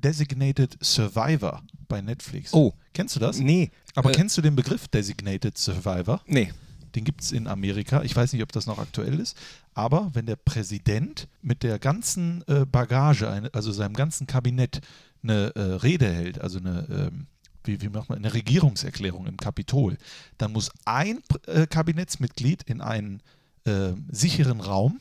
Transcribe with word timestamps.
Designated 0.00 0.76
Survivor 0.82 1.62
bei 1.88 2.00
Netflix. 2.00 2.52
Oh. 2.52 2.72
Kennst 2.92 3.16
du 3.16 3.20
das? 3.20 3.38
Nee. 3.38 3.70
Aber 3.94 4.10
äh, 4.10 4.14
kennst 4.14 4.36
du 4.36 4.42
den 4.42 4.56
Begriff 4.56 4.88
Designated 4.88 5.56
Survivor? 5.58 6.20
Nee. 6.26 6.52
Den 6.94 7.04
gibt 7.04 7.22
es 7.22 7.32
in 7.32 7.46
Amerika. 7.46 8.02
Ich 8.02 8.16
weiß 8.16 8.32
nicht, 8.32 8.42
ob 8.42 8.52
das 8.52 8.66
noch 8.66 8.78
aktuell 8.78 9.20
ist. 9.20 9.36
Aber 9.74 10.10
wenn 10.12 10.26
der 10.26 10.36
Präsident 10.36 11.28
mit 11.42 11.62
der 11.62 11.78
ganzen 11.78 12.42
äh, 12.48 12.66
Bagage, 12.66 13.50
also 13.52 13.72
seinem 13.72 13.94
ganzen 13.94 14.26
Kabinett, 14.26 14.80
eine 15.22 15.54
äh, 15.54 15.60
Rede 15.60 16.10
hält, 16.12 16.40
also 16.40 16.58
eine, 16.58 16.86
ähm, 16.90 17.26
wie, 17.64 17.80
wie 17.80 17.88
macht 17.88 18.08
man, 18.08 18.18
eine 18.18 18.32
Regierungserklärung 18.32 19.26
im 19.26 19.36
Kapitol, 19.36 19.98
dann 20.38 20.52
muss 20.52 20.70
ein 20.84 21.20
äh, 21.46 21.66
Kabinettsmitglied 21.66 22.62
in 22.64 22.80
einen 22.80 23.22
äh, 23.64 23.92
sicheren 24.10 24.60
Raum, 24.60 25.00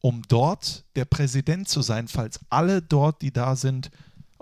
um 0.00 0.22
dort 0.28 0.84
der 0.96 1.06
Präsident 1.06 1.68
zu 1.68 1.80
sein, 1.80 2.08
falls 2.08 2.40
alle 2.50 2.82
dort, 2.82 3.22
die 3.22 3.32
da 3.32 3.56
sind, 3.56 3.90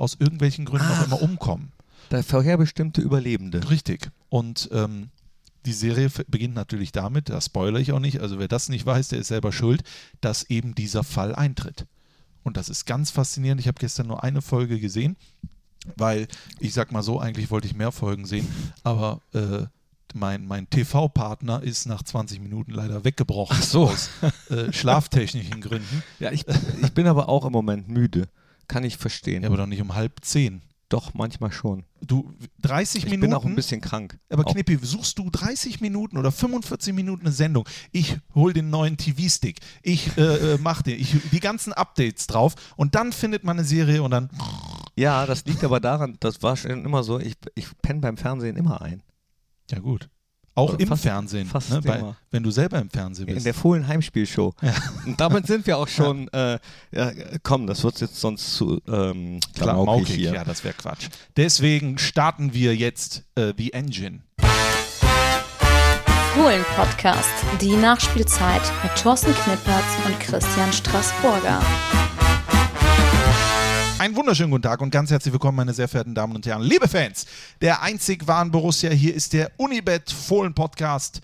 aus 0.02 0.16
irgendwelchen 0.18 0.64
Gründen 0.64 0.88
Ach. 0.90 0.98
noch 0.98 1.06
immer 1.06 1.22
umkommen. 1.22 1.72
Der 2.10 2.24
vorherbestimmte 2.24 3.00
Überlebende. 3.00 3.70
Richtig. 3.70 4.10
Und 4.28 4.68
ähm, 4.72 5.10
die 5.64 5.72
Serie 5.72 6.10
beginnt 6.26 6.56
natürlich 6.56 6.90
damit, 6.90 7.28
da 7.28 7.40
spoilere 7.40 7.80
ich 7.80 7.92
auch 7.92 8.00
nicht, 8.00 8.20
also 8.20 8.40
wer 8.40 8.48
das 8.48 8.68
nicht 8.68 8.84
weiß, 8.84 9.08
der 9.08 9.20
ist 9.20 9.28
selber 9.28 9.52
schuld, 9.52 9.84
dass 10.20 10.42
eben 10.50 10.74
dieser 10.74 11.04
Fall 11.04 11.34
eintritt. 11.36 11.86
Und 12.42 12.56
das 12.56 12.68
ist 12.68 12.84
ganz 12.84 13.12
faszinierend. 13.12 13.60
Ich 13.60 13.68
habe 13.68 13.78
gestern 13.78 14.08
nur 14.08 14.24
eine 14.24 14.42
Folge 14.42 14.80
gesehen, 14.80 15.16
weil 15.96 16.26
ich 16.58 16.74
sag 16.74 16.90
mal 16.90 17.04
so, 17.04 17.20
eigentlich 17.20 17.52
wollte 17.52 17.68
ich 17.68 17.74
mehr 17.74 17.92
Folgen 17.92 18.26
sehen, 18.26 18.48
aber 18.82 19.20
äh, 19.32 19.66
mein, 20.14 20.46
mein 20.46 20.68
TV-Partner 20.68 21.62
ist 21.62 21.86
nach 21.86 22.02
20 22.02 22.40
Minuten 22.40 22.72
leider 22.72 23.04
weggebrochen 23.04 23.56
Ach 23.58 23.62
so. 23.62 23.84
aus 23.84 24.10
äh, 24.50 24.72
schlaftechnischen 24.72 25.60
Gründen. 25.60 26.02
Ja, 26.18 26.32
ich, 26.32 26.44
ich 26.82 26.92
bin 26.92 27.06
aber 27.06 27.28
auch 27.28 27.44
im 27.44 27.52
Moment 27.52 27.88
müde. 27.88 28.28
Kann 28.72 28.84
ich 28.84 28.96
verstehen. 28.96 29.42
Ja, 29.42 29.48
aber 29.48 29.58
doch 29.58 29.66
nicht 29.66 29.82
um 29.82 29.94
halb 29.94 30.24
zehn. 30.24 30.62
Doch, 30.88 31.14
manchmal 31.14 31.52
schon. 31.52 31.84
Du, 32.02 32.34
30 32.60 32.98
Ich 32.98 33.04
Minuten. 33.10 33.20
bin 33.22 33.34
auch 33.34 33.44
ein 33.46 33.54
bisschen 33.54 33.80
krank. 33.80 34.18
Aber 34.28 34.46
Auch- 34.46 34.52
Knippi, 34.52 34.78
suchst 34.82 35.18
du 35.18 35.30
30 35.30 35.80
Minuten 35.80 36.18
oder 36.18 36.30
45 36.30 36.92
Minuten 36.92 37.22
eine 37.26 37.32
Sendung? 37.32 37.66
Ich 37.92 38.18
hol 38.34 38.52
den 38.52 38.68
neuen 38.70 38.98
TV-Stick. 38.98 39.60
Ich 39.82 40.16
äh, 40.18 40.54
äh, 40.54 40.58
mach 40.60 40.82
den. 40.82 41.00
Ich 41.00 41.14
die 41.30 41.40
ganzen 41.40 41.72
Updates 41.72 42.26
drauf 42.26 42.54
und 42.76 42.94
dann 42.94 43.12
findet 43.12 43.42
man 43.44 43.58
eine 43.58 43.66
Serie 43.66 44.02
und 44.02 44.10
dann. 44.10 44.28
Ja, 44.96 45.24
das 45.24 45.46
liegt 45.46 45.64
aber 45.64 45.80
daran, 45.80 46.16
das 46.20 46.42
war 46.42 46.56
schon 46.58 46.84
immer 46.84 47.02
so, 47.02 47.18
ich, 47.18 47.34
ich 47.54 47.66
penne 47.80 48.00
beim 48.00 48.18
Fernsehen 48.18 48.56
immer 48.56 48.82
ein. 48.82 49.02
Ja, 49.70 49.78
gut. 49.78 50.10
Auch 50.54 50.70
Oder 50.74 50.80
im 50.80 50.88
fast- 50.88 51.02
Fernsehen. 51.02 51.46
fast 51.48 51.70
ne? 51.70 51.80
Bei, 51.80 52.14
wenn 52.30 52.42
du 52.42 52.50
selber 52.50 52.78
im 52.78 52.90
Fernsehen 52.90 53.26
In 53.26 53.34
bist. 53.34 53.46
der 53.46 53.54
Fohlen 53.54 53.88
Heimspielshow. 53.88 54.52
Und 55.06 55.18
damit 55.18 55.46
sind 55.46 55.66
wir 55.66 55.78
auch 55.78 55.88
schon, 55.88 56.28
äh, 56.28 56.58
ja, 56.90 57.10
komm, 57.42 57.66
das 57.66 57.82
wird 57.84 58.00
jetzt 58.02 58.20
sonst 58.20 58.54
zu 58.54 58.80
ähm, 58.86 59.40
Klar, 59.54 59.74
klamaukig 59.76 59.86
maukig, 60.02 60.14
hier. 60.14 60.34
ja, 60.34 60.44
das 60.44 60.62
wäre 60.62 60.74
Quatsch. 60.74 61.08
Deswegen 61.38 61.96
starten 61.96 62.52
wir 62.52 62.76
jetzt 62.76 63.22
äh, 63.34 63.54
The 63.56 63.72
Engine. 63.72 64.20
Fohlen 66.34 66.64
Podcast, 66.76 67.28
die 67.60 67.76
Nachspielzeit 67.76 68.62
mit 68.82 68.94
Thorsten 69.02 69.34
Knippertz 69.34 69.84
und 70.06 70.18
Christian 70.20 70.72
Straßburger. 70.72 71.60
Einen 74.02 74.16
wunderschönen 74.16 74.50
guten 74.50 74.64
Tag 74.64 74.80
und 74.80 74.90
ganz 74.90 75.12
herzlich 75.12 75.32
willkommen, 75.32 75.58
meine 75.58 75.72
sehr 75.72 75.86
verehrten 75.86 76.12
Damen 76.12 76.34
und 76.34 76.44
Herren, 76.44 76.62
liebe 76.62 76.88
Fans 76.88 77.24
der 77.60 77.82
einzig 77.82 78.26
wahren 78.26 78.50
Borussia. 78.50 78.90
Hier 78.90 79.14
ist 79.14 79.32
der 79.32 79.52
Unibet 79.58 80.10
Fohlen 80.10 80.54
Podcast. 80.54 81.20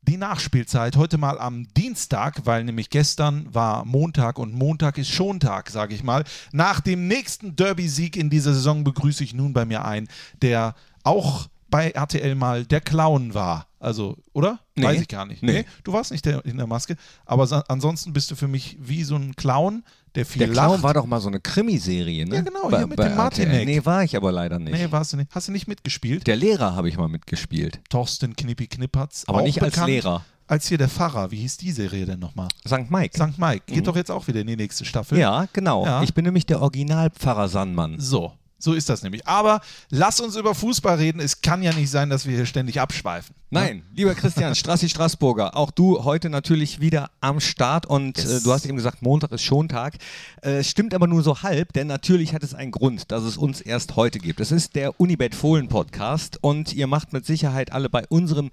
Die 0.00 0.16
Nachspielzeit 0.16 0.96
heute 0.96 1.18
mal 1.18 1.38
am 1.38 1.68
Dienstag, 1.74 2.46
weil 2.46 2.64
nämlich 2.64 2.88
gestern 2.88 3.52
war 3.52 3.84
Montag 3.84 4.38
und 4.38 4.54
Montag 4.54 4.96
ist 4.96 5.10
Schontag, 5.10 5.68
sage 5.68 5.94
ich 5.94 6.02
mal. 6.02 6.24
Nach 6.52 6.80
dem 6.80 7.06
nächsten 7.06 7.54
Derby-Sieg 7.54 8.16
in 8.16 8.30
dieser 8.30 8.54
Saison 8.54 8.82
begrüße 8.82 9.22
ich 9.22 9.34
nun 9.34 9.52
bei 9.52 9.66
mir 9.66 9.84
ein, 9.84 10.08
der 10.40 10.74
auch 11.04 11.50
bei 11.68 11.90
RTL 11.90 12.34
mal 12.34 12.64
der 12.64 12.80
Clown 12.80 13.34
war. 13.34 13.66
Also, 13.78 14.16
oder? 14.32 14.60
Nee. 14.74 14.84
Weiß 14.84 15.00
ich 15.02 15.08
gar 15.08 15.26
nicht. 15.26 15.42
Nee. 15.42 15.66
du 15.84 15.92
warst 15.92 16.12
nicht 16.12 16.24
der, 16.24 16.44
in 16.46 16.56
der 16.56 16.66
Maske. 16.66 16.96
Aber 17.26 17.64
ansonsten 17.68 18.14
bist 18.14 18.30
du 18.30 18.36
für 18.36 18.48
mich 18.48 18.78
wie 18.80 19.04
so 19.04 19.16
ein 19.16 19.36
Clown, 19.36 19.84
der 20.14 20.26
viel 20.26 20.40
Der 20.40 20.48
Clown 20.50 20.72
lacht. 20.72 20.82
war 20.82 20.94
doch 20.94 21.06
mal 21.06 21.20
so 21.20 21.28
eine 21.28 21.40
Krimiserie, 21.40 22.26
ne? 22.26 22.36
Ja, 22.36 22.40
genau, 22.42 22.68
Bei- 22.68 22.78
hier 22.78 22.86
mit 22.86 22.98
dem 22.98 23.16
Martinek. 23.16 23.66
Nee, 23.66 23.84
war 23.84 24.04
ich 24.04 24.16
aber 24.16 24.30
leider 24.32 24.58
nicht. 24.58 24.72
Nee, 24.74 24.86
warst 24.90 25.12
du 25.12 25.16
nicht. 25.16 25.30
Hast 25.34 25.48
du 25.48 25.52
nicht 25.52 25.68
mitgespielt? 25.68 26.26
Der 26.26 26.36
Lehrer 26.36 26.74
habe 26.76 26.88
ich 26.88 26.96
mal 26.98 27.08
mitgespielt. 27.08 27.80
Thorsten 27.88 28.36
Knippi 28.36 28.66
Knippertz. 28.66 29.24
Aber 29.26 29.38
auch 29.40 29.42
nicht 29.44 29.62
als 29.62 29.76
Lehrer. 29.86 30.24
Als 30.48 30.66
hier 30.68 30.76
der 30.76 30.88
Pfarrer. 30.88 31.30
Wie 31.30 31.36
hieß 31.36 31.56
die 31.56 31.70
Serie 31.72 32.04
denn 32.04 32.18
nochmal? 32.18 32.48
St. 32.66 32.90
Mike. 32.90 33.16
St. 33.16 33.38
Mike. 33.38 33.62
Geht 33.72 33.86
doch 33.86 33.96
jetzt 33.96 34.10
auch 34.10 34.26
wieder 34.26 34.40
in 34.40 34.48
die 34.48 34.56
nächste 34.56 34.84
Staffel. 34.84 35.16
Ja, 35.18 35.46
genau. 35.52 35.86
Ja. 35.86 36.02
Ich 36.02 36.12
bin 36.12 36.24
nämlich 36.26 36.44
der 36.44 36.60
Originalpfarrer 36.60 37.48
Sandmann. 37.48 37.98
So. 37.98 38.32
So 38.62 38.74
ist 38.74 38.88
das 38.88 39.02
nämlich. 39.02 39.26
Aber 39.26 39.60
lass 39.90 40.20
uns 40.20 40.36
über 40.36 40.54
Fußball 40.54 40.96
reden. 40.96 41.20
Es 41.20 41.40
kann 41.40 41.64
ja 41.64 41.72
nicht 41.72 41.90
sein, 41.90 42.10
dass 42.10 42.26
wir 42.26 42.36
hier 42.36 42.46
ständig 42.46 42.80
abschweifen. 42.80 43.34
Nein, 43.50 43.82
lieber 43.94 44.14
Christian, 44.14 44.54
Strassi 44.54 44.88
Straßburger, 44.88 45.56
auch 45.58 45.70
du 45.70 46.04
heute 46.04 46.30
natürlich 46.30 46.80
wieder 46.80 47.10
am 47.20 47.38
Start 47.38 47.84
und 47.84 48.16
Yes. 48.16 48.40
äh, 48.40 48.40
du 48.44 48.50
hast 48.50 48.64
eben 48.64 48.76
gesagt, 48.76 49.02
Montag 49.02 49.30
ist 49.32 49.42
Schontag. 49.42 49.96
Äh, 50.40 50.64
stimmt 50.64 50.94
aber 50.94 51.06
nur 51.06 51.22
so 51.22 51.42
halb, 51.42 51.74
denn 51.74 51.86
natürlich 51.86 52.32
hat 52.32 52.42
es 52.44 52.54
einen 52.54 52.70
Grund, 52.70 53.10
dass 53.12 53.24
es 53.24 53.36
uns 53.36 53.60
erst 53.60 53.96
heute 53.96 54.20
gibt. 54.20 54.40
Es 54.40 54.52
ist 54.52 54.74
der 54.74 54.98
Unibet 54.98 55.34
Fohlen 55.34 55.68
Podcast 55.68 56.38
und 56.40 56.72
ihr 56.72 56.86
macht 56.86 57.12
mit 57.12 57.26
Sicherheit 57.26 57.72
alle 57.72 57.90
bei 57.90 58.06
unserem 58.08 58.50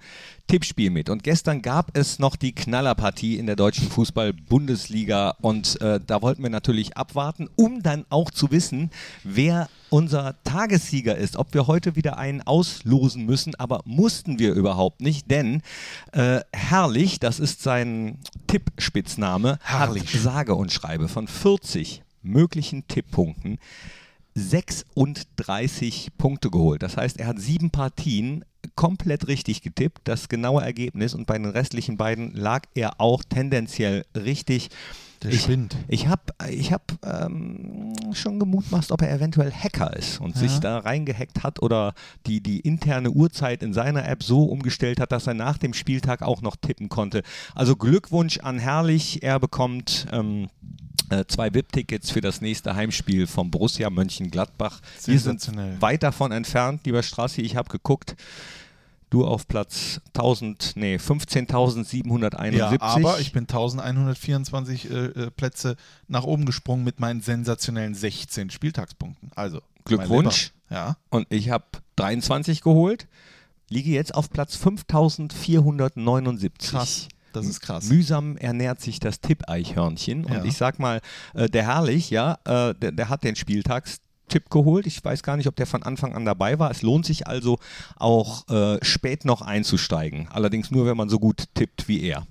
Tippspiel 0.48 0.90
mit. 0.90 1.08
Und 1.08 1.22
gestern 1.22 1.62
gab 1.62 1.96
es 1.96 2.18
noch 2.18 2.36
die 2.36 2.52
Knallerpartie 2.54 3.38
in 3.38 3.46
der 3.46 3.56
deutschen 3.56 3.88
Fußball-Bundesliga 3.88 5.36
und 5.40 5.80
äh, 5.80 5.98
da 6.06 6.20
wollten 6.20 6.42
wir 6.42 6.50
natürlich 6.50 6.98
abwarten, 6.98 7.48
um 7.56 7.82
dann 7.82 8.04
auch 8.10 8.30
zu 8.30 8.50
wissen, 8.50 8.90
wer 9.24 9.70
unser 9.90 10.36
Tagessieger 10.44 11.16
ist, 11.16 11.36
ob 11.36 11.52
wir 11.54 11.66
heute 11.66 11.96
wieder 11.96 12.18
einen 12.18 12.42
auslosen 12.42 13.26
müssen, 13.26 13.54
aber 13.56 13.82
mussten 13.84 14.38
wir 14.38 14.54
überhaupt 14.54 15.00
nicht, 15.00 15.30
denn 15.30 15.62
äh, 16.12 16.40
Herrlich, 16.52 17.20
das 17.20 17.40
ist 17.40 17.62
sein 17.62 18.18
Tippspitzname, 18.46 19.58
Herrlich. 19.62 20.14
hat 20.14 20.22
sage 20.22 20.54
und 20.54 20.72
schreibe 20.72 21.08
von 21.08 21.26
40 21.26 22.02
möglichen 22.22 22.86
Tipppunkten 22.86 23.58
36 24.34 26.16
Punkte 26.16 26.50
geholt. 26.50 26.82
Das 26.82 26.96
heißt, 26.96 27.18
er 27.18 27.26
hat 27.26 27.40
sieben 27.40 27.70
Partien 27.70 28.44
komplett 28.76 29.26
richtig 29.28 29.62
getippt. 29.62 30.02
Das 30.04 30.28
genaue 30.28 30.62
Ergebnis 30.62 31.14
und 31.14 31.26
bei 31.26 31.36
den 31.36 31.46
restlichen 31.46 31.96
beiden 31.96 32.32
lag 32.34 32.62
er 32.74 33.00
auch 33.00 33.22
tendenziell 33.24 34.04
richtig. 34.16 34.70
Der 35.22 35.32
ich, 35.32 35.42
spinnt. 35.42 35.76
Ich 35.88 36.08
habe 36.08 36.22
ich 36.48 36.72
hab, 36.72 36.92
ähm, 37.04 37.92
schon 38.12 38.38
gemutmaßt, 38.38 38.90
ob 38.90 39.02
er 39.02 39.12
eventuell 39.12 39.52
Hacker 39.52 39.94
ist 39.96 40.20
und 40.20 40.34
Ja. 40.34 40.40
sich 40.40 40.58
da 40.60 40.78
reingehackt 40.78 41.42
hat 41.42 41.60
oder 41.60 41.92
die, 42.26 42.40
die 42.40 42.60
interne 42.60 43.10
Uhrzeit 43.10 43.62
in 43.62 43.74
seiner 43.74 44.08
App 44.08 44.22
so 44.22 44.44
umgestellt 44.44 44.98
hat, 44.98 45.12
dass 45.12 45.26
er 45.26 45.34
nach 45.34 45.58
dem 45.58 45.74
Spieltag 45.74 46.22
auch 46.22 46.40
noch 46.40 46.56
tippen 46.56 46.88
konnte. 46.88 47.22
Also 47.54 47.76
Glückwunsch 47.76 48.38
an 48.38 48.58
Herrlich. 48.58 49.22
Er 49.22 49.38
bekommt 49.38 50.06
ähm, 50.10 50.48
äh, 51.10 51.24
zwei 51.26 51.52
VIP-Tickets 51.52 52.10
für 52.10 52.20
das 52.20 52.40
nächste 52.40 52.74
Heimspiel 52.74 53.26
vom 53.26 53.50
Borussia 53.50 53.90
Mönchengladbach. 53.90 54.80
Wir 55.04 55.18
sind 55.18 55.46
weit 55.80 56.02
davon 56.02 56.32
entfernt, 56.32 56.82
lieber 56.86 57.02
Strassi. 57.02 57.42
Ich 57.42 57.56
habe 57.56 57.68
geguckt. 57.68 58.16
Du 59.10 59.26
auf 59.26 59.48
Platz 59.48 60.00
1000, 60.14 60.72
nee, 60.76 60.96
15.771. 60.96 62.56
Ja, 62.56 62.72
aber 62.80 63.18
ich 63.18 63.32
bin 63.32 63.42
1124 63.42 64.90
äh, 64.90 64.94
äh, 64.94 65.30
Plätze 65.32 65.74
nach 66.06 66.22
oben 66.24 66.46
gesprungen 66.46 66.84
mit 66.84 67.00
meinen 67.00 67.20
sensationellen 67.20 67.94
16 67.94 68.50
Spieltagspunkten. 68.50 69.32
Also, 69.34 69.60
Glückwunsch. 69.84 70.52
Ja. 70.70 70.96
und 71.08 71.26
ich 71.30 71.50
habe 71.50 71.64
23 71.96 72.62
geholt. 72.62 73.08
Liege 73.68 73.90
jetzt 73.90 74.14
auf 74.14 74.30
Platz 74.30 74.54
5479. 74.56 76.70
Krass. 76.70 77.08
Das 77.32 77.46
ist 77.46 77.60
krass. 77.60 77.88
Mühsam 77.88 78.36
ernährt 78.36 78.80
sich 78.80 78.98
das 78.98 79.20
Tipp-Eichhörnchen. 79.20 80.24
Und 80.24 80.32
Ja. 80.32 80.44
ich 80.44 80.56
sag 80.56 80.78
mal, 80.80 81.00
äh, 81.34 81.48
der 81.48 81.62
Herrlich, 81.64 82.10
ja, 82.10 82.38
äh, 82.44 82.74
der, 82.74 82.90
der 82.92 83.08
hat 83.08 83.22
den 83.24 83.36
Spieltagstipp 84.30 84.50
geholt. 84.50 84.86
Ich 84.86 85.04
weiß 85.04 85.22
gar 85.22 85.36
nicht, 85.36 85.46
ob 85.46 85.56
der 85.56 85.66
von 85.66 85.82
Anfang 85.82 86.14
an 86.14 86.24
dabei 86.24 86.58
war. 86.58 86.70
Es 86.70 86.82
lohnt 86.82 87.04
sich 87.04 87.26
also 87.26 87.58
auch 87.96 88.48
äh, 88.48 88.78
spät 88.84 89.24
noch 89.24 89.42
einzusteigen. 89.42 90.28
Allerdings 90.28 90.70
nur, 90.70 90.86
wenn 90.86 90.96
man 90.96 91.08
so 91.08 91.18
gut 91.18 91.44
tippt 91.54 91.88
wie 91.88 92.02
er. 92.02 92.26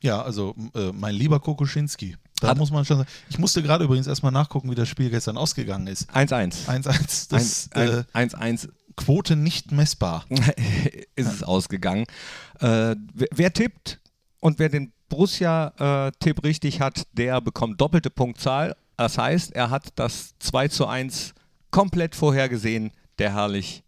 Ja, 0.00 0.22
also 0.22 0.54
äh, 0.74 0.90
mein 0.92 1.14
lieber 1.14 1.40
Kokoschinski. 1.40 2.16
Da 2.40 2.48
Hat- 2.48 2.58
muss 2.58 2.70
man 2.72 2.84
schon 2.84 2.98
sagen. 2.98 3.08
Ich 3.28 3.38
musste 3.38 3.62
gerade 3.62 3.84
übrigens 3.84 4.06
erstmal 4.06 4.32
nachgucken, 4.32 4.70
wie 4.70 4.74
das 4.74 4.88
Spiel 4.88 5.10
gestern 5.10 5.36
ausgegangen 5.36 5.86
ist. 5.86 6.10
1-1. 6.10 6.66
1-1. 6.66 7.30
Das 7.30 7.68
äh, 7.74 8.02
1-1 8.14 8.68
Quote 8.96 9.36
nicht 9.36 9.70
messbar. 9.72 10.24
ist 11.16 11.32
es 11.32 11.42
ausgegangen. 11.42 12.06
Äh, 12.60 12.96
wer, 13.14 13.28
wer 13.30 13.52
tippt 13.52 14.00
und 14.40 14.58
wer 14.58 14.68
den 14.68 14.92
Borussia-Tipp 15.08 16.42
richtig 16.42 16.80
hat, 16.80 17.06
der 17.12 17.40
bekommt 17.40 17.80
doppelte 17.80 18.10
Punktzahl. 18.10 18.74
Das 18.96 19.18
heißt, 19.18 19.52
er 19.52 19.70
hat 19.70 19.88
das 19.96 20.34
2 20.38 20.68
zu 20.68 20.86
1 20.86 21.34
komplett 21.72 22.14
vorhergesehen, 22.14 22.92
der 23.18 23.34
herrlich. 23.34 23.82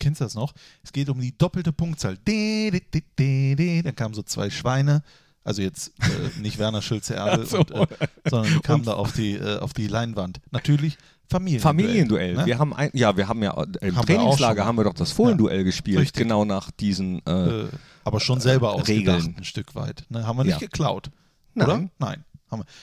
Kennst 0.00 0.20
du 0.20 0.24
das 0.24 0.34
noch? 0.34 0.52
Es 0.82 0.92
geht 0.92 1.08
um 1.08 1.20
die 1.20 1.38
doppelte 1.38 1.72
Punktzahl. 1.72 2.18
Dann 2.24 3.94
kamen 3.94 4.14
so 4.14 4.22
zwei 4.22 4.50
Schweine. 4.50 5.02
Also 5.44 5.62
jetzt 5.62 5.92
äh, 6.00 6.40
nicht 6.40 6.58
Werner 6.58 6.82
Schulze 6.82 7.16
Ach 7.22 7.46
so. 7.46 7.58
äh, 7.60 7.86
sondern 8.28 8.60
kamen 8.62 8.84
da 8.84 8.94
auf 8.94 9.12
die, 9.12 9.34
äh, 9.34 9.58
auf 9.60 9.72
die 9.72 9.86
Leinwand. 9.86 10.40
Natürlich 10.50 10.98
Familienduell. 11.28 11.60
Familienduell. 11.60 12.34
Ne? 12.34 12.46
Wir 12.46 12.58
haben 12.58 12.74
ein, 12.74 12.90
ja, 12.92 13.16
wir 13.16 13.28
haben 13.28 13.42
ja 13.42 13.52
äh, 13.52 13.86
im 13.88 13.96
Haben 13.96 14.08
wir 14.08 14.16
Trainingslager 14.16 14.60
schon 14.62 14.66
haben 14.66 14.76
wir 14.76 14.84
doch 14.84 14.94
das 14.94 15.12
Fohlenduell 15.12 15.64
gespielt, 15.64 15.98
Richtig. 16.00 16.22
genau 16.22 16.44
nach 16.44 16.70
diesen. 16.70 17.24
Äh, 17.26 17.62
äh, 17.62 17.68
aber 18.04 18.20
schon 18.20 18.40
selber 18.40 18.72
ausgedacht, 18.74 19.18
Regeln. 19.22 19.36
ein 19.38 19.44
Stück 19.44 19.74
weit. 19.74 20.04
Ne? 20.08 20.26
Haben 20.26 20.36
wir 20.38 20.44
nicht 20.44 20.54
Ja. 20.54 20.58
geklaut. 20.58 21.10
Nein. 21.54 21.66
Oder? 21.66 21.88
Nein. 21.98 22.24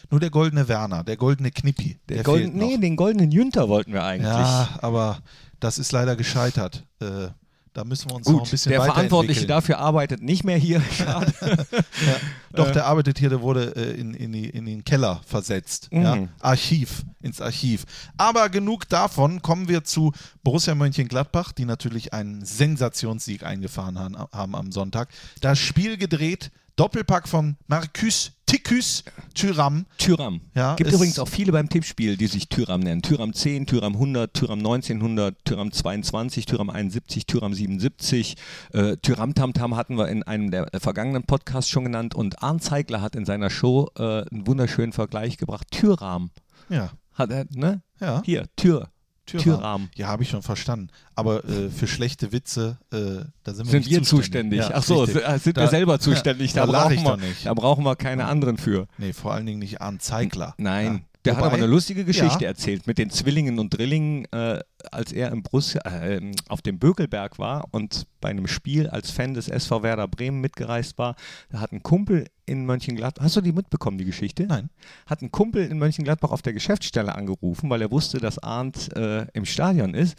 Nur 0.10 0.20
der 0.20 0.30
goldene 0.30 0.68
Werner, 0.68 1.04
der 1.04 1.18
goldene 1.18 1.52
Knippi. 1.52 2.00
der 2.10 2.24
der 2.24 2.48
noch. 2.48 2.54
nee, 2.54 2.78
den 2.78 2.96
goldenen 2.96 3.32
Jünter 3.32 3.70
wollten 3.70 3.94
wir 3.94 4.04
eigentlich. 4.04 4.30
Ja, 4.30 4.70
aber 4.82 5.20
das 5.60 5.80
ist 5.80 5.92
leider 5.92 6.16
gescheitert. 6.16 6.84
Äh, 7.00 7.30
da 7.74 7.84
müssen 7.84 8.12
wir 8.12 8.16
uns 8.18 8.28
noch 8.28 8.34
ein 8.36 8.40
Gut, 8.40 8.52
bisschen 8.52 8.72
der 8.72 8.84
Verantwortliche 8.84 9.48
dafür 9.48 9.80
arbeitet 9.80 10.22
nicht 10.22 10.44
mehr 10.44 10.58
hier. 10.58 10.82
Ja, 11.04 12.18
doch, 12.52 12.72
der 12.72 12.86
arbeitet 12.86 13.18
hier, 13.18 13.30
der 13.30 13.42
wurde 13.42 13.76
äh, 13.76 14.00
in, 14.00 14.14
in, 14.14 14.32
die, 14.32 14.50
in 14.50 14.66
den 14.66 14.84
Keller 14.84 15.22
versetzt. 15.26 15.90
Ja? 15.92 16.16
Mhm. 16.16 16.30
Archiv, 16.40 17.04
ins 17.22 17.42
Archiv. 17.42 17.86
Aber 18.18 18.50
genug 18.50 18.88
davon, 18.90 19.42
kommen 19.42 19.68
wir 19.70 19.84
zu 19.84 20.12
Borussia 20.44 20.76
Mönchengladbach, 20.76 21.52
die 21.52 21.66
natürlich 21.66 22.14
einen 22.14 22.46
Sensationssieg 22.46 23.44
eingefahren 23.44 23.98
haben, 23.98 24.18
haben 24.32 24.56
am 24.56 24.72
Sonntag. 24.72 25.10
Das 25.42 25.58
Spiel 25.58 25.98
gedreht, 25.98 26.52
Doppelpack 26.76 27.28
von 27.28 27.58
Marcus 27.68 28.34
Ticus 28.54 29.04
Thuram. 29.34 29.88
Tyram. 29.98 30.42
Ja, 30.54 30.76
Gibt 30.76 30.92
übrigens 30.92 31.18
auch 31.18 31.28
viele 31.28 31.52
beim 31.52 31.70
Tippspiel, 31.70 32.18
die 32.18 32.28
sich 32.28 32.50
Tyram 32.50 32.82
nennen. 32.82 33.02
Tyram 33.02 33.34
10, 33.34 33.66
Tyram 33.66 33.94
100, 33.94 34.32
Tyram 34.32 34.60
1900, 34.60 35.44
Tyram 35.44 35.72
22, 35.72 36.46
Tyram 36.46 36.70
71, 36.70 37.26
Tyram 37.26 37.56
77. 37.56 38.36
Äh, 38.74 38.98
Tyram 38.98 39.34
Tam 39.34 39.54
Tam 39.54 39.76
hatten 39.76 39.98
wir 39.98 40.08
in 40.08 40.22
einem 40.22 40.52
der 40.52 40.72
äh, 40.72 40.80
vergangenen 40.80 41.24
Podcasts 41.24 41.72
schon 41.72 41.86
genannt 41.86 42.14
und 42.14 42.44
Arndt 42.44 42.64
Zeigler 42.64 43.02
hat 43.02 43.16
in 43.16 43.26
seiner 43.26 43.50
Show 43.50 43.90
äh, 43.98 44.22
einen 44.30 44.46
wunderschönen 44.46 44.94
Vergleich 44.94 45.38
gebracht. 45.38 45.66
Tyram. 45.72 46.30
Ja, 46.70 46.92
Hat 47.16 47.32
er, 47.32 47.46
ne? 47.56 47.82
ja. 48.00 48.22
Hier, 48.24 48.46
Tür. 48.56 48.93
Thuram. 49.40 49.60
Tyram. 49.60 49.90
Ja, 49.96 50.08
habe 50.08 50.24
ich 50.24 50.30
schon 50.30 50.42
verstanden. 50.42 50.90
Aber 51.16 51.44
äh, 51.46 51.70
für 51.70 51.88
schlechte 51.88 52.32
Witze, 52.32 52.78
äh, 52.92 52.98
da 53.44 53.54
sind 53.54 53.66
wir 53.68 53.72
Sind 53.72 53.80
nicht 53.86 53.90
wir 53.92 54.04
zuständig? 54.04 54.60
Ja, 54.60 54.72
Ach 54.74 54.84
so, 54.84 55.04
richtig. 55.04 55.24
sind 55.26 55.42
sind 55.44 55.58
Da- 55.58 55.62
wir 55.62 55.68
selber 55.70 56.00
zuständig? 56.00 56.54
da 56.54 56.64
lach 56.66 56.84
brauchen 56.84 56.94
ich 56.94 57.04
wir, 57.04 57.10
doch 57.12 57.18
nicht. 57.18 57.46
Da 57.46 57.54
brauchen 57.54 57.84
wir 57.86 57.96
keine 57.96 58.26
anderen 58.26 58.58
für. 58.58 58.88
Nee, 58.98 59.14
vor 59.14 59.34
allen 59.34 59.46
Dingen 59.46 59.60
nicht 59.60 59.82
Arndt 59.82 60.02
Zeigler. 60.02 60.54
Nein. 60.58 60.86
Ja. 60.94 61.00
Der 61.26 61.34
hat 61.34 61.40
Wobei- 61.40 61.48
aber 61.48 61.58
eine 61.58 61.68
lustige 61.68 62.04
Geschichte 62.04 62.44
Ja. 62.44 62.50
erzählt 62.50 62.86
mit 62.86 62.98
den 62.98 63.10
Zwillingen 63.10 63.58
und 63.60 63.70
Drillingen, 63.78 64.26
äh, 64.34 64.60
als 64.92 65.12
er 65.14 65.32
im 65.32 65.42
Brus 65.42 65.76
äh, 65.76 66.20
auf 66.50 66.62
dem 66.62 66.80
Bökelberg 66.80 67.40
war 67.40 67.66
und 67.72 68.08
bei 68.20 68.30
einem 68.30 68.48
Spiel 68.48 68.88
als 68.90 69.10
Fan 69.12 69.34
des 69.34 69.48
SV 69.48 69.84
Werder 69.84 70.08
Bremen 70.08 70.42
mitgereist 70.42 70.98
war. 70.98 71.16
Da 71.50 71.60
hat 71.62 71.72
ein 71.72 71.82
Kumpel 71.82 72.26
in 72.46 72.66
Mönchengladbach, 72.66 73.24
hast 73.24 73.38
du 73.38 73.42
die 73.42 73.54
mitbekommen, 73.54 73.98
die 73.98 74.06
Geschichte? 74.06 74.44
Nein. 74.48 74.70
Hat 75.06 75.22
ein 75.22 75.32
Kumpel 75.32 75.66
in 75.66 75.78
Mönchengladbach 75.80 76.32
auf 76.32 76.42
der 76.42 76.52
Geschäftsstelle 76.54 77.16
angerufen, 77.16 77.70
weil 77.70 77.82
er 77.82 77.92
wusste, 77.92 78.18
dass 78.20 78.40
Arndt 78.40 78.94
äh, 78.98 79.26
im 79.34 79.46
Stadion 79.46 79.94
ist. 79.94 80.18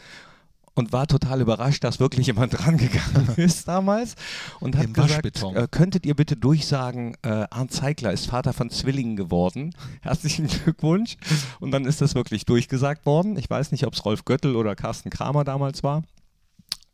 Und 0.76 0.92
war 0.92 1.06
total 1.06 1.40
überrascht, 1.40 1.84
dass 1.84 2.00
wirklich 2.00 2.26
jemand 2.26 2.58
rangegangen 2.66 3.34
ist 3.36 3.68
damals 3.68 4.16
und 4.58 4.76
hat 4.76 4.86
Im 4.86 4.92
gesagt, 4.92 5.42
äh, 5.54 5.68
könntet 5.70 6.04
ihr 6.04 6.16
bitte 6.16 6.36
durchsagen, 6.36 7.16
äh, 7.22 7.46
Arndt 7.50 7.72
Zeigler 7.72 8.12
ist 8.12 8.26
Vater 8.26 8.52
von 8.52 8.70
Zwillingen 8.70 9.14
geworden. 9.14 9.74
Herzlichen 10.02 10.48
Glückwunsch. 10.48 11.16
Und 11.60 11.70
dann 11.70 11.84
ist 11.84 12.00
das 12.00 12.16
wirklich 12.16 12.44
durchgesagt 12.44 13.06
worden. 13.06 13.36
Ich 13.36 13.48
weiß 13.48 13.70
nicht, 13.70 13.86
ob 13.86 13.94
es 13.94 14.04
Rolf 14.04 14.24
Göttel 14.24 14.56
oder 14.56 14.74
Carsten 14.74 15.10
Kramer 15.10 15.44
damals 15.44 15.84
war. 15.84 16.02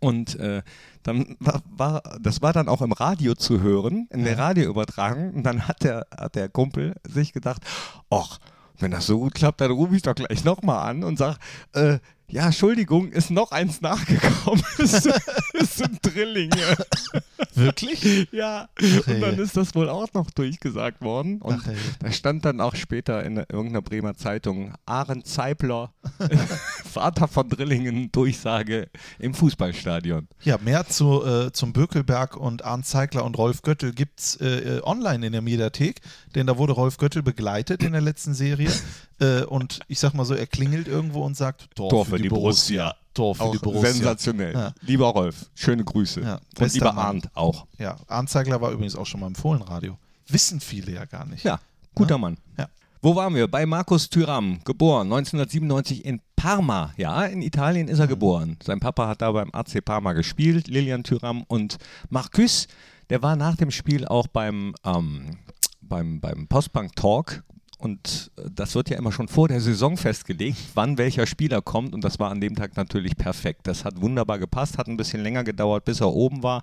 Und 0.01 0.39
äh, 0.41 0.63
dann 1.03 1.37
war, 1.41 1.63
war, 1.71 2.03
das 2.21 2.41
war 2.43 2.53
dann 2.53 2.69
auch 2.69 2.81
im 2.81 2.93
Radio 2.93 3.35
zu 3.35 3.61
hören, 3.61 4.09
in 4.11 4.25
der 4.25 4.39
Radioübertragung. 4.39 5.35
Und 5.35 5.43
dann 5.43 5.69
hat 5.69 5.85
der, 5.85 6.07
hat 6.17 6.37
der 6.37 6.49
Kumpel 6.49 6.97
sich 7.07 7.33
gedacht, 7.33 7.63
ach, 8.09 8.39
wenn 8.79 8.91
das 8.91 9.07
so 9.07 9.19
gut 9.19 9.35
klappt, 9.35 9.61
dann 9.61 9.71
rufe 9.71 9.95
ich 9.95 10.03
doch 10.03 10.15
gleich 10.15 10.45
nochmal 10.45 10.89
an 10.89 11.05
und 11.05 11.19
sage, 11.19 11.37
äh, 11.75 11.99
ja, 12.31 12.47
Entschuldigung, 12.47 13.13
ist 13.13 13.31
noch 13.31 13.53
eins 13.53 13.81
nachgekommen. 13.81 14.63
es 14.79 15.09
es 15.53 15.77
sind 15.77 15.99
Drillinge. 16.03 16.77
Wirklich? 17.55 18.29
Ja, 18.33 18.69
Ach, 18.75 19.07
und 19.07 19.21
dann 19.21 19.39
ist 19.39 19.57
das 19.57 19.75
wohl 19.75 19.89
auch 19.89 20.09
noch 20.15 20.31
durchgesagt 20.31 21.03
worden. 21.03 21.41
Und 21.43 21.63
Ach, 21.65 21.73
da 21.99 22.13
stand 22.13 22.45
dann 22.45 22.61
auch 22.61 22.75
später 22.75 23.25
in 23.25 23.37
irgendeiner 23.37 23.83
Bremer 23.83 24.15
Zeitung, 24.15 24.73
Arend 24.87 25.27
Zeipler, 25.27 25.93
Vater 26.85 27.29
von 27.29 27.49
Drillingen, 27.49 28.11
Durchsage 28.13 28.89
im 29.19 29.35
Fußballstadion. 29.35 30.29
Ja, 30.43 30.59
mehr 30.59 30.87
zu, 30.87 31.25
äh, 31.25 31.53
zum 31.53 31.73
Bökelberg 31.73 32.37
und 32.37 32.65
Arndt 32.65 32.87
Zeigler 32.87 33.25
und 33.25 33.37
Rolf 33.39 33.63
Göttel 33.63 33.93
gibt 33.93 34.21
es 34.21 34.37
äh, 34.37 34.77
äh, 34.79 34.83
online 34.83 35.27
in 35.27 35.33
der 35.33 35.43
Mediathek, 35.43 36.01
denn 36.35 36.47
da 36.47 36.57
wurde 36.59 36.73
Rolf 36.73 36.97
Göttel 36.97 37.23
begleitet 37.23 37.83
in 37.83 37.93
der 37.93 38.01
letzten 38.01 38.35
Serie. 38.35 38.71
äh, 39.21 39.43
und 39.43 39.81
ich 39.89 39.99
sag 39.99 40.15
mal 40.15 40.25
so, 40.25 40.35
er 40.35 40.47
klingelt 40.47 40.89
irgendwo 40.89 41.25
und 41.25 41.37
sagt: 41.37 41.69
Tor, 41.75 42.07
für, 42.07 42.19
die 42.23 42.29
Borussia. 42.29 42.95
Tor 43.13 43.35
für 43.35 43.43
Auch 43.43 43.53
die 43.53 43.59
Borussia. 43.59 43.93
sensationell. 43.93 44.55
Ja. 44.55 44.73
Lieber 44.83 45.07
Rolf, 45.09 45.47
schöne 45.55 45.83
Grüße. 45.85 46.21
Ja, 46.21 46.35
Und 46.37 46.55
bester 46.59 46.75
lieber 46.79 46.93
Mann. 46.93 47.07
Arndt 47.07 47.29
auch. 47.35 47.67
Ja, 47.79 47.97
Arndt 48.07 48.31
Zeigler 48.31 48.61
war 48.61 48.71
übrigens 48.71 48.95
auch 48.97 49.07
schon 49.07 49.21
mal 49.21 49.27
im 49.27 49.35
Fohlenradio. 49.35 49.99
Wissen 50.29 50.61
viele 50.61 50.93
ja 50.93 51.05
gar 51.07 51.27
nicht. 51.27 51.43
Ja, 51.45 51.59
guter 51.95 52.19
Mann. 52.19 52.37
Ja. 52.57 52.69
Wo 53.03 53.17
waren 53.17 53.35
wir? 53.35 53.49
Bei 53.49 53.67
Markus 53.67 54.09
Thüram, 54.11 54.61
geboren 54.65 55.09
1997 55.13 56.05
in 56.05 56.21
Parma. 56.37 56.93
Ja, 56.97 57.25
in 57.25 57.43
Italien 57.43 57.89
ist 57.89 57.99
er 57.99 58.05
Mhm. 58.07 58.11
geboren. 58.11 58.57
Sein 58.63 58.79
Papa 58.79 59.09
hat 59.09 59.23
da 59.23 59.33
beim 59.33 59.51
AC 59.53 59.81
Parma 59.81 60.13
gespielt, 60.13 60.69
Lilian 60.69 61.03
Thüram. 61.03 61.43
Und 61.49 61.79
Marcus, 62.11 62.69
der 63.09 63.23
war 63.23 63.37
nach 63.37 63.57
dem 63.57 63.71
Spiel 63.71 64.07
auch 64.07 64.27
beim, 64.29 64.75
ähm, 64.85 65.39
beim, 65.81 66.21
beim 66.21 66.47
Postbank 66.47 66.95
Talk. 66.95 67.43
Und 67.81 68.31
äh, 68.37 68.43
das 68.55 68.75
wird 68.75 68.91
ja 68.91 68.99
immer 68.99 69.13
schon 69.13 69.29
vor 69.29 69.49
der 69.49 69.61
Saison 69.61 69.97
festgelegt, 69.97 70.59
wann 70.75 70.99
welcher 70.99 71.27
Spieler 71.27 71.63
kommt. 71.63 71.95
Und 71.95 72.05
das 72.05 72.19
war 72.19 72.31
an 72.31 72.41
dem 72.41 72.55
Tag 72.55 72.77
natürlich 72.77 73.17
perfekt. 73.17 73.67
Das 73.67 73.85
hat 73.85 74.01
wunderbar 74.01 74.39
gepasst, 74.39 74.79
hat 74.79 74.87
ein 74.87 74.97
bisschen 74.97 75.23
länger 75.23 75.45
gedauert, 75.45 75.85
bis 75.85 76.01
er 76.01 76.13
oben 76.13 76.43
war 76.43 76.63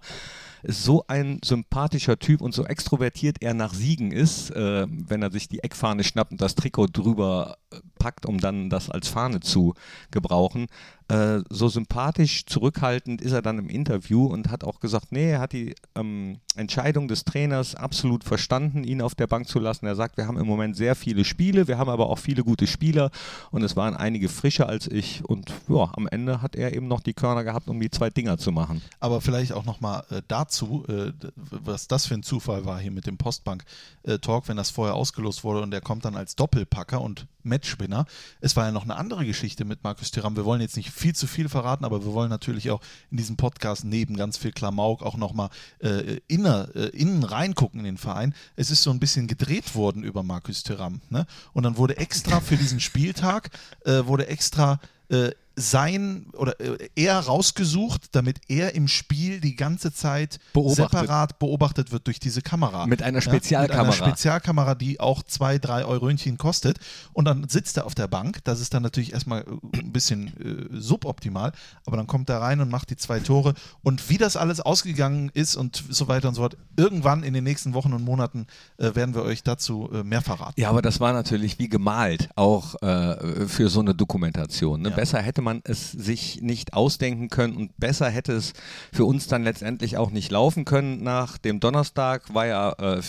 ist 0.64 0.84
so 0.84 1.04
ein 1.08 1.40
sympathischer 1.44 2.20
Typ 2.20 2.42
und 2.42 2.54
so 2.54 2.66
extrovertiert 2.66 3.38
er 3.42 3.54
nach 3.54 3.74
Siegen 3.74 4.12
ist, 4.12 4.50
äh, 4.52 4.86
wenn 4.90 5.22
er 5.22 5.32
sich 5.32 5.48
die 5.48 5.64
Eckfahne 5.64 6.04
schnappt 6.04 6.32
und 6.32 6.42
das 6.42 6.56
Trikot 6.56 6.88
drüber 6.88 7.58
äh, 7.72 7.78
packt, 8.00 8.26
um 8.26 8.40
dann 8.40 8.70
das 8.70 8.90
als 8.90 9.08
Fahne 9.08 9.40
zu 9.40 9.74
gebrauchen. 10.12 10.68
Äh, 11.10 11.40
so 11.50 11.70
sympathisch, 11.70 12.46
zurückhaltend 12.46 13.22
ist 13.22 13.32
er 13.32 13.42
dann 13.42 13.60
im 13.60 13.70
Interview 13.70 14.26
und 14.26 14.50
hat 14.50 14.66
auch 14.66 14.82
gesagt, 14.82 15.14
nee, 15.14 15.32
er 15.32 15.40
hat 15.40 15.54
die 15.54 15.74
ähm, 15.96 16.40
Entscheidung 16.56 17.08
des 17.08 17.24
Trainers 17.24 17.76
absolut 17.76 18.26
verstanden, 18.26 18.84
ihn 18.84 19.02
auf 19.02 19.16
der 19.16 19.28
Bank 19.28 19.48
zu 19.48 19.60
lassen. 19.60 19.86
Er 19.86 19.96
sagt, 19.96 20.18
wir 20.18 20.28
haben 20.28 20.38
im 20.38 20.48
Moment 20.48 20.76
sehr 20.76 20.96
viele 20.96 21.24
Spiele, 21.24 21.70
wir 21.70 21.78
haben 21.78 21.90
aber 21.90 22.10
auch 22.10 22.20
viele 22.20 22.44
gute 22.44 22.68
Spieler 22.68 23.10
und 23.52 23.64
es 23.64 23.78
waren 23.78 23.96
einige 23.96 24.28
frischer 24.28 24.68
als 24.68 24.88
ich 24.88 25.24
und 25.24 25.54
ja, 25.70 25.90
am 25.96 26.08
Ende 26.08 26.42
hat 26.42 26.58
er 26.58 26.74
eben 26.74 26.90
noch 26.90 27.00
die 27.00 27.14
Körner 27.14 27.46
gehabt, 27.46 27.70
um 27.70 27.80
die 27.80 27.90
zwei 27.90 28.10
Dinger 28.10 28.38
zu 28.38 28.52
machen. 28.52 28.82
Aber 29.00 29.22
vielleicht 29.22 29.54
auch 29.54 29.64
nochmal 29.64 30.04
äh, 30.10 30.22
dazu, 30.28 30.84
äh, 30.90 31.14
was 31.36 31.88
das 31.88 32.06
für 32.06 32.16
ein 32.16 32.24
Zufall 32.24 32.66
war 32.66 32.80
hier 32.80 32.92
mit 32.92 33.08
dem 33.08 33.18
Postbank-Talk, 33.18 34.50
wenn 34.50 34.58
das 34.58 34.72
vorher 34.72 34.96
ausgelost 34.96 35.46
wurde 35.46 35.62
und 35.62 35.72
der 35.72 35.80
kommt 35.80 36.04
dann 36.04 36.18
als 36.18 36.36
Doppelpacker 36.36 37.00
und 37.00 37.28
Matchwinner. 37.48 38.06
Es 38.42 38.56
war 38.56 38.66
ja 38.66 38.72
noch 38.72 38.84
eine 38.84 38.96
andere 38.96 39.26
Geschichte 39.26 39.66
mit 39.66 39.84
Markus 39.84 40.12
Thuram. 40.12 40.36
Wir 40.36 40.46
wollen 40.46 40.62
jetzt 40.62 40.78
nicht 40.78 40.92
viel 40.92 41.16
zu 41.16 41.28
viel 41.28 41.50
verraten, 41.50 41.86
aber 41.86 42.06
wir 42.06 42.14
wollen 42.14 42.30
natürlich 42.30 42.70
auch 42.72 42.82
in 43.10 43.18
diesem 43.18 43.38
Podcast 43.38 43.86
neben 43.86 44.16
ganz 44.16 44.38
viel 44.38 44.52
Klamauk 44.52 45.02
auch 45.02 45.18
nochmal 45.18 45.50
äh, 45.80 46.20
inner, 46.28 46.70
äh, 46.76 46.90
innen 46.90 47.24
reingucken 47.24 47.80
in 47.80 47.86
den 47.86 47.98
Verein. 47.98 48.34
Es 48.56 48.70
ist 48.70 48.84
so 48.84 48.92
ein 48.92 49.00
bisschen 49.00 49.28
gedreht 49.28 49.76
worden 49.76 50.04
über 50.04 50.24
Markus 50.24 50.64
Thuram. 50.64 51.02
Ne? 51.10 51.26
Und 51.54 51.64
dann 51.64 51.78
wurde 51.78 51.98
extra 51.98 52.40
für 52.40 52.58
diesen 52.58 52.80
Spieltag, 52.80 53.50
äh, 53.86 54.06
wurde 54.06 54.28
extra 54.28 54.80
äh, 55.10 55.32
sein 55.60 56.28
oder 56.34 56.60
äh, 56.60 56.90
er 56.96 57.20
rausgesucht, 57.20 58.16
damit 58.16 58.40
er 58.48 58.76
im 58.76 58.88
Spiel 58.88 59.42
die 59.42 59.56
ganze 59.56 59.92
Zeit 59.92 60.40
Beobachtet. 60.54 60.92
separat 60.92 61.40
beobachtet 61.40 61.92
wird 61.92 62.06
durch 62.06 62.20
diese 62.20 62.44
Kamera. 62.44 62.86
Mit 62.86 63.02
einer 63.02 63.18
Ja, 63.18 63.22
Spezialkamera. 63.22 63.84
Mit 63.90 64.02
einer 64.02 64.08
Spezialkamera, 64.12 64.76
die 64.76 65.00
auch 65.00 65.24
zwei, 65.24 65.58
drei 65.58 65.84
Eurönchen 65.84 66.38
kostet. 66.38 66.78
Und 67.12 67.26
dann 67.26 67.50
sitzt 67.50 67.78
er 67.78 67.88
auf 67.88 67.96
der 67.96 68.08
Bank. 68.08 68.44
Das 68.44 68.62
ist 68.62 68.76
dann 68.76 68.84
natürlich 68.84 69.14
erstmal 69.14 69.42
äh, 69.42 69.80
ein 69.80 69.92
bisschen 69.92 70.28
äh, 70.38 70.80
suboptimal. 70.80 71.52
Aber 71.86 71.98
dann 71.98 72.06
kommt 72.06 72.30
er 72.30 72.40
rein 72.40 72.62
und 72.62 72.70
macht 72.70 72.92
die 72.92 72.96
zwei 72.96 73.20
Tore. 73.20 73.56
Und 73.82 74.10
wie 74.12 74.20
das 74.20 74.38
alles 74.38 74.62
ausgegangen 74.62 75.32
ist 75.34 75.56
und 75.56 75.84
so 75.90 76.08
weiter 76.08 76.28
und 76.28 76.36
so 76.36 76.42
fort, 76.42 76.56
irgendwann 76.76 77.24
in 77.24 77.34
den 77.34 77.44
nächsten 77.44 77.74
Wochen 77.74 77.94
und 77.94 78.04
Monaten 78.04 78.46
äh, 78.78 78.94
werden 78.94 79.16
wir 79.16 79.24
euch 79.24 79.42
dazu 79.42 79.90
äh, 79.92 80.04
mehr 80.04 80.22
verraten. 80.22 80.62
Ja, 80.62 80.70
aber 80.70 80.84
das 80.84 81.00
war 81.00 81.14
natürlich 81.14 81.58
wie 81.58 81.68
gemalt, 81.68 82.30
auch 82.36 82.80
äh, 82.84 83.48
für 83.48 83.70
so 83.70 83.80
eine 83.80 83.96
Dokumentation. 83.96 84.82
Ne? 84.82 84.90
Ja. 84.90 84.96
Besser 84.96 85.20
hätte 85.20 85.42
man 85.42 85.47
es 85.64 85.92
sich 85.92 86.42
nicht 86.42 86.74
ausdenken 86.74 87.30
können 87.30 87.56
und 87.56 87.78
besser 87.78 88.10
hätte 88.10 88.34
es 88.34 88.54
für 88.92 89.06
uns 89.06 89.28
dann 89.28 89.44
letztendlich 89.44 89.98
auch 89.98 90.12
nicht 90.12 90.32
laufen 90.32 90.66
können. 90.66 91.04
Nach 91.04 91.38
dem 91.38 91.60
Donnerstag 91.60 92.34
war 92.34 92.46
ja 92.46 92.72
äh, 92.74 93.02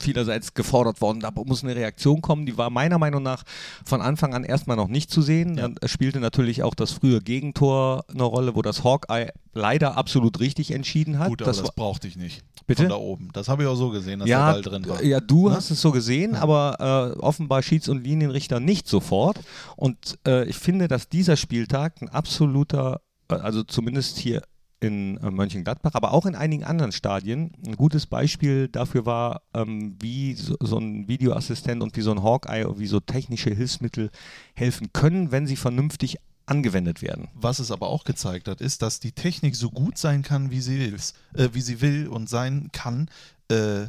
vielerseits 0.00 0.54
gefordert 0.54 1.00
worden, 1.00 1.20
da 1.20 1.30
muss 1.30 1.62
eine 1.62 1.76
Reaktion 1.76 2.20
kommen. 2.22 2.46
Die 2.46 2.58
war 2.58 2.70
meiner 2.70 2.98
Meinung 2.98 3.22
nach 3.22 3.44
von 3.84 4.00
Anfang 4.00 4.34
an 4.34 4.44
erstmal 4.44 4.76
noch 4.76 4.88
nicht 4.88 5.10
zu 5.10 5.22
sehen. 5.22 5.56
Ja. 5.56 5.68
Dann 5.68 5.76
spielte 5.88 6.20
natürlich 6.20 6.62
auch 6.62 6.74
das 6.74 6.92
frühe 6.92 7.20
Gegentor 7.20 8.04
eine 8.08 8.24
Rolle, 8.24 8.54
wo 8.54 8.62
das 8.62 8.84
Hawkeye 8.84 9.30
leider 9.54 9.96
absolut 9.96 10.40
richtig 10.40 10.70
entschieden 10.72 11.18
hat. 11.18 11.28
Gut, 11.28 11.42
aber 11.42 11.50
das 11.50 11.60
das, 11.62 11.74
brauchte 11.74 12.06
ich 12.08 12.16
nicht. 12.16 12.42
Bitte? 12.66 12.82
Von 12.82 12.90
da 12.90 12.96
oben. 12.96 13.28
Das 13.32 13.48
habe 13.48 13.62
ich 13.62 13.68
auch 13.68 13.74
so 13.76 13.90
gesehen, 13.90 14.20
dass 14.20 14.28
ja, 14.28 14.46
der 14.46 14.52
Ball 14.54 14.62
drin 14.62 14.88
war. 14.88 15.02
ja, 15.02 15.20
du 15.20 15.48
Ne? 15.48 15.54
hast 15.56 15.70
es 15.70 15.80
so 15.80 15.90
gesehen, 15.92 16.34
aber 16.34 17.14
äh, 17.16 17.18
offenbar 17.20 17.62
Schieds- 17.62 17.88
und 17.88 18.02
Linienrichter 18.04 18.60
nicht 18.60 18.88
sofort. 18.88 19.38
Und 19.76 20.18
äh, 20.26 20.44
ich 20.46 20.56
finde, 20.56 20.88
dass 20.88 21.08
dieser 21.08 21.36
Spieltag 21.36 22.00
ein 22.02 22.08
absoluter, 22.08 23.00
äh, 23.30 23.34
also 23.34 23.62
zumindest 23.62 24.18
hier 24.18 24.42
in 24.80 25.16
äh, 25.18 25.30
Mönchengladbach, 25.30 25.92
aber 25.94 26.12
auch 26.12 26.26
in 26.26 26.34
einigen 26.34 26.64
anderen 26.64 26.92
Stadien, 26.92 27.52
ein 27.66 27.76
gutes 27.76 28.06
Beispiel 28.06 28.68
dafür 28.68 29.06
war, 29.06 29.42
ähm, 29.54 29.96
wie 30.00 30.34
so, 30.34 30.56
so 30.60 30.78
ein 30.78 31.08
Videoassistent 31.08 31.82
und 31.82 31.96
wie 31.96 32.02
so 32.02 32.10
ein 32.10 32.22
Hawkeye, 32.22 32.66
wie 32.76 32.86
so 32.86 33.00
technische 33.00 33.50
Hilfsmittel 33.50 34.10
helfen 34.54 34.92
können, 34.92 35.32
wenn 35.32 35.46
sie 35.46 35.56
vernünftig 35.56 36.18
angewendet 36.46 37.02
werden. 37.02 37.28
Was 37.34 37.58
es 37.58 37.70
aber 37.70 37.88
auch 37.88 38.04
gezeigt 38.04 38.48
hat, 38.48 38.60
ist, 38.60 38.82
dass 38.82 39.00
die 39.00 39.12
Technik 39.12 39.56
so 39.56 39.70
gut 39.70 39.98
sein 39.98 40.22
kann, 40.22 40.50
wie 40.50 40.60
sie, 40.60 40.78
will's, 40.78 41.14
äh, 41.34 41.48
wie 41.52 41.60
sie 41.60 41.80
will 41.80 42.08
und 42.08 42.28
sein 42.28 42.70
kann. 42.72 43.08
Äh, 43.50 43.86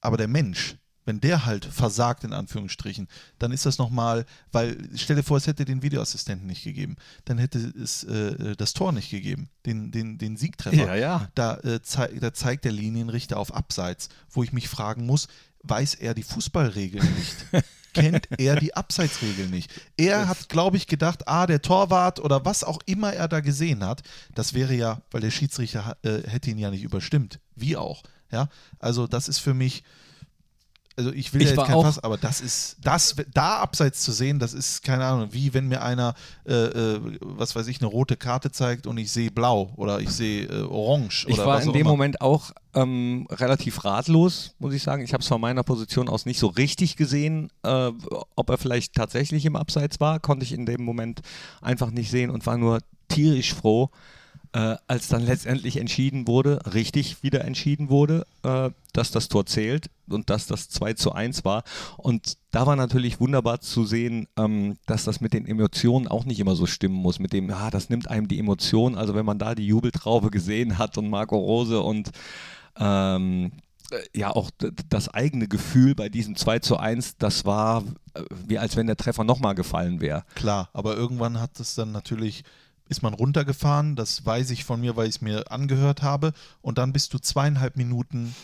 aber 0.00 0.16
der 0.16 0.28
Mensch, 0.28 0.76
wenn 1.04 1.20
der 1.20 1.44
halt 1.44 1.64
versagt, 1.64 2.24
in 2.24 2.32
Anführungsstrichen, 2.32 3.08
dann 3.38 3.52
ist 3.52 3.66
das 3.66 3.78
nochmal, 3.78 4.24
weil 4.52 4.78
stell 4.96 5.16
dir 5.16 5.22
vor, 5.22 5.36
es 5.36 5.46
hätte 5.46 5.64
den 5.64 5.82
Videoassistenten 5.82 6.46
nicht 6.46 6.64
gegeben. 6.64 6.96
Dann 7.26 7.38
hätte 7.38 7.58
es 7.58 8.04
äh, 8.04 8.56
das 8.56 8.72
Tor 8.72 8.92
nicht 8.92 9.10
gegeben, 9.10 9.48
den, 9.66 9.90
den, 9.90 10.18
den 10.18 10.36
Siegtreffer. 10.36 10.94
ja. 10.96 11.28
Da, 11.34 11.56
äh, 11.58 11.82
zei 11.82 12.18
da 12.18 12.32
zeigt 12.32 12.64
der 12.64 12.72
Linienrichter 12.72 13.38
auf 13.38 13.54
Abseits, 13.54 14.08
wo 14.30 14.42
ich 14.42 14.52
mich 14.52 14.68
fragen 14.68 15.04
muss, 15.04 15.28
weiß 15.62 15.94
er 15.96 16.14
die 16.14 16.22
Fußballregeln 16.22 17.06
nicht? 17.16 17.64
Kennt 17.94 18.28
er 18.38 18.56
die 18.56 18.74
Abseitsregeln 18.74 19.50
nicht? 19.50 19.70
Er 19.96 20.28
hat, 20.28 20.48
glaube 20.48 20.76
ich, 20.76 20.86
gedacht, 20.86 21.26
ah, 21.28 21.46
der 21.46 21.62
Torwart 21.62 22.20
oder 22.20 22.44
was 22.44 22.64
auch 22.64 22.80
immer 22.86 23.12
er 23.12 23.28
da 23.28 23.40
gesehen 23.40 23.84
hat, 23.84 24.02
das 24.34 24.54
wäre 24.54 24.74
ja, 24.74 25.00
weil 25.10 25.20
der 25.20 25.30
Schiedsrichter 25.30 25.96
äh, 26.02 26.28
hätte 26.28 26.50
ihn 26.50 26.58
ja 26.58 26.70
nicht 26.70 26.82
überstimmt. 26.82 27.38
Wie 27.54 27.76
auch. 27.76 28.02
Ja, 28.30 28.48
also 28.80 29.06
das 29.06 29.28
ist 29.28 29.38
für 29.38 29.54
mich, 29.54 29.84
also 30.96 31.12
ich 31.12 31.32
will 31.32 31.42
Ich 31.42 31.50
ja 31.50 31.56
jetzt 31.56 31.66
kein 31.66 31.80
Fass, 31.80 31.98
aber 31.98 32.16
das 32.16 32.40
ist, 32.40 32.76
das, 32.82 33.16
da 33.32 33.58
abseits 33.58 34.02
zu 34.02 34.12
sehen, 34.12 34.38
das 34.38 34.54
ist, 34.54 34.82
keine 34.82 35.04
Ahnung, 35.04 35.28
wie 35.32 35.52
wenn 35.54 35.68
mir 35.68 35.82
einer, 35.82 36.14
äh, 36.46 36.52
äh, 36.52 37.00
was 37.20 37.56
weiß 37.56 37.66
ich, 37.66 37.80
eine 37.80 37.88
rote 37.88 38.16
Karte 38.16 38.52
zeigt 38.52 38.86
und 38.86 38.96
ich 38.98 39.10
sehe 39.10 39.30
blau 39.30 39.72
oder 39.76 40.00
ich 40.00 40.10
sehe 40.10 40.46
äh, 40.46 40.62
orange 40.62 41.26
Ich 41.28 41.34
oder 41.34 41.46
war 41.46 41.56
was 41.58 41.66
in 41.66 41.72
dem 41.72 41.82
immer. 41.82 41.90
Moment 41.90 42.20
auch 42.20 42.52
ähm, 42.74 43.26
relativ 43.30 43.84
ratlos, 43.84 44.54
muss 44.58 44.74
ich 44.74 44.82
sagen. 44.82 45.02
Ich 45.02 45.12
habe 45.12 45.22
es 45.22 45.28
von 45.28 45.40
meiner 45.40 45.62
Position 45.62 46.08
aus 46.08 46.26
nicht 46.26 46.38
so 46.38 46.46
richtig 46.48 46.96
gesehen. 46.96 47.50
Äh, 47.62 47.90
ob 48.36 48.50
er 48.50 48.58
vielleicht 48.58 48.94
tatsächlich 48.94 49.44
im 49.46 49.56
Abseits 49.56 50.00
war, 50.00 50.20
konnte 50.20 50.44
ich 50.44 50.52
in 50.52 50.66
dem 50.66 50.84
Moment 50.84 51.22
einfach 51.60 51.90
nicht 51.90 52.10
sehen 52.10 52.30
und 52.30 52.46
war 52.46 52.56
nur 52.56 52.80
tierisch 53.08 53.54
froh, 53.54 53.90
äh, 54.54 54.76
als 54.86 55.08
dann 55.08 55.26
letztendlich 55.26 55.78
entschieden 55.78 56.28
wurde, 56.28 56.60
richtig 56.72 57.24
wieder 57.24 57.44
entschieden 57.44 57.90
wurde, 57.90 58.24
äh, 58.44 58.70
dass 58.92 59.10
das 59.10 59.28
Tor 59.28 59.46
zählt 59.46 59.90
und 60.08 60.30
dass 60.30 60.46
das 60.46 60.68
2 60.68 60.94
zu 60.94 61.10
1 61.10 61.44
war. 61.44 61.64
Und 61.96 62.38
da 62.52 62.64
war 62.64 62.76
natürlich 62.76 63.18
wunderbar 63.18 63.60
zu 63.60 63.84
sehen, 63.84 64.28
ähm, 64.38 64.76
dass 64.86 65.02
das 65.02 65.20
mit 65.20 65.32
den 65.32 65.44
Emotionen 65.44 66.06
auch 66.06 66.24
nicht 66.24 66.38
immer 66.38 66.54
so 66.54 66.66
stimmen 66.66 66.94
muss. 66.94 67.18
Mit 67.18 67.32
dem, 67.32 67.48
ja, 67.50 67.68
das 67.70 67.90
nimmt 67.90 68.08
einem 68.08 68.28
die 68.28 68.38
Emotion. 68.38 68.94
Also 68.94 69.16
wenn 69.16 69.26
man 69.26 69.40
da 69.40 69.56
die 69.56 69.66
Jubeltraube 69.66 70.30
gesehen 70.30 70.78
hat 70.78 70.96
und 70.98 71.10
Marco 71.10 71.36
Rose 71.36 71.80
und 71.80 72.12
ähm, 72.78 73.50
äh, 73.90 74.18
ja 74.18 74.30
auch 74.30 74.50
das 74.88 75.08
eigene 75.08 75.48
Gefühl 75.48 75.96
bei 75.96 76.08
diesem 76.08 76.36
2 76.36 76.60
zu 76.60 76.76
1, 76.76 77.16
das 77.18 77.44
war 77.44 77.82
äh, 78.14 78.22
wie 78.46 78.58
als 78.58 78.76
wenn 78.76 78.86
der 78.86 78.96
Treffer 78.96 79.24
nochmal 79.24 79.56
gefallen 79.56 80.00
wäre. 80.00 80.24
Klar, 80.36 80.68
aber 80.72 80.96
irgendwann 80.96 81.40
hat 81.40 81.58
es 81.58 81.74
dann 81.74 81.90
natürlich, 81.90 82.44
ist 82.96 83.02
man 83.02 83.14
runtergefahren, 83.14 83.96
das 83.96 84.24
weiß 84.24 84.50
ich 84.50 84.64
von 84.64 84.80
mir, 84.80 84.96
weil 84.96 85.08
ich 85.08 85.16
es 85.16 85.20
mir 85.20 85.50
angehört 85.50 86.02
habe, 86.02 86.32
und 86.62 86.78
dann 86.78 86.92
bist 86.92 87.12
du 87.14 87.18
zweieinhalb 87.18 87.76
Minuten 87.76 88.34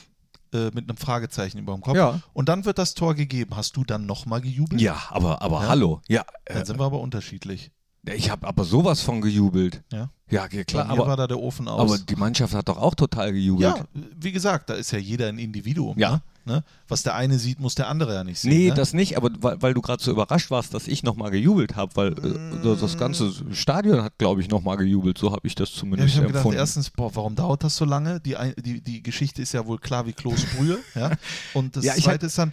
äh, 0.52 0.70
mit 0.74 0.88
einem 0.88 0.96
Fragezeichen 0.96 1.58
über 1.58 1.72
dem 1.74 1.80
Kopf. 1.80 1.96
Ja. 1.96 2.20
Und 2.32 2.48
dann 2.48 2.64
wird 2.64 2.78
das 2.78 2.94
Tor 2.94 3.14
gegeben. 3.14 3.56
Hast 3.56 3.76
du 3.76 3.84
dann 3.84 4.06
nochmal 4.06 4.40
gejubelt? 4.40 4.80
Ja, 4.80 5.00
aber, 5.10 5.40
aber 5.42 5.62
Ja? 5.62 5.68
hallo. 5.68 6.00
Ja, 6.08 6.24
Dann 6.46 6.62
äh, 6.62 6.66
sind 6.66 6.78
wir 6.80 6.84
aber 6.86 7.00
unterschiedlich. 7.00 7.70
ich 8.04 8.30
habe 8.30 8.46
aber 8.48 8.64
sowas 8.64 9.00
von 9.00 9.20
gejubelt. 9.20 9.82
Ja. 9.92 10.10
Ja, 10.28 10.46
klar, 10.48 10.84
Bei 10.86 10.90
aber, 10.92 11.06
war 11.08 11.16
da 11.16 11.26
der 11.26 11.38
Ofen 11.40 11.66
aus. 11.68 11.80
aber 11.80 11.98
die 11.98 12.14
Mannschaft 12.16 12.54
hat 12.54 12.68
doch 12.68 12.78
auch 12.78 12.94
total 12.94 13.32
gejubelt. 13.32 13.76
ja, 13.76 13.84
wie 14.16 14.30
gesagt, 14.32 14.70
da 14.70 14.74
ist 14.74 14.90
ja 14.92 14.98
jeder 14.98 15.26
ein 15.28 15.38
Individuum. 15.38 15.98
Ja. 15.98 16.12
Ne? 16.12 16.22
Ne? 16.46 16.64
Was 16.88 17.02
der 17.02 17.14
eine 17.14 17.38
sieht, 17.38 17.60
muss 17.60 17.74
der 17.74 17.88
andere 17.88 18.14
ja 18.14 18.24
nicht 18.24 18.40
sehen. 18.40 18.50
Nee, 18.50 18.68
ne? 18.68 18.74
das 18.74 18.94
nicht, 18.94 19.16
aber 19.18 19.30
weil, 19.40 19.60
weil 19.60 19.74
du 19.74 19.82
gerade 19.82 20.02
so 20.02 20.10
überrascht 20.10 20.50
warst, 20.50 20.72
dass 20.72 20.88
ich 20.88 21.02
nochmal 21.02 21.30
gejubelt 21.30 21.76
habe, 21.76 21.94
weil 21.96 22.12
äh, 22.12 22.62
das- 22.64 22.80
das 22.80 22.96
ganze 22.96 23.30
Stadion 23.54 24.02
hat, 24.02 24.16
glaube 24.16 24.40
ich, 24.40 24.48
nochmal 24.48 24.78
gejubelt. 24.78 25.18
So 25.18 25.32
habe 25.32 25.46
ich 25.46 25.54
das 25.54 25.70
Ja, 25.74 25.80
zumindest 25.80 26.08
ich 26.08 26.16
habe 26.16 26.28
gedacht, 26.28 26.40
empfunden. 26.40 26.58
erstens, 26.58 26.88
boah, 26.90 27.14
warum 27.14 27.34
dauert 27.34 27.62
das 27.62 27.76
so 27.76 27.84
lange? 27.84 28.20
Die, 28.20 28.36
die, 28.58 28.80
die 28.80 29.02
Geschichte 29.02 29.42
ist 29.42 29.52
ja 29.52 29.66
wohl 29.66 29.78
klar 29.78 30.06
wie 30.06 30.12
Kloßbrühe. 30.14 30.78
ja? 30.94 31.10
Und 31.54 31.76
das 31.76 31.84
Ja, 31.84 31.94
zweite 31.94 32.26
ist 32.26 32.38
dann, 32.38 32.52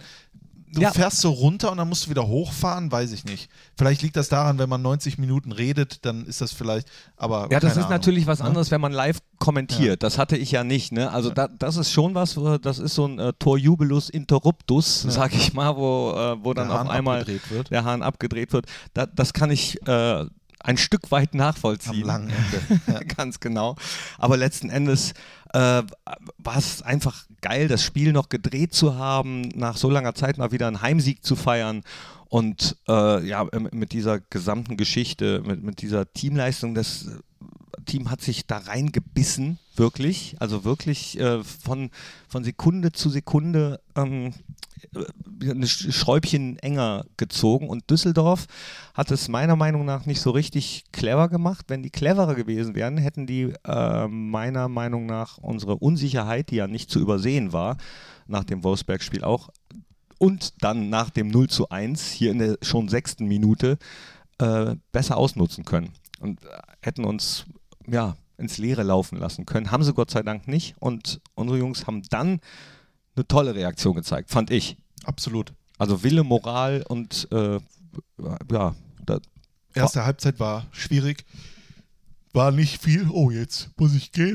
du 0.72 0.80
Ja. 0.82 0.90
fährst 0.92 1.20
so 1.20 1.30
runter 1.30 1.70
und 1.72 1.78
dann 1.78 1.88
musst 1.88 2.06
du 2.06 2.10
wieder 2.10 2.26
hochfahren, 2.26 2.90
weiß 2.92 3.12
ich 3.12 3.24
nicht. 3.24 3.50
Vielleicht 3.76 4.02
liegt 4.02 4.16
das 4.16 4.28
daran, 4.28 4.58
wenn 4.58 4.68
man 4.68 4.82
90 4.82 5.18
Minuten 5.18 5.52
redet, 5.52 6.04
dann 6.04 6.24
ist 6.26 6.40
das 6.40 6.52
vielleicht, 6.52 6.88
aber 7.16 7.48
Ja, 7.50 7.60
das 7.60 7.72
ist 7.72 7.78
Ahnung. 7.78 7.90
natürlich 7.90 8.26
was 8.26 8.38
Ne? 8.40 8.46
anderes, 8.46 8.70
wenn 8.70 8.80
man 8.80 8.92
live 8.92 9.18
kommentiert. 9.38 10.02
Das 10.02 10.18
hatte 10.18 10.36
ich 10.36 10.50
ja 10.50 10.64
nicht. 10.64 10.92
Ne? 10.92 11.10
Also 11.12 11.30
da, 11.30 11.48
das 11.48 11.76
ist 11.76 11.92
schon 11.92 12.14
was, 12.14 12.38
das 12.62 12.78
ist 12.78 12.94
so 12.94 13.06
ein 13.06 13.18
äh, 13.18 13.32
Torjubelus 13.38 14.10
interruptus, 14.10 15.04
Ja. 15.04 15.10
sag 15.10 15.34
ich 15.34 15.52
mal, 15.54 15.76
wo, 15.76 16.12
äh, 16.12 16.44
wo 16.44 16.54
dann 16.54 16.68
Der 16.68 16.74
auf 16.74 16.80
Hahn 16.86 16.90
einmal 16.90 17.24
der 17.24 17.84
Hahn 17.84 18.02
abgedreht 18.02 18.52
wird. 18.52 18.66
Da, 18.94 19.06
das 19.06 19.32
kann 19.32 19.50
ich 19.50 19.78
äh, 19.86 20.24
ein 20.60 20.76
Stück 20.76 21.10
weit 21.12 21.34
Am 21.34 21.38
nachvollziehen. 21.38 22.04
langen 22.04 22.30
Ende. 22.68 22.80
Ja. 22.92 23.00
Ganz 23.16 23.38
genau. 23.38 23.76
Aber 24.18 24.36
letzten 24.36 24.70
Endes 24.70 25.14
äh, 25.52 25.82
war 26.38 26.56
es 26.56 26.82
einfach 26.82 27.26
geil, 27.40 27.68
das 27.68 27.82
Spiel 27.82 28.12
noch 28.12 28.28
gedreht 28.28 28.74
zu 28.74 28.96
haben, 28.96 29.48
nach 29.54 29.76
so 29.76 29.90
langer 29.90 30.14
Zeit 30.14 30.38
mal 30.38 30.52
wieder 30.52 30.66
einen 30.66 30.82
Heimsieg 30.82 31.24
zu 31.24 31.36
feiern. 31.36 31.82
Und 32.28 32.76
äh, 32.88 33.26
ja, 33.26 33.46
mit 33.72 33.92
dieser 33.92 34.20
gesamten 34.20 34.76
Geschichte, 34.76 35.42
mit, 35.46 35.62
mit 35.62 35.80
dieser 35.80 36.12
Teamleistung, 36.12 36.74
das 36.74 37.08
Team 37.86 38.10
hat 38.10 38.20
sich 38.20 38.46
da 38.46 38.58
reingebissen, 38.58 39.58
wirklich. 39.76 40.36
Also 40.38 40.64
wirklich 40.64 41.18
äh, 41.18 41.42
von, 41.42 41.90
von 42.28 42.44
Sekunde 42.44 42.92
zu 42.92 43.08
Sekunde 43.08 43.80
ähm, 43.96 44.26
äh, 44.26 44.30
ein 45.42 45.64
Sch- 45.64 45.92
Schräubchen 45.92 46.58
enger 46.58 47.04
gezogen. 47.16 47.68
Und 47.68 47.88
Düsseldorf 47.90 48.46
hat 48.94 49.10
es 49.10 49.28
meiner 49.28 49.56
Meinung 49.56 49.84
nach 49.84 50.06
nicht 50.06 50.20
so 50.20 50.30
richtig 50.30 50.84
clever 50.92 51.28
gemacht. 51.28 51.66
Wenn 51.68 51.82
die 51.82 51.90
cleverer 51.90 52.34
gewesen 52.34 52.74
wären, 52.74 52.98
hätten 52.98 53.26
die 53.26 53.52
äh, 53.64 54.08
meiner 54.08 54.68
Meinung 54.68 55.06
nach 55.06 55.38
unsere 55.38 55.76
Unsicherheit, 55.76 56.50
die 56.50 56.56
ja 56.56 56.66
nicht 56.66 56.90
zu 56.90 57.00
übersehen 57.00 57.52
war, 57.52 57.76
nach 58.26 58.44
dem 58.44 58.64
Wolfsberg-Spiel 58.64 59.24
auch, 59.24 59.48
und 60.18 60.62
dann 60.62 60.88
nach 60.88 61.10
dem 61.10 61.28
0 61.28 61.48
zu 61.48 61.68
1 61.68 62.10
hier 62.10 62.32
in 62.32 62.38
der 62.40 62.58
schon 62.62 62.88
sechsten 62.88 63.26
Minute 63.26 63.78
äh, 64.38 64.74
besser 64.90 65.16
ausnutzen 65.16 65.64
können. 65.64 65.90
Und 66.20 66.42
äh, 66.44 66.48
hätten 66.80 67.04
uns 67.04 67.46
ja 67.86 68.16
ins 68.36 68.58
Leere 68.58 68.82
laufen 68.82 69.18
lassen 69.18 69.46
können. 69.46 69.70
Haben 69.70 69.82
sie 69.82 69.92
Gott 69.94 70.10
sei 70.10 70.22
Dank 70.22 70.48
nicht. 70.48 70.74
Und 70.80 71.20
unsere 71.34 71.58
Jungs 71.58 71.86
haben 71.86 72.02
dann 72.10 72.40
eine 73.18 73.28
tolle 73.28 73.54
Reaktion 73.54 73.94
gezeigt, 73.94 74.30
fand 74.30 74.50
ich. 74.50 74.76
Absolut. 75.04 75.52
Also 75.78 76.02
Wille, 76.02 76.24
Moral 76.24 76.84
und 76.88 77.28
äh, 77.30 77.58
ja, 78.50 78.74
da, 79.04 79.20
Erste 79.74 80.04
Halbzeit 80.04 80.40
war 80.40 80.66
schwierig. 80.72 81.24
War 82.32 82.50
nicht 82.50 82.82
viel. 82.82 83.08
Oh, 83.10 83.30
jetzt 83.30 83.70
muss 83.78 83.94
ich 83.94 84.12
gehen. 84.12 84.34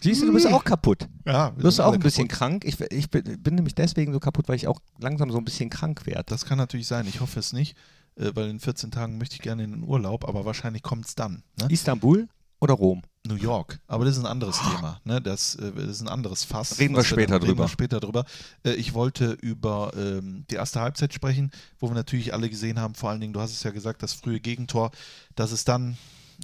siehst 0.00 0.22
du, 0.22 0.26
du 0.26 0.32
bist 0.32 0.46
auch 0.46 0.64
kaputt. 0.64 1.08
Ja, 1.26 1.50
Du 1.50 1.62
bist 1.62 1.80
auch 1.80 1.92
ein 1.92 2.00
bisschen 2.00 2.28
kaputt. 2.28 2.38
krank. 2.38 2.64
Ich, 2.64 2.80
ich 2.80 3.10
bin, 3.10 3.42
bin 3.42 3.54
nämlich 3.56 3.74
deswegen 3.74 4.12
so 4.12 4.20
kaputt, 4.20 4.48
weil 4.48 4.56
ich 4.56 4.66
auch 4.68 4.80
langsam 4.98 5.30
so 5.30 5.38
ein 5.38 5.44
bisschen 5.44 5.70
krank 5.70 6.06
werde. 6.06 6.24
Das 6.26 6.44
kann 6.44 6.58
natürlich 6.58 6.86
sein. 6.86 7.06
Ich 7.08 7.20
hoffe 7.20 7.38
es 7.40 7.52
nicht, 7.52 7.76
äh, 8.16 8.30
weil 8.34 8.48
in 8.48 8.60
14 8.60 8.90
Tagen 8.90 9.18
möchte 9.18 9.34
ich 9.34 9.42
gerne 9.42 9.64
in 9.64 9.72
den 9.72 9.82
Urlaub, 9.84 10.26
aber 10.28 10.44
wahrscheinlich 10.44 10.82
kommt 10.82 11.06
es 11.06 11.14
dann. 11.14 11.42
Ne? 11.60 11.66
Istanbul 11.70 12.28
oder 12.64 12.74
Rom? 12.74 13.02
New 13.26 13.36
York. 13.36 13.78
Aber 13.86 14.04
das 14.04 14.16
ist 14.16 14.22
ein 14.22 14.30
anderes 14.30 14.58
Thema. 14.58 15.00
Ne? 15.04 15.20
Das, 15.20 15.54
äh, 15.54 15.72
das 15.72 15.84
ist 15.88 16.00
ein 16.02 16.08
anderes 16.08 16.44
Fass. 16.44 16.78
Reden 16.78 16.94
wir 16.94 17.04
später 17.04 17.32
dann, 17.32 17.42
Reden 17.42 17.46
drüber. 17.46 17.64
wir 17.64 17.68
später 17.68 18.00
drüber. 18.00 18.24
Äh, 18.64 18.72
ich 18.72 18.92
wollte 18.92 19.32
über 19.32 19.92
ähm, 19.96 20.44
die 20.50 20.56
erste 20.56 20.80
Halbzeit 20.80 21.14
sprechen, 21.14 21.50
wo 21.78 21.88
wir 21.88 21.94
natürlich 21.94 22.34
alle 22.34 22.50
gesehen 22.50 22.78
haben, 22.78 22.94
vor 22.94 23.10
allen 23.10 23.20
Dingen, 23.20 23.32
du 23.32 23.40
hast 23.40 23.52
es 23.52 23.62
ja 23.62 23.70
gesagt, 23.70 24.02
das 24.02 24.12
frühe 24.12 24.40
Gegentor, 24.40 24.90
dass 25.36 25.52
es 25.52 25.64
dann 25.64 25.96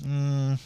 mh, 0.05 0.59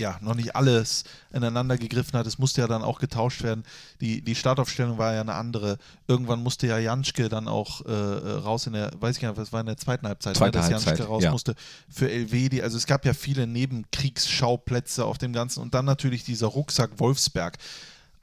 ja, 0.00 0.16
noch 0.20 0.34
nicht 0.34 0.54
alles 0.54 1.02
ineinander 1.32 1.76
gegriffen 1.76 2.16
hat. 2.18 2.26
Es 2.26 2.38
musste 2.38 2.60
ja 2.60 2.68
dann 2.68 2.82
auch 2.82 3.00
getauscht 3.00 3.42
werden. 3.42 3.64
Die, 4.00 4.22
die 4.22 4.36
Startaufstellung 4.36 4.96
war 4.96 5.12
ja 5.12 5.22
eine 5.22 5.34
andere. 5.34 5.76
Irgendwann 6.06 6.40
musste 6.40 6.68
ja 6.68 6.78
Janschke 6.78 7.28
dann 7.28 7.48
auch 7.48 7.84
äh, 7.84 7.90
äh, 7.90 8.30
raus 8.38 8.68
in 8.68 8.74
der, 8.74 8.92
weiß 9.00 9.16
ich 9.16 9.22
gar 9.22 9.30
nicht, 9.30 9.40
was 9.40 9.52
war 9.52 9.60
in 9.60 9.66
der 9.66 9.76
zweiten 9.76 10.06
Halbzeit, 10.06 10.34
ne, 10.34 10.38
Zweite 10.38 10.58
dass 10.58 10.70
Halbzeit, 10.70 10.98
Janschke 10.98 11.06
raus 11.08 11.24
ja. 11.24 11.32
musste 11.32 11.56
für 11.88 12.08
Elvedi. 12.08 12.62
Also 12.62 12.76
es 12.76 12.86
gab 12.86 13.04
ja 13.04 13.12
viele 13.12 13.48
Nebenkriegsschauplätze 13.48 15.04
auf 15.04 15.18
dem 15.18 15.32
Ganzen 15.32 15.60
und 15.60 15.74
dann 15.74 15.84
natürlich 15.84 16.22
dieser 16.22 16.46
Rucksack 16.46 17.00
Wolfsberg, 17.00 17.58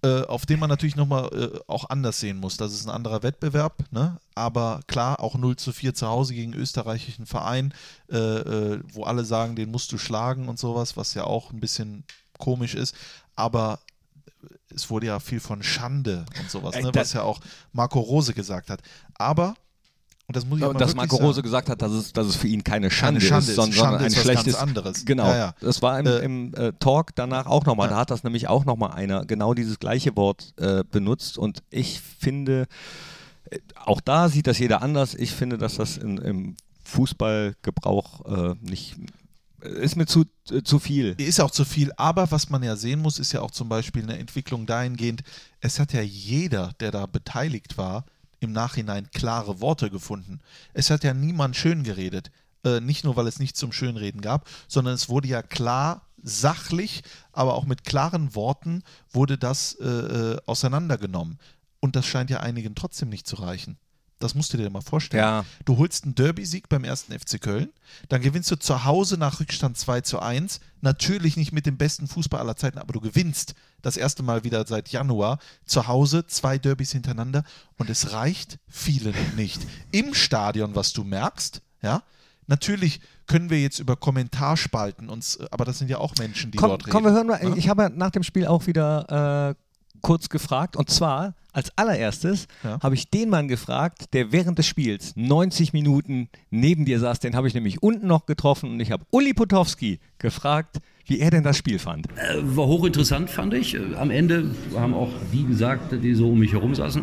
äh, 0.06 0.22
auf 0.28 0.46
den 0.46 0.60
man 0.60 0.70
natürlich 0.70 0.96
nochmal 0.96 1.30
äh, 1.34 1.60
auch 1.68 1.90
anders 1.90 2.20
sehen 2.20 2.38
muss. 2.38 2.58
Das 2.58 2.74
ist 2.74 2.86
ein 2.86 2.92
anderer 2.92 3.24
Wettbewerb, 3.24 3.84
ne? 3.92 4.20
aber 4.36 4.82
klar, 4.86 5.20
auch 5.20 5.36
0 5.36 5.56
zu 5.56 5.74
4 5.74 5.96
zu 5.96 6.08
Hause 6.08 6.36
gegen 6.36 6.54
österreichischen 6.54 7.26
Verein, 7.26 7.74
äh, 8.12 8.18
äh, 8.18 8.84
wo 8.94 9.04
alle 9.04 9.26
sagen, 9.26 9.56
den 9.56 9.72
musst 9.72 9.92
du 9.92 9.98
schlagen 9.98 10.48
und 10.48 10.60
sowas, 10.60 10.96
was 10.96 11.16
ja 11.16 11.24
auch 11.24 11.52
ein 11.52 11.60
bisschen 11.60 12.04
komisch 12.38 12.76
ist, 12.76 12.96
aber 13.36 13.80
es 14.70 14.92
wurde 14.92 15.08
ja 15.08 15.20
viel 15.20 15.40
von 15.40 15.64
Schande 15.64 16.26
und 16.40 16.52
sowas, 16.52 16.76
ne, 16.76 16.92
was 16.94 17.14
ja 17.14 17.24
auch 17.24 17.40
Marco 17.72 18.00
Rose 18.00 18.34
gesagt 18.34 18.70
hat. 18.70 18.82
Aber, 19.16 19.56
und 20.28 20.36
das 20.36 20.46
muss 20.46 20.58
ich 20.58 20.66
auch 20.66 20.74
mal 20.74 20.80
dass 20.80 20.96
Marco 20.96 21.18
Rose 21.18 21.36
sagen, 21.36 21.44
gesagt 21.44 21.70
hat, 21.70 21.82
dass 21.82 21.92
es, 21.92 22.12
dass 22.12 22.26
es 22.26 22.36
für 22.36 22.48
ihn 22.48 22.64
keine 22.64 22.90
Schande, 22.90 23.22
Schande 23.22 23.52
ist, 23.52 23.56
sondern, 23.56 23.74
Schande 23.74 24.00
ein 24.00 24.06
ist 24.08 24.16
was 24.18 24.24
schlechtes. 24.24 24.56
anderes. 24.56 25.06
Genau. 25.06 25.28
Ja, 25.28 25.38
ja. 25.38 25.56
Das 25.62 25.82
war 25.84 26.00
im, 26.00 26.08
Äh, 26.08 26.18
im 26.20 26.54
äh, 26.56 26.74
Talk 26.80 27.14
danach 27.16 27.46
auch 27.46 27.66
nochmal. 27.66 27.88
Ja. 27.88 27.94
Da 27.94 28.00
hat 28.00 28.12
das 28.12 28.24
nämlich 28.24 28.48
auch 28.48 28.66
nochmal 28.66 28.94
einer 28.94 29.26
genau 29.26 29.54
dieses 29.54 29.78
gleiche 29.78 30.16
Wort 30.16 30.54
äh, 30.58 30.84
benutzt. 30.90 31.38
Und 31.38 31.62
ich 31.70 32.02
finde, 32.02 32.66
äh, 33.52 33.60
auch 33.84 34.02
da 34.02 34.30
sieht 34.30 34.48
das 34.48 34.58
jeder 34.58 34.82
anders. 34.82 35.14
Ich 35.14 35.32
finde, 35.32 35.60
dass 35.60 35.76
das 35.76 35.98
in, 35.98 36.18
im 36.18 36.56
Fußballgebrauch 36.84 38.26
äh, 38.26 38.56
nicht 38.62 38.96
ist 39.62 39.96
mir 39.96 40.06
zu, 40.06 40.26
äh, 40.52 40.62
zu 40.64 40.80
viel. 40.80 41.16
Ist 41.18 41.40
auch 41.40 41.52
zu 41.52 41.66
viel, 41.66 41.92
aber 41.98 42.32
was 42.32 42.50
man 42.50 42.64
ja 42.64 42.76
sehen 42.76 43.00
muss, 43.00 43.20
ist 43.20 43.32
ja 43.32 43.42
auch 43.42 43.52
zum 43.52 43.68
Beispiel 43.70 44.04
eine 44.04 44.18
Entwicklung 44.18 44.66
dahingehend, 44.66 45.24
es 45.60 45.80
hat 45.80 45.94
ja 45.94 46.02
jeder, 46.02 46.74
der 46.80 46.92
da 46.92 47.06
beteiligt 47.08 47.78
war, 47.78 48.06
im 48.46 48.54
Nachhinein 48.54 49.10
klare 49.12 49.60
Worte 49.60 49.90
gefunden. 49.90 50.40
Es 50.74 50.90
hat 50.90 51.04
ja 51.04 51.14
niemand 51.14 51.56
schön 51.56 51.84
geredet. 51.84 52.32
Äh, 52.64 52.80
nicht 52.80 53.04
nur, 53.04 53.16
weil 53.16 53.28
es 53.28 53.40
nichts 53.40 53.60
zum 53.60 53.72
Schönreden 53.72 54.22
gab, 54.22 54.48
sondern 54.68 54.94
es 54.94 55.10
wurde 55.10 55.28
ja 55.28 55.42
klar, 55.42 56.02
sachlich, 56.24 57.04
aber 57.32 57.54
auch 57.54 57.66
mit 57.66 57.84
klaren 57.84 58.34
Worten 58.34 58.84
wurde 59.12 59.38
das 59.38 59.74
äh, 59.80 59.86
äh, 59.86 60.38
auseinandergenommen. 60.48 61.38
Und 61.80 61.96
das 61.96 62.08
scheint 62.08 62.32
ja 62.32 62.40
einigen 62.40 62.74
trotzdem 62.74 63.10
nicht 63.10 63.28
zu 63.28 63.36
reichen. 63.36 63.78
Das 64.20 64.34
musst 64.34 64.54
du 64.54 64.58
dir 64.58 64.70
mal 64.70 64.82
vorstellen. 64.82 65.24
Ja. 65.24 65.46
Du 65.66 65.78
holst 65.78 66.06
einen 66.06 66.16
Derby-Sieg 66.16 66.70
beim 66.70 66.84
ersten 66.86 67.18
FC 67.18 67.40
Köln, 67.42 67.70
dann 68.08 68.22
gewinnst 68.22 68.50
du 68.50 68.56
zu 68.56 68.86
Hause 68.86 69.18
nach 69.18 69.40
Rückstand 69.40 69.78
2 69.78 70.02
zu 70.02 70.20
1. 70.20 70.62
Natürlich 70.82 71.36
nicht 71.36 71.52
mit 71.52 71.66
dem 71.66 71.78
besten 71.78 72.08
Fußball 72.08 72.40
aller 72.40 72.56
Zeiten, 72.56 72.78
aber 72.78 72.94
du 72.94 73.02
gewinnst 73.02 73.56
das 73.82 73.98
erste 73.98 74.24
Mal 74.24 74.44
wieder 74.44 74.66
seit 74.66 74.90
Januar 74.90 75.40
zu 75.66 75.88
Hause 75.88 76.26
zwei 76.28 76.58
Derbys 76.58 76.92
hintereinander 76.94 77.44
und 77.78 77.90
es 77.90 78.14
reicht 78.14 78.58
vielen 78.68 79.16
nicht. 79.36 79.62
Im 79.92 80.14
Stadion, 80.14 80.76
was 80.76 80.94
du 80.94 81.04
merkst, 81.04 81.62
ja, 81.82 82.02
natürlich 82.48 83.02
können 83.28 83.50
wir 83.50 83.62
jetzt 83.62 83.80
über 83.80 83.96
Kommentarspalten 83.96 85.10
uns, 85.10 85.40
aber 85.52 85.66
das 85.66 85.80
sind 85.80 85.90
ja 85.90 85.98
auch 85.98 86.14
Menschen, 86.18 86.52
die 86.52 86.58
Komm, 86.58 86.70
dort 86.70 86.86
reden. 86.86 86.92
komm, 86.92 87.04
wir 87.04 87.12
hören 87.12 87.28
mal. 87.28 87.44
Ja? 87.44 87.56
Ich 87.56 87.70
habe 87.70 87.84
ja 87.84 87.90
nach 87.90 88.12
dem 88.12 88.24
Spiel 88.24 88.48
auch 88.48 88.66
wieder 88.68 89.50
äh, 89.52 89.56
kurz 90.06 90.30
gefragt. 90.30 90.76
Und 90.76 90.90
zwar 90.90 91.34
als 91.52 91.72
allererstes 91.78 92.48
Ja. 92.64 92.80
habe 92.84 92.94
ich 92.96 93.10
den 93.10 93.30
Mann 93.30 93.48
gefragt, 93.48 94.14
der 94.14 94.32
während 94.32 94.60
des 94.60 94.68
Spiels 94.68 95.14
90 95.16 95.74
Minuten 95.74 96.30
neben 96.52 96.86
dir 96.86 97.00
saß. 97.00 97.20
Den 97.22 97.36
habe 97.36 97.48
ich 97.48 97.54
nämlich 97.54 97.82
unten 97.82 98.06
noch 98.08 98.26
getroffen. 98.26 98.72
Und 98.72 98.80
ich 98.82 98.92
habe 98.92 99.04
Uli 99.12 99.34
Potowski 99.34 100.00
gefragt, 100.20 100.78
wie 101.08 101.20
er 101.20 101.32
denn 101.32 101.44
das 101.44 101.58
Spiel 101.58 101.80
fand. 101.80 102.08
Äh, 102.18 102.42
War 102.42 102.68
hochinteressant, 102.68 103.30
fand 103.30 103.54
ich. 103.54 103.76
Äh, 103.76 103.96
Am 103.96 104.12
Ende 104.12 104.52
haben 104.76 104.94
auch 104.94 105.10
die 105.34 105.46
gesagt, 105.46 105.92
die 106.04 106.14
so 106.14 106.30
um 106.32 106.40
mich 106.40 106.52
herum 106.54 106.76
saßen, 106.76 107.02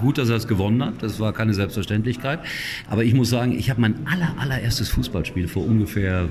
gut, 0.00 0.18
dass 0.18 0.28
er 0.28 0.36
es 0.36 0.46
gewonnen 0.48 0.82
hat. 0.84 1.02
Das 1.02 1.20
war 1.20 1.32
keine 1.32 1.54
Selbstverständlichkeit. 1.54 2.40
Aber 2.90 3.04
ich 3.04 3.14
muss 3.14 3.30
sagen, 3.30 3.52
ich 3.52 3.70
habe 3.70 3.80
mein 3.80 4.06
aller, 4.06 4.34
allererstes 4.38 4.88
Fußballspiel 4.90 5.48
vor 5.48 5.64
ungefähr 5.64 6.28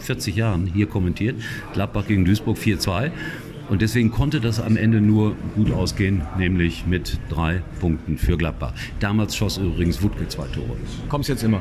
40 0.00 0.36
Jahren 0.36 0.66
hier 0.66 0.86
kommentiert. 0.86 1.36
Gladbach 1.72 2.06
gegen 2.06 2.24
Duisburg 2.24 2.58
4-2. 2.58 3.10
Und 3.68 3.82
deswegen 3.82 4.10
konnte 4.10 4.40
das 4.40 4.60
am 4.60 4.76
Ende 4.76 5.00
nur 5.00 5.34
gut 5.54 5.72
ausgehen, 5.72 6.22
nämlich 6.38 6.86
mit 6.86 7.18
drei 7.28 7.62
Punkten 7.80 8.16
für 8.16 8.36
Gladbach. 8.36 8.72
Damals 9.00 9.36
schoss 9.36 9.58
übrigens 9.58 10.02
Wutke 10.02 10.28
zwei 10.28 10.46
Tore. 10.46 10.76
Kommst 11.08 11.28
jetzt 11.28 11.42
immer. 11.42 11.60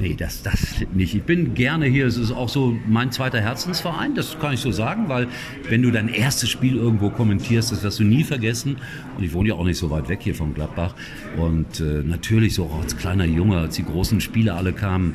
Nee, 0.00 0.14
das, 0.16 0.44
das 0.44 0.76
nicht. 0.94 1.16
Ich 1.16 1.24
bin 1.24 1.54
gerne 1.54 1.86
hier. 1.86 2.06
Es 2.06 2.16
ist 2.16 2.30
auch 2.30 2.48
so 2.48 2.76
mein 2.86 3.10
zweiter 3.10 3.40
Herzensverein, 3.40 4.14
das 4.14 4.38
kann 4.38 4.54
ich 4.54 4.60
so 4.60 4.70
sagen, 4.70 5.08
weil 5.08 5.26
wenn 5.68 5.82
du 5.82 5.90
dein 5.90 6.08
erstes 6.08 6.50
Spiel 6.50 6.76
irgendwo 6.76 7.10
kommentierst, 7.10 7.72
das 7.72 7.82
wirst 7.82 7.98
du 7.98 8.04
nie 8.04 8.22
vergessen. 8.22 8.76
Und 9.16 9.24
ich 9.24 9.32
wohne 9.32 9.48
ja 9.48 9.56
auch 9.56 9.64
nicht 9.64 9.78
so 9.78 9.90
weit 9.90 10.08
weg 10.08 10.20
hier 10.22 10.36
vom 10.36 10.54
Gladbach. 10.54 10.94
Und 11.36 11.80
äh, 11.80 12.04
natürlich 12.04 12.54
so 12.54 12.66
auch 12.66 12.80
als 12.80 12.96
kleiner 12.96 13.24
Junge, 13.24 13.58
als 13.58 13.74
die 13.74 13.84
großen 13.84 14.20
Spiele 14.20 14.54
alle 14.54 14.72
kamen, 14.72 15.14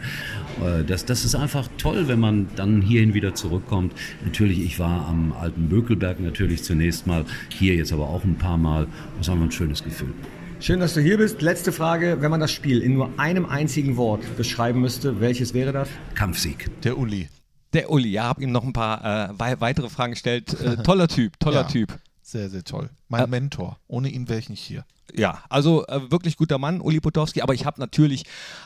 das, 0.88 1.06
das 1.06 1.26
ist 1.26 1.36
einfach 1.36 1.68
toll, 1.78 2.08
wenn 2.08 2.20
man 2.20 2.48
dann 2.56 2.82
hierhin 2.82 3.14
wieder 3.14 3.34
zurückkommt. 3.36 3.94
Natürlich, 4.24 4.60
ich 4.62 4.80
war 4.80 5.08
am 5.08 5.34
alten 5.34 5.70
Bökelberg 5.70 6.20
natürlich 6.20 6.64
zunächst 6.64 7.08
mal, 7.08 7.26
hier 7.50 7.76
jetzt 7.76 7.92
aber 7.94 8.08
auch 8.10 8.24
ein 8.24 8.36
paar 8.38 8.58
Mal. 8.58 8.88
Das 9.18 9.28
war 9.28 9.36
einfach 9.36 9.48
ein 9.48 9.52
schönes 9.52 9.84
Gefühl. 9.84 10.14
Schön, 10.60 10.80
dass 10.80 10.94
du 10.94 11.02
hier 11.02 11.18
bist. 11.18 11.42
Letzte 11.42 11.72
Frage. 11.72 12.18
Wenn 12.22 12.32
man 12.32 12.40
das 12.40 12.52
Spiel 12.52 12.82
in 12.82 12.94
nur 12.94 13.10
einem 13.18 13.46
einzigen 13.46 13.98
Wort 13.98 14.22
beschreiben 14.38 14.80
müsste, 14.80 15.20
welches 15.20 15.54
wäre 15.54 15.74
das? 15.74 15.90
Kampfsieg. 16.16 16.70
Der 16.84 16.98
Uli. 16.98 17.28
Der 17.74 17.92
Uli, 17.92 18.10
ja, 18.10 18.24
habe 18.24 18.42
ihm 18.44 18.52
noch 18.52 18.64
ein 18.64 18.72
paar 18.72 19.32
äh, 19.32 19.34
wei- 19.38 19.60
weitere 19.60 19.90
Fragen 19.90 20.14
gestellt. 20.14 20.56
Äh, 20.62 20.78
toller 20.84 21.08
Typ, 21.08 21.38
toller 21.40 21.62
Ja. 21.62 21.68
Typ. 21.68 21.98
Sehr, 22.34 22.50
sehr 22.50 22.64
toll. 22.64 22.90
Mein 23.10 23.26
Äh, 23.26 23.28
Mentor. 23.28 23.78
Ohne 23.88 24.10
ihn 24.10 24.28
wäre 24.28 24.40
ich 24.40 24.50
nicht 24.50 24.60
hier. 24.64 24.86
Ja, 25.14 25.44
also 25.50 25.86
äh, 25.86 26.10
wirklich 26.10 26.36
guter 26.36 26.58
Mann, 26.58 26.82
Uli 26.82 27.00
Potowski. 27.00 27.44
Aber 27.44 27.54
ich 27.54 27.68
habe 27.68 27.80
natürlich 27.80 28.24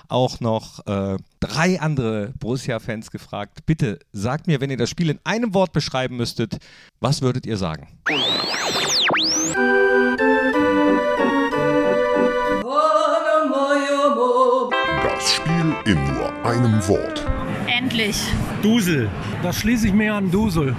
auch 0.08 0.40
noch 0.40 0.88
äh, 0.88 1.18
drei 1.42 1.82
andere 1.82 2.32
Borussia-Fans 2.40 3.12
gefragt. 3.12 3.66
Bitte 3.66 4.00
sagt 4.14 4.48
mir, 4.48 4.62
wenn 4.62 4.70
ihr 4.70 4.78
das 4.78 4.90
Spiel 4.90 5.10
in 5.10 5.20
einem 5.26 5.54
Wort 5.54 5.74
beschreiben 5.74 6.16
müsstet, 6.16 6.60
was 7.02 7.22
würdet 7.22 7.46
ihr 7.46 7.58
sagen? 7.58 7.90
Das 15.04 15.34
Spiel 15.34 15.76
in 15.86 16.14
nur 16.14 16.46
einem 16.46 16.88
Wort. 16.88 17.26
Endlich. 17.68 18.18
Dusel. 18.62 19.10
Da 19.44 19.52
schließe 19.52 19.88
ich 19.88 19.94
mir 19.94 20.14
an 20.14 20.32
Dusel. 20.32 20.74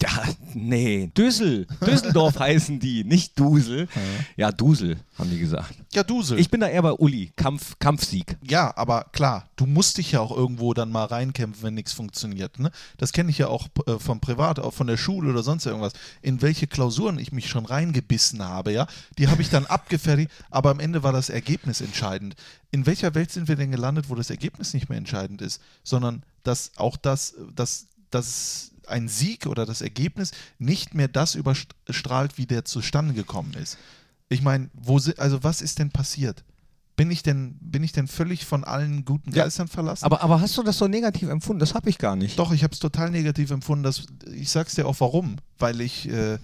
Ja, 0.00 0.22
nee, 0.54 1.10
Düssel. 1.16 1.66
Düsseldorf 1.84 2.38
heißen 2.38 2.78
die, 2.78 3.02
nicht 3.02 3.38
Dusel. 3.38 3.88
Ja, 4.36 4.52
Dusel, 4.52 4.98
haben 5.18 5.28
die 5.30 5.40
gesagt. 5.40 5.74
Ja, 5.92 6.04
Dusel. 6.04 6.38
Ich 6.38 6.50
bin 6.50 6.60
da 6.60 6.68
eher 6.68 6.82
bei 6.82 6.92
Uli, 6.92 7.32
Kampf, 7.34 7.78
Kampfsieg. 7.80 8.36
Ja, 8.42 8.76
aber 8.76 9.06
klar, 9.12 9.48
du 9.56 9.66
musst 9.66 9.98
dich 9.98 10.12
ja 10.12 10.20
auch 10.20 10.36
irgendwo 10.36 10.72
dann 10.72 10.92
mal 10.92 11.06
reinkämpfen, 11.06 11.64
wenn 11.64 11.74
nichts 11.74 11.92
funktioniert. 11.92 12.60
Ne? 12.60 12.70
Das 12.96 13.12
kenne 13.12 13.30
ich 13.30 13.38
ja 13.38 13.48
auch 13.48 13.66
äh, 13.86 13.98
vom 13.98 14.20
Privat, 14.20 14.60
auch 14.60 14.72
von 14.72 14.86
der 14.86 14.96
Schule 14.96 15.30
oder 15.30 15.42
sonst 15.42 15.66
irgendwas. 15.66 15.94
In 16.22 16.42
welche 16.42 16.68
Klausuren 16.68 17.18
ich 17.18 17.32
mich 17.32 17.48
schon 17.48 17.66
reingebissen 17.66 18.44
habe, 18.44 18.72
ja, 18.72 18.86
die 19.18 19.28
habe 19.28 19.42
ich 19.42 19.50
dann 19.50 19.66
abgefertigt, 19.66 20.30
aber 20.50 20.70
am 20.70 20.78
Ende 20.80 21.02
war 21.02 21.12
das 21.12 21.28
Ergebnis 21.28 21.80
entscheidend. 21.80 22.36
In 22.70 22.86
welcher 22.86 23.14
Welt 23.16 23.32
sind 23.32 23.48
wir 23.48 23.56
denn 23.56 23.72
gelandet, 23.72 24.08
wo 24.08 24.14
das 24.14 24.30
Ergebnis 24.30 24.74
nicht 24.74 24.88
mehr 24.88 24.98
entscheidend 24.98 25.42
ist, 25.42 25.60
sondern 25.82 26.22
dass 26.44 26.72
auch 26.76 26.96
das, 26.96 27.34
dass, 27.54 27.88
dass 28.10 28.70
ein 28.90 29.08
Sieg 29.08 29.46
oder 29.46 29.66
das 29.66 29.80
Ergebnis 29.80 30.32
nicht 30.58 30.94
mehr 30.94 31.08
das 31.08 31.34
überstrahlt, 31.34 32.38
wie 32.38 32.46
der 32.46 32.64
zustande 32.64 33.14
gekommen 33.14 33.54
ist. 33.54 33.78
Ich 34.28 34.42
meine, 34.42 34.70
wo 34.74 35.00
also 35.16 35.42
was 35.42 35.62
ist 35.62 35.78
denn 35.78 35.90
passiert? 35.90 36.44
Bin 36.96 37.12
ich 37.12 37.22
denn, 37.22 37.56
bin 37.60 37.84
ich 37.84 37.92
denn 37.92 38.08
völlig 38.08 38.44
von 38.44 38.64
allen 38.64 39.04
guten 39.04 39.30
Ja, 39.30 39.44
Geistern 39.44 39.68
verlassen? 39.68 40.04
Aber, 40.04 40.20
aber 40.20 40.40
hast 40.40 40.58
du 40.58 40.64
das 40.64 40.78
so 40.78 40.88
negativ 40.88 41.28
empfunden? 41.28 41.60
Das 41.60 41.74
habe 41.74 41.88
ich 41.88 41.96
gar 41.96 42.16
nicht. 42.16 42.36
Doch, 42.36 42.50
ich 42.50 42.64
habe 42.64 42.72
es 42.72 42.80
total 42.80 43.10
negativ 43.10 43.52
empfunden. 43.52 43.84
Dass, 43.84 44.06
ich 44.34 44.50
sag's 44.50 44.74
dir 44.74 44.84
auch 44.84 44.96
warum. 44.98 45.36
Weil 45.58 45.80
ich 45.80 46.08
äh, 46.08 46.38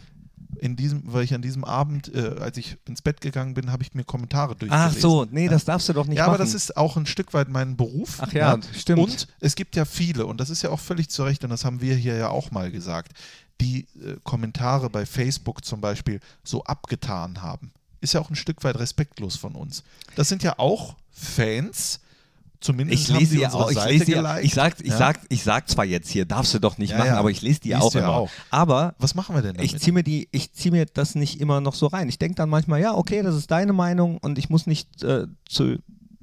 in 0.61 0.77
diesem, 0.77 1.03
weil 1.13 1.25
ich 1.25 1.35
an 1.35 1.43
diesem 1.43 1.65
Abend, 1.65 2.15
äh, 2.15 2.37
als 2.41 2.57
ich 2.57 2.77
ins 2.87 3.03
Bett 3.03 3.21
gegangen 3.21 3.55
bin, 3.55 3.71
habe 3.73 3.83
ich 3.83 3.95
mir 3.95 4.05
Kommentare 4.05 4.57
durchgelesen. 4.57 4.97
Ach 4.97 5.01
so, 5.01 5.25
nee, 5.31 5.45
Ja. 5.47 5.51
das 5.51 5.65
darfst 5.65 5.89
du 5.89 5.93
doch 5.93 6.07
nicht 6.07 6.19
ja, 6.19 6.25
machen. 6.27 6.35
aber 6.37 6.45
das 6.45 6.55
ist 6.55 6.77
auch 6.77 6.97
ein 6.97 7.07
Stück 7.07 7.35
weit 7.35 7.49
mein 7.49 7.77
Beruf. 7.77 8.17
Ach 8.21 8.33
ja, 8.33 8.59
stimmt. 8.73 9.01
Und 9.01 9.29
es 9.41 9.55
gibt 9.55 9.77
ja 9.77 9.85
viele, 9.85 10.27
und 10.27 10.41
das 10.41 10.51
ist 10.51 10.63
ja 10.63 10.71
auch 10.71 10.81
völlig 10.81 11.09
zu 11.11 11.25
Recht, 11.25 11.45
und 11.45 11.51
das 11.51 11.65
haben 11.65 11.81
wir 11.81 11.95
hier 11.97 12.17
ja 12.17 12.29
auch 12.29 12.51
mal 12.51 12.71
gesagt, 12.71 13.13
die 13.61 13.87
äh, 14.03 14.17
Kommentare 14.25 14.91
bei 14.91 15.07
Facebook 15.07 15.65
zum 15.65 15.81
Beispiel 15.81 16.21
so 16.43 16.65
abgetan 16.65 17.43
haben. 17.43 17.73
Ist 18.01 18.15
ja 18.15 18.21
auch 18.21 18.29
ein 18.31 18.37
Stück 18.37 18.65
weit 18.65 18.79
respektlos 18.79 19.37
von 19.37 19.55
uns. 19.55 19.83
Das 20.17 20.29
sind 20.29 20.43
ja 20.43 20.59
auch 20.59 20.97
Fans, 21.11 22.01
zumindest 22.65 23.09
ich 23.11 23.17
lese 23.19 23.45
unsere 23.45 23.65
auch, 23.65 23.71
ich 23.71 23.85
lese 23.85 24.05
geliked. 24.07 24.45
ich 24.45 24.55
sag, 24.55 24.81
ich 24.81 24.87
Ja. 24.89 24.97
sag, 24.99 25.21
ich 25.29 25.43
sag 25.43 25.69
zwar 25.69 25.85
jetzt 25.85 26.09
hier, 26.11 26.25
darfst 26.25 26.53
du 26.55 26.59
doch 26.59 26.79
nicht 26.79 26.91
Ja, 26.91 26.99
machen, 26.99 27.09
ja. 27.09 27.19
aber 27.19 27.31
ich 27.31 27.43
lese 27.43 27.61
die 27.61 27.69
ja 27.71 27.79
Liest 27.79 27.89
auch 27.89 27.95
ja 27.95 28.01
immer. 28.01 28.15
auch. 28.17 28.31
Aber 28.51 28.95
Was 28.99 29.15
machen 29.15 29.35
wir 29.35 29.43
denn 29.43 29.55
damit? 29.55 29.73
ich 29.73 29.81
ziehe 29.81 29.93
mir 29.93 30.03
die, 30.03 30.29
ich 30.33 30.53
ziehe 30.53 30.73
mir 30.73 30.87
das 30.87 31.15
nicht 31.15 31.41
immer 31.41 31.61
noch 31.61 31.75
so 31.75 31.87
rein. 31.87 32.09
Ich 32.09 32.19
denke 32.19 32.35
dann 32.37 32.49
manchmal, 32.49 32.81
ja, 32.81 32.95
okay, 32.95 33.23
das 33.23 33.37
ist 33.37 33.51
deine 33.51 33.73
Meinung 33.73 34.19
und 34.19 34.39
ich 34.39 34.51
muss 34.51 34.67
nicht 34.67 35.03
äh, 35.05 35.27
zu 35.49 35.77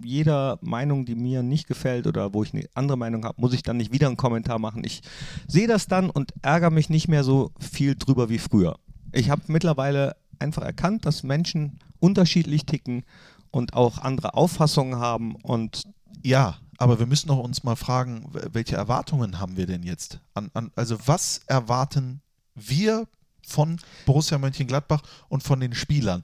jeder 0.03 0.57
Meinung, 0.61 1.05
die 1.05 1.13
mir 1.13 1.43
nicht 1.43 1.67
gefällt 1.67 2.07
oder 2.07 2.33
wo 2.33 2.41
ich 2.43 2.53
eine 2.55 2.65
andere 2.73 2.97
Meinung 2.97 3.23
habe, 3.23 3.39
muss 3.39 3.53
ich 3.53 3.61
dann 3.61 3.77
nicht 3.77 3.93
wieder 3.93 4.07
einen 4.07 4.17
Kommentar 4.17 4.57
machen. 4.57 4.81
Ich 4.83 5.01
sehe 5.47 5.67
das 5.67 5.85
dann 5.87 6.09
und 6.09 6.33
ärgere 6.41 6.71
mich 6.71 6.89
nicht 6.89 7.07
mehr 7.07 7.23
so 7.23 7.51
viel 7.59 7.95
drüber 7.95 8.27
wie 8.29 8.39
früher. 8.39 8.77
Ich 9.11 9.29
habe 9.29 9.43
mittlerweile 9.47 10.15
einfach 10.39 10.63
erkannt, 10.63 11.05
dass 11.05 11.21
Menschen 11.21 11.77
unterschiedlich 11.99 12.65
ticken 12.65 13.03
und 13.51 13.73
auch 13.75 13.99
andere 13.99 14.33
Auffassungen 14.33 14.97
haben 14.97 15.35
und 15.35 15.83
Ja, 16.23 16.57
aber 16.77 16.99
wir 16.99 17.05
müssen 17.05 17.29
auch 17.29 17.39
uns 17.39 17.63
mal 17.63 17.75
fragen, 17.75 18.27
welche 18.31 18.75
Erwartungen 18.75 19.39
haben 19.39 19.57
wir 19.57 19.67
denn 19.67 19.83
jetzt? 19.83 20.19
An, 20.33 20.49
an, 20.53 20.71
also 20.75 20.97
was 21.05 21.41
erwarten 21.45 22.21
wir 22.55 23.07
von 23.45 23.79
Borussia 24.05 24.37
Mönchengladbach 24.37 25.01
und 25.29 25.43
von 25.43 25.59
den 25.59 25.73
Spielern? 25.73 26.21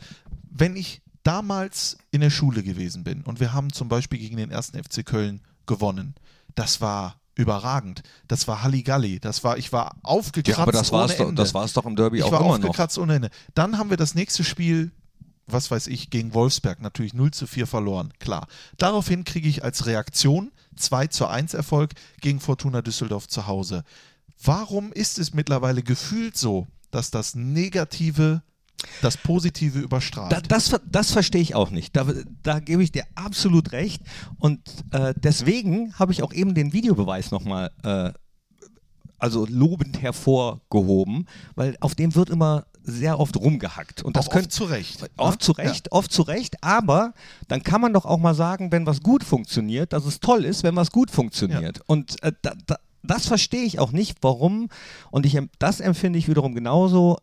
Wenn 0.50 0.76
ich 0.76 1.02
damals 1.24 1.98
in 2.12 2.22
der 2.22 2.30
Schule 2.30 2.64
gewesen 2.64 3.04
bin 3.04 3.22
und 3.24 3.40
wir 3.40 3.54
haben 3.54 3.72
zum 3.74 3.90
Beispiel 3.90 4.20
gegen 4.20 4.38
den 4.38 4.50
ersten 4.50 4.82
FC 4.82 5.06
Köln 5.06 5.42
gewonnen, 5.66 6.16
das 6.56 6.82
war 6.82 7.20
überragend. 7.36 8.02
Das 8.28 8.48
war 8.48 8.64
Halligalli. 8.64 9.20
Das 9.20 9.44
war, 9.44 9.58
ich 9.58 9.72
war 9.72 9.98
aufgekratzt 10.04 10.58
Ja, 10.58 10.64
aber 10.64 10.72
das 10.72 10.92
war 10.92 11.06
es 11.06 11.18
doch, 11.18 11.34
das 11.34 11.54
war's 11.54 11.74
doch 11.74 11.86
im 11.86 11.96
Derby 11.96 12.18
ich 12.18 12.24
auch 12.24 12.32
war 12.32 12.40
immer 12.40 12.58
noch. 12.58 12.66
aufgekratzt 12.66 12.98
ohne 12.98 13.16
Ende. 13.16 13.30
Dann 13.54 13.78
haben 13.78 13.90
wir 13.90 13.98
das 13.98 14.16
nächste 14.16 14.44
Spiel, 14.44 14.92
was 15.48 15.72
weiß 15.72 15.88
ich, 15.88 16.10
gegen 16.10 16.34
Wolfsberg 16.34 16.82
natürlich 16.82 17.14
0 17.14 17.32
zu 17.32 17.48
4 17.48 17.68
verloren. 17.68 18.14
Klar. 18.20 18.48
Daraufhin 18.78 19.24
kriege 19.24 19.48
ich 19.48 19.64
als 19.64 19.86
Reaktion 19.86 20.52
2 20.76 21.08
zu 21.08 21.28
1 21.28 21.54
Erfolg 21.54 21.92
gegen 22.22 22.40
Fortuna 22.40 22.82
Düsseldorf 22.82 23.28
zu 23.28 23.48
Hause. 23.48 23.84
Warum 24.44 24.92
ist 24.92 25.18
es 25.20 25.34
mittlerweile 25.34 25.82
gefühlt 25.82 26.38
so, 26.38 26.68
dass 26.92 27.12
das 27.12 27.34
Negative 27.34 28.44
das 29.02 29.18
Positive 29.18 29.80
überstrahlt? 29.80 30.32
Da, 30.32 30.42
das, 30.42 30.80
das 30.90 31.12
verstehe 31.12 31.42
ich 31.42 31.56
auch 31.56 31.72
nicht. 31.72 31.96
Da, 31.96 32.06
da 32.44 32.60
gebe 32.60 32.84
ich 32.84 32.92
dir 32.92 33.06
absolut 33.16 33.72
recht. 33.72 34.02
Und 34.38 34.62
äh, 34.92 35.14
deswegen 35.18 35.94
habe 35.98 36.12
ich 36.12 36.22
auch 36.22 36.34
eben 36.34 36.54
den 36.54 36.74
Videobeweis 36.74 37.32
nochmal 37.32 37.72
äh, 37.84 38.12
also 39.20 39.48
lobend 39.48 40.02
hervorgehoben, 40.02 41.28
weil 41.56 41.76
auf 41.80 41.96
dem 41.96 42.14
wird 42.14 42.30
immer 42.30 42.68
sehr 42.88 43.20
oft 43.20 43.36
rumgehackt. 43.36 44.02
Und 44.02 44.16
das 44.16 44.28
Auch 44.28 44.32
könnte 44.32 44.48
oft 44.48 44.54
zu 44.54 44.64
Recht. 44.64 45.10
Oft 45.18 45.40
ne? 45.42 45.46
zu 45.46 45.52
Recht, 45.52 45.92
oft 45.92 46.12
zu 46.12 46.22
Recht, 46.22 46.64
aber 46.64 47.14
dann 47.48 47.62
kann 47.62 47.82
man 47.82 47.94
doch 47.94 48.06
auch 48.06 48.18
mal 48.18 48.34
sagen, 48.34 48.72
wenn 48.72 48.86
was 48.86 49.04
gut 49.04 49.24
funktioniert, 49.24 49.94
dass 49.94 50.06
es 50.06 50.22
toll 50.22 50.46
ist, 50.46 50.64
wenn 50.64 50.76
was 50.76 50.92
gut 50.92 51.12
funktioniert. 51.12 51.82
Und 51.86 52.24
äh, 52.24 52.32
da, 52.42 52.54
da, 52.66 52.78
das 53.04 53.28
verstehe 53.28 53.64
ich 53.64 53.80
auch 53.80 53.92
nicht, 53.92 54.18
warum. 54.22 54.70
Und 55.12 55.26
ich, 55.26 55.38
das 55.60 55.82
empfinde 55.82 56.18
ich 56.18 56.30
wiederum 56.30 56.56
genauso, 56.56 57.18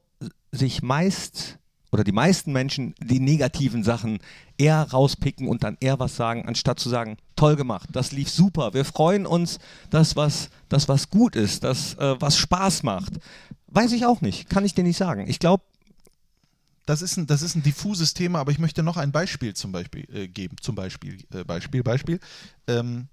sich 0.53 0.83
meist 0.83 1.59
oder 1.95 2.05
die 2.05 2.13
meisten 2.13 2.53
Menschen 2.53 2.95
die 3.01 3.21
negativen 3.21 3.85
Sachen 3.85 4.19
eher 4.59 4.83
rauspicken 4.83 5.49
und 5.49 5.63
dann 5.63 5.77
eher 5.81 6.01
was 6.01 6.17
sagen, 6.17 6.47
anstatt 6.47 6.81
zu 6.81 6.89
sagen, 6.89 7.17
toll 7.37 7.55
gemacht, 7.55 7.89
das 7.93 8.11
lief 8.11 8.29
super, 8.29 8.75
wir 8.75 8.85
freuen 8.85 9.27
uns, 9.27 9.59
dass 9.91 10.17
was, 10.17 10.51
dass 10.69 10.89
was 10.89 11.09
gut 11.09 11.37
ist, 11.37 11.63
dass 11.63 11.95
äh, 11.95 12.17
was 12.21 12.37
Spaß 12.37 12.83
macht. 12.83 13.15
Weiß 13.75 13.93
ich 13.93 14.07
auch 14.07 14.21
nicht, 14.21 14.49
kann 14.49 14.65
ich 14.65 14.75
dir 14.75 14.85
nicht 14.85 14.97
sagen. 14.97 15.27
Ich 15.29 15.39
glaube, 15.39 15.65
Das 16.87 17.01
ist, 17.01 17.17
ein, 17.17 17.27
das 17.27 17.41
ist 17.43 17.55
ein 17.57 17.63
diffuses 17.63 18.13
Thema, 18.13 18.41
aber 18.41 18.53
ich 18.53 18.59
möchte 18.59 18.83
noch 18.83 18.99
ein 18.99 19.11
Beispiel 19.11 19.55
zum 19.55 19.73
Beispiel 19.73 20.07
äh, 20.15 20.29
geben. 20.29 20.57
Zum 20.61 20.75
Beispiel, 20.75 21.19
äh, 21.33 21.43
Beispiel, 21.45 21.83
Beispiel. 21.83 22.21
Ähm, 22.67 23.09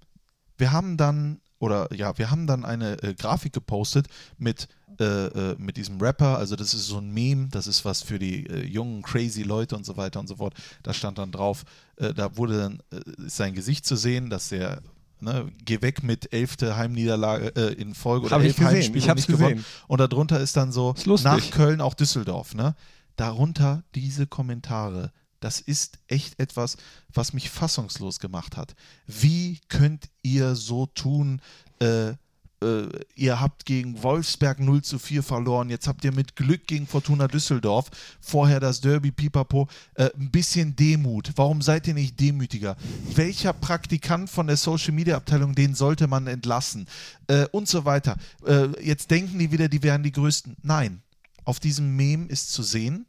wir 0.58 0.72
haben 0.72 0.96
dann, 0.98 1.40
oder 1.58 1.88
ja, 1.94 2.16
wir 2.18 2.30
haben 2.30 2.46
dann 2.46 2.64
eine 2.66 3.02
äh, 3.02 3.14
Grafik 3.14 3.54
gepostet 3.54 4.08
mit, 4.36 4.68
äh, 5.00 5.04
äh, 5.04 5.56
mit 5.58 5.78
diesem 5.78 5.98
Rapper. 6.00 6.36
Also, 6.36 6.54
das 6.54 6.74
ist 6.74 6.86
so 6.86 6.98
ein 6.98 7.10
Meme, 7.12 7.48
das 7.50 7.66
ist 7.66 7.84
was 7.86 8.02
für 8.02 8.18
die 8.18 8.46
äh, 8.46 8.66
jungen, 8.66 9.02
crazy 9.02 9.42
Leute 9.42 9.74
und 9.74 9.86
so 9.86 9.96
weiter 9.96 10.20
und 10.20 10.28
so 10.28 10.36
fort. 10.36 10.54
Da 10.82 10.92
stand 10.92 11.16
dann 11.18 11.32
drauf, 11.32 11.64
da 11.96 12.36
wurde 12.36 12.58
dann 12.58 12.82
sein 13.28 13.54
Gesicht 13.54 13.86
zu 13.86 13.96
sehen, 13.96 14.28
dass 14.30 14.50
der. 14.50 14.82
Ne, 15.22 15.52
geh 15.64 15.80
weg 15.82 16.02
mit 16.02 16.32
elfte 16.32 16.76
Heimniederlage 16.76 17.54
äh, 17.54 17.72
in 17.74 17.94
Folge 17.94 18.26
oder 18.26 18.34
Hab 18.34 18.42
elf 18.42 18.58
Heimspiele 18.58 19.14
nicht 19.14 19.28
gewonnen. 19.28 19.58
gesehen. 19.58 19.64
Und 19.86 20.00
darunter 20.00 20.40
ist 20.40 20.56
dann 20.56 20.72
so 20.72 20.94
Ist 20.96 21.06
nach 21.22 21.50
Köln 21.52 21.80
auch 21.80 21.94
Düsseldorf. 21.94 22.56
Ne? 22.56 22.74
Darunter 23.14 23.84
diese 23.94 24.26
Kommentare. 24.26 25.12
Das 25.38 25.60
ist 25.60 26.00
echt 26.08 26.40
etwas, 26.40 26.76
was 27.14 27.34
mich 27.34 27.50
fassungslos 27.50 28.18
gemacht 28.18 28.56
hat. 28.56 28.74
Wie 29.06 29.60
könnt 29.68 30.08
ihr 30.22 30.56
so 30.56 30.86
tun? 30.86 31.40
Äh, 31.78 32.14
äh, 32.62 33.00
ihr 33.14 33.40
habt 33.40 33.66
gegen 33.66 34.02
Wolfsberg 34.02 34.60
0 34.60 34.82
zu 34.82 34.98
4 34.98 35.22
verloren. 35.22 35.70
Jetzt 35.70 35.86
habt 35.86 36.04
ihr 36.04 36.12
mit 36.12 36.36
Glück 36.36 36.66
gegen 36.66 36.86
Fortuna 36.86 37.28
Düsseldorf 37.28 37.90
vorher 38.20 38.60
das 38.60 38.80
Derby 38.80 39.10
Pipapo. 39.10 39.68
Äh, 39.94 40.10
ein 40.18 40.30
bisschen 40.30 40.76
Demut. 40.76 41.32
Warum 41.36 41.62
seid 41.62 41.86
ihr 41.88 41.94
nicht 41.94 42.18
demütiger? 42.20 42.76
Welcher 43.14 43.52
Praktikant 43.52 44.30
von 44.30 44.46
der 44.46 44.56
Social 44.56 44.92
Media 44.92 45.16
Abteilung, 45.16 45.54
den 45.54 45.74
sollte 45.74 46.06
man 46.06 46.26
entlassen? 46.26 46.86
Äh, 47.26 47.46
und 47.52 47.68
so 47.68 47.84
weiter. 47.84 48.16
Äh, 48.46 48.68
jetzt 48.82 49.10
denken 49.10 49.38
die 49.38 49.52
wieder, 49.52 49.68
die 49.68 49.82
wären 49.82 50.02
die 50.02 50.12
Größten. 50.12 50.56
Nein. 50.62 51.02
Auf 51.44 51.58
diesem 51.58 51.96
Mem 51.96 52.28
ist 52.28 52.52
zu 52.52 52.62
sehen, 52.62 53.06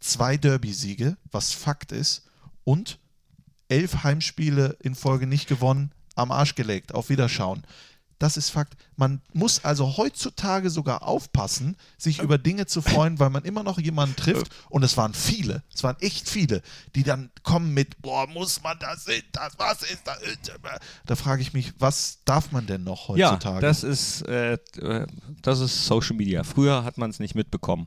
zwei 0.00 0.36
Derby-Siege, 0.36 1.16
was 1.30 1.52
Fakt 1.52 1.90
ist, 1.90 2.26
und 2.64 2.98
elf 3.68 4.04
Heimspiele 4.04 4.76
in 4.80 4.94
Folge 4.94 5.26
nicht 5.26 5.48
gewonnen, 5.48 5.92
am 6.16 6.32
Arsch 6.32 6.56
gelegt, 6.56 6.94
auf 6.94 7.08
Wiederschauen. 7.08 7.62
Das 8.18 8.38
ist 8.38 8.48
Fakt. 8.48 8.76
Man 8.96 9.20
muss 9.34 9.62
also 9.62 9.98
heutzutage 9.98 10.70
sogar 10.70 11.02
aufpassen, 11.02 11.76
sich 11.98 12.20
über 12.20 12.38
Dinge 12.38 12.64
zu 12.64 12.80
freuen, 12.80 13.18
weil 13.18 13.28
man 13.28 13.44
immer 13.44 13.62
noch 13.62 13.78
jemanden 13.78 14.16
trifft. 14.16 14.46
Und 14.70 14.82
es 14.82 14.96
waren 14.96 15.12
viele, 15.12 15.62
es 15.74 15.82
waren 15.82 15.96
echt 16.00 16.28
viele, 16.28 16.62
die 16.94 17.02
dann 17.02 17.30
kommen 17.42 17.74
mit, 17.74 18.00
boah, 18.00 18.26
muss 18.26 18.62
man 18.62 18.78
das, 18.78 19.04
sind 19.04 19.24
das, 19.32 19.58
was 19.58 19.82
ist 19.82 20.06
das? 20.06 20.18
Da 21.04 21.14
frage 21.14 21.42
ich 21.42 21.52
mich, 21.52 21.74
was 21.78 22.20
darf 22.24 22.52
man 22.52 22.66
denn 22.66 22.84
noch 22.84 23.08
heutzutage? 23.08 23.56
Ja, 23.56 23.60
das 23.60 23.84
ist, 23.84 24.22
äh, 24.22 24.54
äh, 24.54 25.06
das 25.42 25.60
ist 25.60 25.84
Social 25.84 26.16
Media. 26.16 26.42
Früher 26.42 26.84
hat 26.84 26.96
man 26.96 27.10
es 27.10 27.18
nicht 27.18 27.34
mitbekommen. 27.34 27.86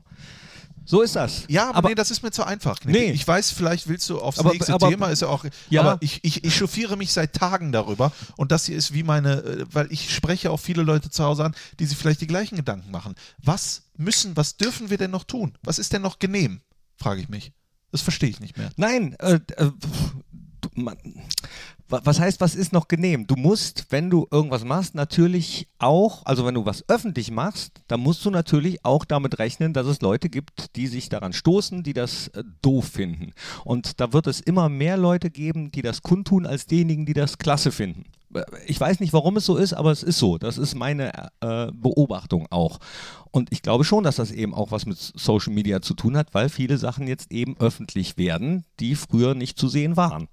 So 0.90 1.02
ist 1.02 1.14
das. 1.14 1.44
Ja, 1.48 1.68
aber, 1.68 1.76
aber 1.78 1.88
nee, 1.90 1.94
das 1.94 2.10
ist 2.10 2.22
mir 2.24 2.32
zu 2.32 2.42
einfach. 2.44 2.78
Nee. 2.84 3.12
Ich 3.12 3.26
weiß, 3.26 3.52
vielleicht 3.52 3.86
willst 3.86 4.10
du 4.10 4.20
aufs 4.20 4.40
Aber- 4.40 4.52
nächste 4.52 4.74
aber- 4.74 4.90
Thema, 4.90 5.06
ist 5.08 5.22
ja 5.22 5.28
auch. 5.28 5.44
Ja. 5.68 5.82
Aber 5.82 5.98
ich, 6.00 6.18
ich, 6.24 6.42
ich 6.42 6.56
chauffiere 6.56 6.96
mich 6.96 7.12
seit 7.12 7.32
Tagen 7.32 7.70
darüber 7.70 8.12
und 8.36 8.50
das 8.50 8.66
hier 8.66 8.76
ist 8.76 8.92
wie 8.92 9.04
meine, 9.04 9.34
äh, 9.44 9.66
weil 9.70 9.86
ich 9.92 10.12
spreche 10.12 10.50
auch 10.50 10.56
viele 10.58 10.82
Leute 10.82 11.08
zu 11.08 11.22
Hause 11.22 11.44
an, 11.44 11.54
die 11.78 11.86
sich 11.86 11.96
vielleicht 11.96 12.20
die 12.20 12.26
gleichen 12.26 12.56
Gedanken 12.56 12.90
machen. 12.90 13.14
Was 13.38 13.82
müssen, 13.96 14.36
was 14.36 14.56
dürfen 14.56 14.90
wir 14.90 14.98
denn 14.98 15.12
noch 15.12 15.24
tun? 15.24 15.56
Was 15.62 15.78
ist 15.78 15.92
denn 15.92 16.02
noch 16.02 16.18
genehm? 16.18 16.60
Frage 16.96 17.20
ich 17.20 17.28
mich. 17.28 17.52
Das 17.92 18.02
verstehe 18.02 18.28
ich 18.30 18.40
nicht 18.40 18.58
mehr. 18.58 18.70
Nein, 18.76 19.14
äh, 19.20 19.34
äh, 19.56 19.70
du, 20.60 20.68
man, 20.74 20.96
was 21.90 22.20
heißt, 22.20 22.40
was 22.40 22.54
ist 22.54 22.72
noch 22.72 22.88
genehm? 22.88 23.26
Du 23.26 23.36
musst, 23.36 23.86
wenn 23.90 24.10
du 24.10 24.26
irgendwas 24.30 24.64
machst, 24.64 24.94
natürlich 24.94 25.66
auch, 25.78 26.24
also 26.24 26.46
wenn 26.46 26.54
du 26.54 26.64
was 26.64 26.88
öffentlich 26.88 27.30
machst, 27.30 27.80
dann 27.88 28.00
musst 28.00 28.24
du 28.24 28.30
natürlich 28.30 28.84
auch 28.84 29.04
damit 29.04 29.38
rechnen, 29.38 29.72
dass 29.72 29.86
es 29.86 30.00
Leute 30.00 30.28
gibt, 30.28 30.76
die 30.76 30.86
sich 30.86 31.08
daran 31.08 31.32
stoßen, 31.32 31.82
die 31.82 31.92
das 31.92 32.28
äh, 32.28 32.44
doof 32.62 32.86
finden. 32.86 33.32
Und 33.64 34.00
da 34.00 34.12
wird 34.12 34.26
es 34.26 34.40
immer 34.40 34.68
mehr 34.68 34.96
Leute 34.96 35.30
geben, 35.30 35.70
die 35.72 35.82
das 35.82 36.02
kundtun, 36.02 36.46
als 36.46 36.66
diejenigen, 36.66 37.06
die 37.06 37.14
das 37.14 37.38
klasse 37.38 37.72
finden. 37.72 38.04
Äh, 38.34 38.42
Ich 38.66 38.80
weiß 38.80 39.00
nicht, 39.00 39.12
warum 39.12 39.36
es 39.36 39.46
so 39.46 39.56
ist, 39.56 39.72
aber 39.72 39.90
es 39.90 40.02
ist 40.02 40.18
so. 40.18 40.38
Das 40.38 40.58
ist 40.58 40.74
meine 40.74 41.12
äh, 41.40 41.72
Beobachtung 41.72 42.46
auch. 42.50 42.78
Und 43.30 43.52
ich 43.52 43.62
glaube 43.62 43.84
schon, 43.84 44.04
dass 44.04 44.16
das 44.16 44.30
eben 44.30 44.54
auch 44.54 44.70
was 44.70 44.86
mit 44.86 44.98
Social 44.98 45.52
Media 45.52 45.82
zu 45.82 45.94
tun 45.94 46.16
hat, 46.16 46.34
weil 46.34 46.48
viele 46.48 46.78
Sachen 46.78 47.06
jetzt 47.06 47.32
eben 47.32 47.56
öffentlich 47.58 48.16
werden, 48.16 48.64
die 48.80 48.94
früher 48.94 49.34
nicht 49.34 49.58
zu 49.58 49.68
sehen 49.68 49.96
waren. 49.96 50.28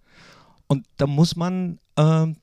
Und 0.68 0.86
da 0.98 1.08
muss 1.08 1.36
man, 1.36 1.80
ähm, 1.98 2.38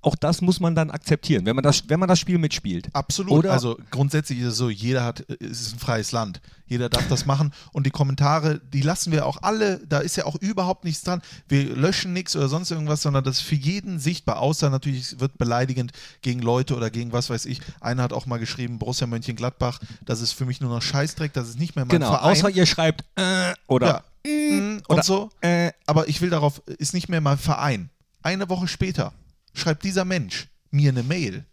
auch 0.00 0.14
das 0.14 0.40
muss 0.42 0.60
man 0.60 0.76
dann 0.76 0.90
akzeptieren, 0.92 1.44
wenn 1.44 1.56
man 1.56 1.64
das, 1.64 1.88
wenn 1.88 1.98
man 1.98 2.08
das 2.08 2.20
Spiel 2.20 2.38
mitspielt. 2.38 2.88
Absolut. 2.92 3.32
Oder- 3.32 3.52
also 3.52 3.76
grundsätzlich 3.90 4.38
ist 4.38 4.46
es 4.46 4.56
so, 4.56 4.70
jeder 4.70 5.04
hat, 5.04 5.24
es 5.40 5.60
ist 5.60 5.74
ein 5.74 5.78
freies 5.80 6.12
Land. 6.12 6.40
Jeder 6.66 6.88
darf 6.88 7.08
das 7.08 7.26
machen. 7.26 7.52
Und 7.72 7.84
die 7.84 7.90
Kommentare, 7.90 8.60
die 8.72 8.82
lassen 8.82 9.10
wir 9.10 9.26
auch 9.26 9.38
alle, 9.42 9.84
da 9.86 9.98
ist 9.98 10.16
ja 10.16 10.24
auch 10.26 10.36
überhaupt 10.36 10.84
nichts 10.84 11.02
dran. 11.02 11.20
Wir 11.48 11.74
löschen 11.74 12.12
nichts 12.12 12.36
oder 12.36 12.48
sonst 12.48 12.70
irgendwas, 12.70 13.02
sondern 13.02 13.24
das 13.24 13.36
ist 13.38 13.42
für 13.42 13.54
jeden 13.56 13.98
sichtbar, 13.98 14.38
außer 14.38 14.70
natürlich 14.70 15.18
wird 15.18 15.36
beleidigend 15.38 15.92
gegen 16.22 16.40
Leute 16.42 16.76
oder 16.76 16.90
gegen 16.90 17.12
was 17.12 17.28
weiß 17.30 17.46
ich. 17.46 17.60
Einer 17.80 18.02
hat 18.04 18.12
auch 18.12 18.26
mal 18.26 18.36
geschrieben, 18.38 18.78
Borussia 18.78 19.06
Mönchengladbach, 19.06 19.80
das 20.04 20.20
ist 20.20 20.32
für 20.32 20.44
mich 20.46 20.60
nur 20.60 20.70
noch 20.70 20.82
Scheißdreck, 20.82 21.32
das 21.32 21.48
ist 21.48 21.58
nicht 21.58 21.74
mehr 21.74 21.86
mein 21.86 21.90
Genau, 21.98 22.10
Verein. 22.10 22.32
außer 22.36 22.50
ihr 22.50 22.66
schreibt 22.66 23.04
äh, 23.16 23.54
oder 23.66 23.86
ja. 23.86 24.02
Oder, 24.24 24.82
und 24.88 25.04
so. 25.04 25.30
äh, 25.40 25.72
Aber 25.86 26.08
ich 26.08 26.20
will 26.20 26.30
darauf, 26.30 26.62
ist 26.66 26.94
nicht 26.94 27.08
mehr 27.08 27.20
mein 27.20 27.38
Verein. 27.38 27.90
Eine 28.22 28.48
Woche 28.48 28.68
später 28.68 29.12
schreibt 29.54 29.84
dieser 29.84 30.04
Mensch 30.04 30.48
mir 30.70 30.90
eine 30.90 31.02
Mail. 31.02 31.44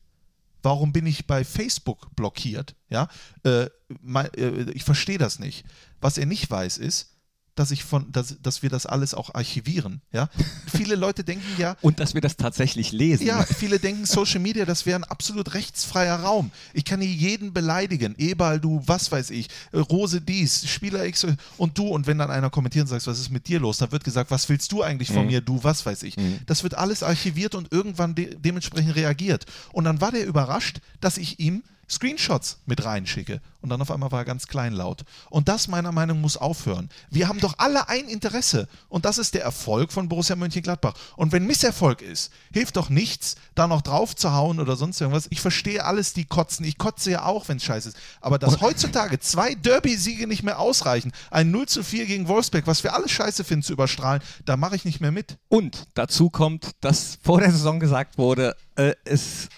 Warum 0.63 0.91
bin 0.91 1.06
ich 1.06 1.28
bei 1.28 1.43
Facebook 1.43 2.15
blockiert? 2.15 2.75
Ja, 2.89 3.08
äh, 3.43 3.65
äh, 3.65 4.71
ich 4.73 4.84
verstehe 4.84 5.19
das 5.19 5.38
nicht. 5.39 5.63
Was 6.01 6.17
er 6.17 6.25
nicht 6.25 6.49
weiß, 6.49 6.78
ist, 6.78 7.14
dass 7.56 7.72
ich 7.72 7.84
von, 7.84 8.12
dass, 8.12 8.36
dass 8.41 8.62
wir 8.63 8.70
das 8.70 8.86
alles 8.86 9.13
auch 9.13 9.34
archivieren. 9.34 10.02
Ja, 10.12 10.30
viele 10.68 10.96
Leute 10.96 11.24
denken 11.24 11.46
ja, 11.58 11.78
und 11.82 12.00
dass 12.00 12.13
wir 12.13 12.22
das 12.22 12.38
tatsächlich 12.38 12.91
lesen. 12.91 13.26
ja, 13.26 13.44
viele 13.44 13.80
denken 13.80 14.06
Social 14.06 14.39
Media, 14.39 14.65
das 14.65 14.86
wäre 14.86 15.00
ein 15.00 15.04
absolut 15.04 15.54
rechtsfreier 15.54 16.20
Raum. 16.20 16.52
Ich 16.74 16.86
kann 16.86 17.02
hier 17.02 17.12
jeden 17.12 17.54
beleidigen. 17.54 18.15
Ebal, 18.18 18.60
du, 18.60 18.82
was 18.86 19.12
weiß 19.12 19.30
ich, 19.32 19.48
äh, 19.72 19.80
Rose 19.80 20.22
dies, 20.22 20.68
Spieler 20.70 21.06
X 21.06 21.26
und 21.58 21.78
du. 21.78 21.88
Und 21.88 22.08
wenn 22.08 22.18
dann 22.18 22.32
einer 22.32 22.50
kommentiert 22.50 22.84
und 22.84 22.89
sagt, 22.89 23.08
was 23.08 23.20
ist 23.20 23.30
mit 23.30 23.48
dir 23.48 23.60
los, 23.60 23.78
dann 23.78 23.91
wird 23.91 24.04
gesagt, 24.04 24.32
was 24.32 24.50
willst 24.50 24.72
du 24.72 24.84
eigentlich 24.84 25.12
von 25.12 25.28
mir, 25.28 25.41
du, 25.41 25.63
was 25.63 25.86
weiß 25.86 26.04
ich. 26.04 26.15
Das 26.46 26.63
wird 26.63 26.76
alles 26.76 27.04
archiviert 27.04 27.56
und 27.56 27.72
irgendwann 27.72 28.15
de 28.15 28.36
dementsprechend 28.38 28.96
reagiert. 28.96 29.46
Und 29.72 29.86
dann 29.86 30.02
war 30.02 30.12
der 30.12 30.26
überrascht, 30.26 30.80
dass 31.00 31.18
ich 31.18 31.39
ihm 31.39 31.63
Screenshots 31.89 32.60
mit 32.65 32.84
reinschicke. 32.84 33.41
Und 33.62 33.69
dann 33.69 33.82
auf 33.82 33.89
einmal 33.89 34.12
war 34.12 34.19
er 34.19 34.26
ganz 34.26 34.48
kleinlaut. 34.48 35.06
Und 35.32 35.48
das 35.48 35.67
meiner 35.67 35.91
Meinung 35.91 36.17
nach 36.17 36.21
muss 36.21 36.38
aufhören. 36.38 36.89
Wir 37.10 37.28
haben 37.28 37.39
doch 37.39 37.56
alle 37.58 37.89
ein 37.89 38.08
Interesse. 38.08 38.67
Und 38.89 39.06
das 39.06 39.17
ist 39.17 39.34
der 39.34 39.41
Erfolg 39.41 39.91
von 39.91 40.08
Borussia 40.08 40.36
Mönchengladbach. 40.36 40.93
Und 41.15 41.32
wenn 41.32 41.48
Misserfolg 41.48 42.04
ist, 42.04 42.32
hilft 42.54 42.78
doch 42.78 42.89
nichts, 42.89 43.38
da 43.56 43.67
noch 43.67 43.82
drauf 43.82 44.15
zu 44.15 44.34
hauen 44.34 44.60
oder 44.60 44.76
sonst 44.76 45.02
irgendwas. 45.02 45.26
Ich 45.32 45.41
verstehe 45.41 45.84
alles, 45.84 46.13
die 46.13 46.26
kotzen. 46.26 46.63
Ich 46.63 46.78
kotze 46.78 47.10
ja 47.10 47.26
auch, 47.26 47.48
wenn 47.48 47.58
es 47.58 47.63
scheiße 47.63 47.89
ist. 47.89 47.98
Aber 48.21 48.38
dass 48.38 48.62
heutzutage 48.62 49.19
zwei 49.19 49.56
Derby-Siege 49.56 50.28
nicht 50.28 50.43
mehr 50.43 50.60
ausreichen, 50.60 51.12
ein 51.32 51.50
0 51.50 51.67
zu 51.67 51.84
4 51.84 52.06
gegen 52.06 52.28
Wolfsburg, 52.28 52.67
was 52.67 52.84
wir 52.84 52.93
alles 52.93 53.12
scheiße 53.12 53.43
finden, 53.43 53.63
zu 53.63 53.74
überstrahlen, 53.74 54.21
da 54.45 54.58
mache 54.58 54.76
ich 54.76 54.86
nicht 54.86 55.02
mehr 55.02 55.12
mit. 55.12 55.38
Und 55.48 55.88
dazu 55.95 56.30
kommt, 56.30 56.71
dass 56.82 57.17
vor 57.24 57.39
der 57.39 57.52
Saison 57.52 57.80
gesagt 57.80 58.17
wurde, 58.19 58.56
äh, 58.76 58.93
es 59.06 59.50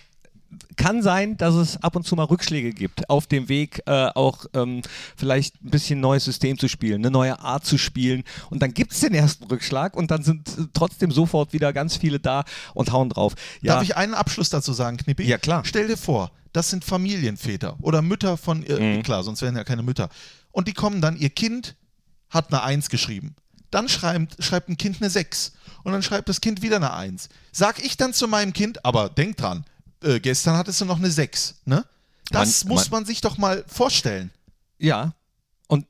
kann 0.78 1.02
sein, 1.04 1.36
dass 1.38 1.56
es 1.56 1.82
ab 1.84 1.96
und 1.96 2.06
zu 2.06 2.16
mal 2.16 2.24
Rückschläge 2.24 2.72
gibt 2.72 3.10
auf 3.10 3.28
dem 3.28 3.50
Weg, 3.50 3.82
äh, 3.88 4.08
auch 4.16 4.46
ähm, 4.54 4.82
vielleicht 5.16 5.56
ein 5.64 5.72
bisschen 5.72 6.00
neues 6.00 6.24
System 6.24 6.58
zu 6.58 6.68
spielen, 6.70 7.02
eine 7.02 7.12
neue 7.12 7.40
Art 7.40 7.66
zu 7.66 7.78
spielen. 7.78 8.24
Und 8.50 8.62
dann 8.62 8.74
gibt 8.74 8.94
es 8.94 9.02
den 9.02 9.14
ersten 9.14 9.44
Rückschlag 9.46 9.96
und 9.98 10.12
dann 10.12 10.24
sind 10.24 10.48
äh, 10.50 10.62
trotzdem 10.74 11.12
sofort 11.12 11.52
wieder 11.54 11.74
ganz 11.74 11.98
viele 11.98 12.20
da 12.20 12.44
und 12.74 12.92
hauen 12.92 13.10
drauf. 13.10 13.34
Ja, 13.62 13.74
Darf 13.74 13.84
ich 13.84 13.98
einen 13.98 14.14
Abschluss 14.14 14.50
dazu 14.50 14.72
sagen, 14.74 14.98
Knippi? 14.98 15.24
Ja, 15.24 15.38
klar. 15.38 15.64
Stell 15.66 15.88
dir 15.88 15.98
vor, 15.98 16.32
das 16.54 16.70
sind 16.70 16.86
Familienväter 16.86 17.76
oder 17.82 18.02
Mütter 18.02 18.38
von, 18.38 18.64
äh, 18.64 18.98
Mhm. 18.98 19.04
klar, 19.04 19.24
sonst 19.24 19.42
wären 19.42 19.56
ja 19.58 19.64
keine 19.64 19.84
Mütter. 19.84 20.10
Und 20.52 20.68
die 20.68 20.74
kommen 20.74 21.02
dann, 21.02 21.18
ihr 21.18 21.30
Kind 21.30 21.76
hat 22.30 22.52
eine 22.54 22.64
Eins 22.64 22.90
geschrieben. 22.90 23.36
Dann 23.72 23.90
schreibt, 23.90 24.42
schreibt 24.44 24.70
ein 24.70 24.78
Kind 24.78 24.98
eine 25.02 25.10
6. 25.10 25.54
Und 25.84 25.92
dann 25.92 26.04
schreibt 26.04 26.30
das 26.30 26.40
Kind 26.42 26.62
wieder 26.62 26.78
eine 26.78 26.94
1. 26.94 27.30
Sag 27.52 27.84
ich 27.84 27.98
dann 27.98 28.14
zu 28.14 28.28
meinem 28.28 28.54
Kind, 28.54 28.84
aber 28.86 29.10
denk 29.10 29.38
dran, 29.38 29.66
äh, 30.04 30.20
gestern 30.20 30.56
hattest 30.58 30.82
du 30.82 30.86
noch 30.86 30.98
eine 30.98 31.10
6, 31.12 31.62
ne? 31.66 31.86
Das 32.30 32.66
Man- 32.66 32.74
muss 32.74 32.90
man- 32.92 33.00
man 33.02 33.06
sich 33.06 33.22
doch 33.22 33.38
mal 33.38 33.64
vorstellen. 33.68 34.32
Ja, 34.80 35.14
und 35.68 35.86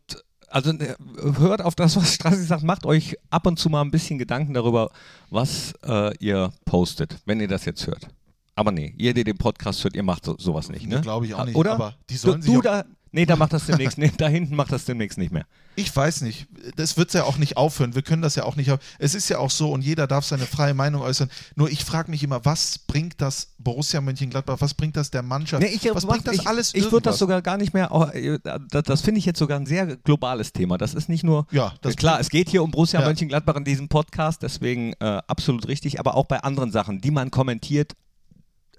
also 0.50 0.72
äh, 0.72 0.96
hört 1.38 1.62
auf 1.62 1.76
das, 1.76 1.96
was 1.98 2.13
Strassi 2.13 2.43
sagt, 2.43 2.63
macht 2.63 2.86
euch 2.86 3.17
ab 3.30 3.46
und 3.48 3.60
zu 3.60 3.70
mal 3.70 3.82
ein 3.82 3.91
bisschen 3.91 4.17
Gedanken 4.17 4.54
darüber, 4.54 4.91
was 5.30 5.74
äh, 5.84 6.15
ihr 6.20 6.54
postet, 6.65 7.17
wenn 7.26 7.39
ihr 7.41 7.48
das 7.50 7.65
jetzt 7.65 7.86
hört. 7.88 8.08
Aber 8.56 8.72
nee, 8.72 8.93
ihr, 8.98 9.13
der 9.13 9.24
den 9.24 9.38
Podcast 9.38 9.84
hört, 9.84 9.96
ihr 9.96 10.04
macht 10.04 10.26
so, 10.26 10.36
sowas 10.39 10.70
nicht, 10.70 10.88
ne? 10.88 11.02
Glaube 11.02 11.26
ich 11.26 11.34
auch 11.36 11.46
nicht, 11.46 11.56
Oder? 11.56 11.74
aber 11.74 11.96
die 12.10 12.17
sollen 12.17 12.39
du, 12.41 12.46
sich 12.46 12.54
du 12.56 12.62
da, 12.62 12.86
nee, 13.12 13.26
da 13.26 13.36
macht 13.36 13.54
das 13.54 13.65
demnächst, 13.65 13.98
nee, 13.98 14.12
da 14.17 14.28
hinten 14.28 14.56
macht 14.56 14.72
das 14.72 14.86
demnächst 14.86 15.17
nicht 15.17 15.32
mehr. 15.32 15.46
Ich 15.76 15.96
weiß 15.96 16.22
nicht. 16.22 16.48
Das 16.76 16.98
wird 16.98 17.13
ja 17.13 17.24
auch 17.24 17.38
nicht 17.38 17.56
aufhören. 17.56 17.93
Wir 17.93 18.02
können 18.02 18.24
das 18.24 18.34
ja 18.36 18.43
auch 18.43 18.56
nicht. 18.56 18.72
Es 18.98 19.13
ist 19.13 19.30
ja 19.30 19.38
auch 19.38 19.52
so 19.52 19.72
und 19.72 19.84
jeder 19.84 20.08
darf 20.08 20.26
seine 20.26 20.46
freie 20.48 20.74
Meinung 20.74 21.02
äußern. 21.04 21.30
Nur 21.56 21.70
ich 21.70 21.84
frage 21.86 22.10
mich 22.10 22.24
immer, 22.24 22.43
was 22.46 22.80
bringt 22.80 23.22
das 23.22 23.54
Borussia 23.60 24.02
Mönchengladbach? 24.02 24.58
Was 24.60 24.74
bringt 24.74 24.98
das 24.98 25.12
der 25.12 25.22
Mannschaft? 25.22 25.62
Nee, 25.62 25.70
ich, 25.70 25.86
was 25.93 26.06
mach- 26.06 26.13
bringt 26.13 26.28
das 26.28 26.36
ich, 26.36 26.48
alles? 26.48 26.74
Ich 26.74 26.91
würde 26.91 27.04
das 27.04 27.20
sogar 27.20 27.41
gar 27.43 27.58
nicht 27.58 27.74
mehr, 27.76 27.91
oh, 27.91 28.06
äh, 28.06 28.39
das, 28.72 28.84
das 28.84 29.02
finde 29.02 29.20
ich 29.20 29.26
jetzt 29.26 29.38
sogar 29.38 29.60
ein 29.60 29.67
sehr 29.67 29.98
globales 29.98 30.52
Thema. 30.52 30.80
Das 30.80 30.96
ist 30.96 31.10
nicht 31.10 31.24
nur, 31.24 31.46
Ja, 31.52 31.74
das 31.82 31.96
klar, 31.96 32.20
es 32.20 32.30
geht 32.30 32.50
hier 32.50 32.63
um 32.63 32.72
Borussia 32.72 33.00
Ja. 33.00 33.06
Mönchengladbach 33.06 33.56
in 33.56 33.63
diesem 33.63 33.88
Podcast, 33.88 34.41
deswegen 34.41 34.93
äh, 35.00 35.22
absolut 35.28 35.67
richtig, 35.67 36.00
aber 36.00 36.15
auch 36.15 36.26
bei 36.26 36.39
anderen 36.41 36.72
Sachen, 36.72 37.02
die 37.02 37.12
man 37.12 37.30
kommentiert, 37.30 37.93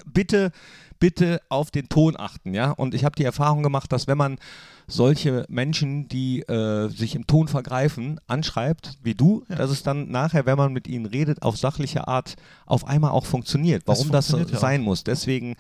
bitte, 0.05 0.53
bitte 0.99 1.41
auf 1.49 1.71
den 1.71 1.89
Ton 1.89 2.17
achten, 2.19 2.55
ja. 2.55 2.71
Und 2.71 2.95
ich 2.95 3.05
habe 3.05 3.17
die 3.17 3.25
Erfahrung 3.25 3.63
gemacht, 3.63 3.93
dass 3.93 4.07
wenn 4.07 4.19
man 4.19 4.39
solche 4.87 5.45
Menschen, 5.49 6.09
die 6.09 6.41
äh, 6.43 6.89
sich 6.89 7.15
im 7.15 7.27
Ton 7.27 7.47
vergreifen, 7.49 8.21
anschreibt, 8.27 8.99
wie 9.03 9.15
du, 9.15 9.45
dass 9.49 9.71
es 9.71 9.83
dann 9.83 10.11
nachher, 10.11 10.47
wenn 10.47 10.57
man 10.57 10.73
mit 10.73 10.89
ihnen 10.89 11.07
redet, 11.07 11.43
auf 11.43 11.59
sachliche 11.59 12.09
Art 12.09 12.37
auf 12.67 12.87
einmal 12.87 13.11
auch 13.11 13.27
funktioniert. 13.27 13.83
Das 13.87 13.99
Warum 13.99 14.13
das, 14.13 14.29
so 14.29 14.39
funktioniert 14.39 14.55
ja 14.55 14.59
sein 14.61 14.81
muss. 14.81 15.05
Deswegen 15.05 15.57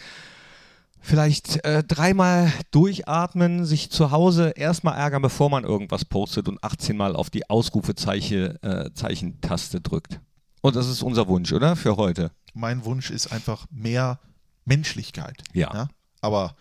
vielleicht 1.00 1.64
äh, 1.64 1.84
dreimal 1.84 2.52
durchatmen, 2.70 3.64
sich 3.64 3.90
zu 3.90 4.10
Hause 4.10 4.50
erstmal 4.56 4.96
ärgern, 4.98 5.22
bevor 5.22 5.50
man 5.50 5.64
irgendwas 5.64 6.04
postet 6.04 6.48
und 6.48 6.62
18 6.64 6.96
Mal 6.96 7.14
auf 7.14 7.30
die 7.30 7.48
Ausrufezeichen 7.48 8.58
äh, 8.62 9.80
drückt. 9.82 10.20
Und 10.60 10.76
das 10.76 10.88
ist 10.88 11.02
unser 11.02 11.28
Wunsch, 11.28 11.52
oder? 11.52 11.76
Für 11.76 11.96
heute. 11.96 12.30
Mein 12.54 12.84
Wunsch 12.84 13.10
ist 13.10 13.32
einfach 13.32 13.66
mehr 13.70 14.18
Menschlichkeit. 14.68 15.42
Ja. 15.52 15.88
Aber 16.20 16.54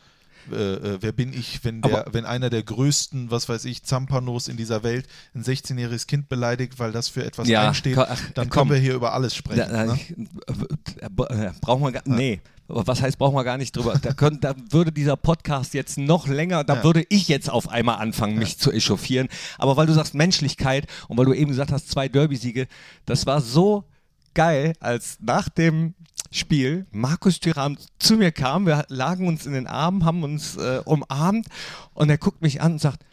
äh, 0.51 0.55
äh, 0.55 0.97
wer 1.01 1.11
bin 1.11 1.33
ich, 1.33 1.63
wenn, 1.65 1.81
der, 1.81 2.05
wenn 2.11 2.25
einer 2.25 2.49
der 2.49 2.63
größten, 2.63 3.29
was 3.31 3.49
weiß 3.49 3.65
ich, 3.65 3.83
Zampanos 3.83 4.47
in 4.47 4.55
dieser 4.55 4.81
Welt 4.83 5.05
ein 5.35 5.43
16-jähriges 5.43 6.07
Kind 6.07 6.29
beleidigt, 6.29 6.79
weil 6.79 6.91
das 6.93 7.09
für 7.09 7.25
etwas 7.25 7.47
Ja, 7.49 7.67
einsteht, 7.67 7.97
ach, 7.97 8.19
dann 8.33 8.49
komm. 8.49 8.69
können 8.69 8.71
wir 8.71 8.77
hier 8.81 8.93
über 8.95 9.13
alles 9.13 9.35
sprechen. 9.35 9.67
Da, 9.69 9.85
ne? 9.85 9.99
äh, 11.01 11.51
brauchen 11.61 11.83
wir 11.83 11.91
gar, 11.91 12.03
nee. 12.05 12.41
Was 12.69 13.01
heißt, 13.01 13.17
brauchen 13.17 13.33
wir 13.35 13.45
gar 13.45 13.57
nicht 13.57 13.75
drüber. 13.75 13.97
Da, 14.01 14.11
könnt, 14.13 14.43
da 14.43 14.53
würde 14.71 14.91
dieser 14.91 15.15
Podcast 15.15 15.73
jetzt 15.73 15.97
noch 15.97 16.27
länger, 16.27 16.65
da 16.65 16.75
Ja. 16.75 16.83
würde 16.83 17.05
ich 17.09 17.29
jetzt 17.29 17.49
auf 17.49 17.69
einmal 17.69 17.95
anfangen, 17.97 18.37
mich 18.37 18.57
zu 18.57 18.71
echauffieren. 18.73 19.29
Aber 19.57 19.77
weil 19.77 19.87
du 19.87 19.93
sagst 19.93 20.13
Menschlichkeit 20.15 20.85
und 21.07 21.17
weil 21.17 21.25
du 21.25 21.33
eben 21.33 21.49
gesagt 21.49 21.71
hast, 21.71 21.89
zwei 21.89 22.09
Derby-Siege, 22.09 22.67
das 23.05 23.25
war 23.25 23.39
so 23.41 23.85
geil, 24.37 24.73
als 24.79 25.17
nach 25.19 25.49
dem 25.49 25.93
Spiel 26.31 26.85
Markus 26.91 27.39
Thuram 27.39 27.77
zu 27.99 28.15
mir 28.17 28.31
kam, 28.31 28.65
wir 28.65 28.85
lagen 28.89 29.27
uns 29.27 29.45
in 29.45 29.53
den 29.53 29.65
Armen, 29.67 30.05
haben 30.05 30.23
uns 30.23 30.55
äh, 30.57 30.81
umarmt 30.85 31.47
und 31.93 32.09
er 32.09 32.17
guckt 32.17 32.41
mich 32.41 32.61
an 32.61 32.73
und 32.73 32.79
sagt, 32.81 33.03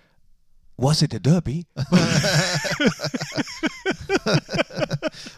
Was 0.77 1.03
it 1.03 1.15
a 1.15 1.19
Derby? 1.21 1.67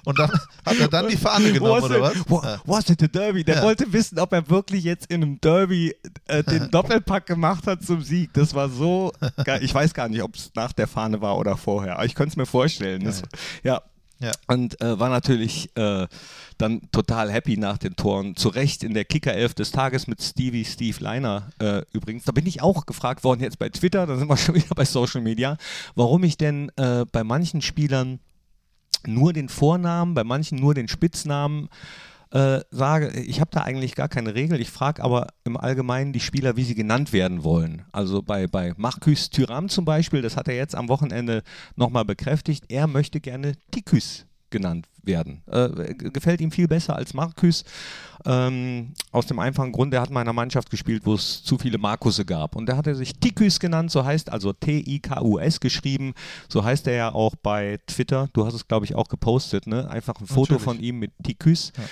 Und 0.04 0.18
dann 0.18 0.30
hat 0.64 0.78
er 0.78 0.88
dann 0.88 1.08
die 1.08 1.16
Fahne 1.16 1.52
genommen, 1.52 1.82
Was 1.82 1.84
oder 1.84 2.00
was? 2.00 2.14
it, 2.16 2.30
wa- 2.30 2.42
Ja. 2.44 2.60
was 2.64 2.88
it 2.88 3.02
a 3.02 3.06
Derby? 3.06 3.44
Der 3.44 3.56
Ja. 3.56 3.62
wollte 3.62 3.92
wissen, 3.92 4.18
ob 4.18 4.32
er 4.32 4.48
wirklich 4.48 4.84
jetzt 4.84 5.06
in 5.10 5.22
einem 5.22 5.40
Derby 5.40 5.94
äh, 6.26 6.42
den 6.42 6.70
Doppelpack 6.70 7.26
gemacht 7.26 7.66
hat 7.66 7.82
zum 7.82 8.02
Sieg. 8.02 8.32
Das 8.32 8.54
war 8.54 8.68
so 8.70 9.12
geil. 9.44 9.62
Ich 9.62 9.74
weiß 9.74 9.92
gar 9.94 10.08
nicht, 10.08 10.22
ob 10.22 10.34
es 10.36 10.50
nach 10.54 10.72
der 10.72 10.86
Fahne 10.88 11.20
war 11.20 11.36
oder 11.36 11.56
vorher, 11.56 11.94
aber 11.96 12.06
ich 12.06 12.14
könnte 12.14 12.30
es 12.30 12.36
mir 12.36 12.46
vorstellen. 12.46 13.04
Das, 13.04 13.22
ja. 13.62 13.82
Ja. 14.18 14.32
Und 14.46 14.80
äh, 14.80 14.98
war 14.98 15.10
natürlich 15.10 15.70
äh, 15.76 16.06
dann 16.56 16.90
total 16.90 17.30
happy 17.30 17.56
nach 17.56 17.78
den 17.78 17.96
Toren. 17.96 18.34
Zu 18.34 18.48
Recht 18.48 18.82
in 18.82 18.94
der 18.94 19.04
Kicker-Elf 19.04 19.54
des 19.54 19.72
Tages 19.72 20.06
mit 20.06 20.22
Stevie 20.22 20.64
Steve 20.64 20.96
Leiner 21.00 21.50
äh, 21.58 21.82
übrigens. 21.92 22.24
Da 22.24 22.32
bin 22.32 22.46
ich 22.46 22.62
auch 22.62 22.86
gefragt 22.86 23.24
worden 23.24 23.42
jetzt 23.42 23.58
bei 23.58 23.68
Twitter, 23.68 24.06
da 24.06 24.16
sind 24.16 24.28
wir 24.28 24.36
schon 24.36 24.54
wieder 24.54 24.74
bei 24.74 24.84
Social 24.84 25.20
Media, 25.20 25.58
warum 25.94 26.24
ich 26.24 26.38
denn 26.38 26.70
äh, 26.76 27.04
bei 27.10 27.24
manchen 27.24 27.60
Spielern 27.60 28.20
nur 29.06 29.32
den 29.32 29.48
Vornamen, 29.48 30.14
bei 30.14 30.24
manchen 30.24 30.58
nur 30.58 30.74
den 30.74 30.88
Spitznamen 30.88 31.68
äh, 32.30 32.60
sage. 32.70 33.10
Ich 33.20 33.40
habe 33.40 33.50
da 33.52 33.62
eigentlich 33.62 33.94
gar 33.94 34.08
keine 34.08 34.34
Regel. 34.34 34.60
Ich 34.60 34.70
frage 34.70 35.02
aber 35.02 35.28
im 35.44 35.56
Allgemeinen 35.56 36.12
die 36.12 36.20
Spieler, 36.20 36.56
wie 36.56 36.64
sie 36.64 36.74
genannt 36.74 37.12
werden 37.12 37.44
wollen. 37.44 37.84
Also 37.92 38.22
bei, 38.22 38.46
bei 38.46 38.74
Marcus 38.76 39.30
Thuram 39.30 39.68
zum 39.68 39.84
Beispiel, 39.84 40.22
das 40.22 40.36
hat 40.36 40.48
er 40.48 40.56
jetzt 40.56 40.74
am 40.74 40.88
Wochenende 40.88 41.42
nochmal 41.76 42.04
bekräftigt, 42.04 42.64
er 42.68 42.86
möchte 42.86 43.20
gerne 43.20 43.52
Tikus 43.70 44.26
genannt 44.50 44.88
werden. 45.02 45.42
Äh, 45.46 45.94
gefällt 45.94 46.40
ihm 46.40 46.50
viel 46.50 46.68
besser 46.68 46.96
als 46.96 47.14
Marcus. 47.14 47.64
Ähm, 48.24 48.94
aus 49.12 49.26
dem 49.26 49.38
einfachen 49.38 49.72
Grund, 49.72 49.94
er 49.94 50.00
hat 50.00 50.08
in 50.08 50.14
meiner 50.14 50.32
Mannschaft 50.32 50.70
gespielt, 50.70 51.02
wo 51.04 51.14
es 51.14 51.44
zu 51.44 51.58
viele 51.58 51.78
Markusse 51.78 52.24
gab. 52.24 52.56
Und 52.56 52.66
da 52.66 52.76
hat 52.76 52.86
er 52.86 52.94
sich 52.94 53.14
Tikus 53.18 53.60
genannt, 53.60 53.90
so 53.90 54.04
heißt 54.04 54.32
also 54.32 54.52
T-I-K-U-S 54.52 55.60
geschrieben. 55.60 56.14
So 56.48 56.64
heißt 56.64 56.86
er 56.88 56.94
ja 56.94 57.14
auch 57.14 57.34
bei 57.36 57.78
Twitter. 57.86 58.28
Du 58.32 58.46
hast 58.46 58.54
es, 58.54 58.66
glaube 58.66 58.84
ich, 58.86 58.94
auch 58.94 59.08
gepostet, 59.08 59.66
ne? 59.66 59.88
Einfach 59.88 60.20
ein 60.20 60.26
Foto 60.26 60.54
Natürlich. 60.54 60.62
von 60.62 60.80
ihm 60.80 60.98
mit 60.98 61.12
Tikus. 61.22 61.70
Äh, 61.70 61.82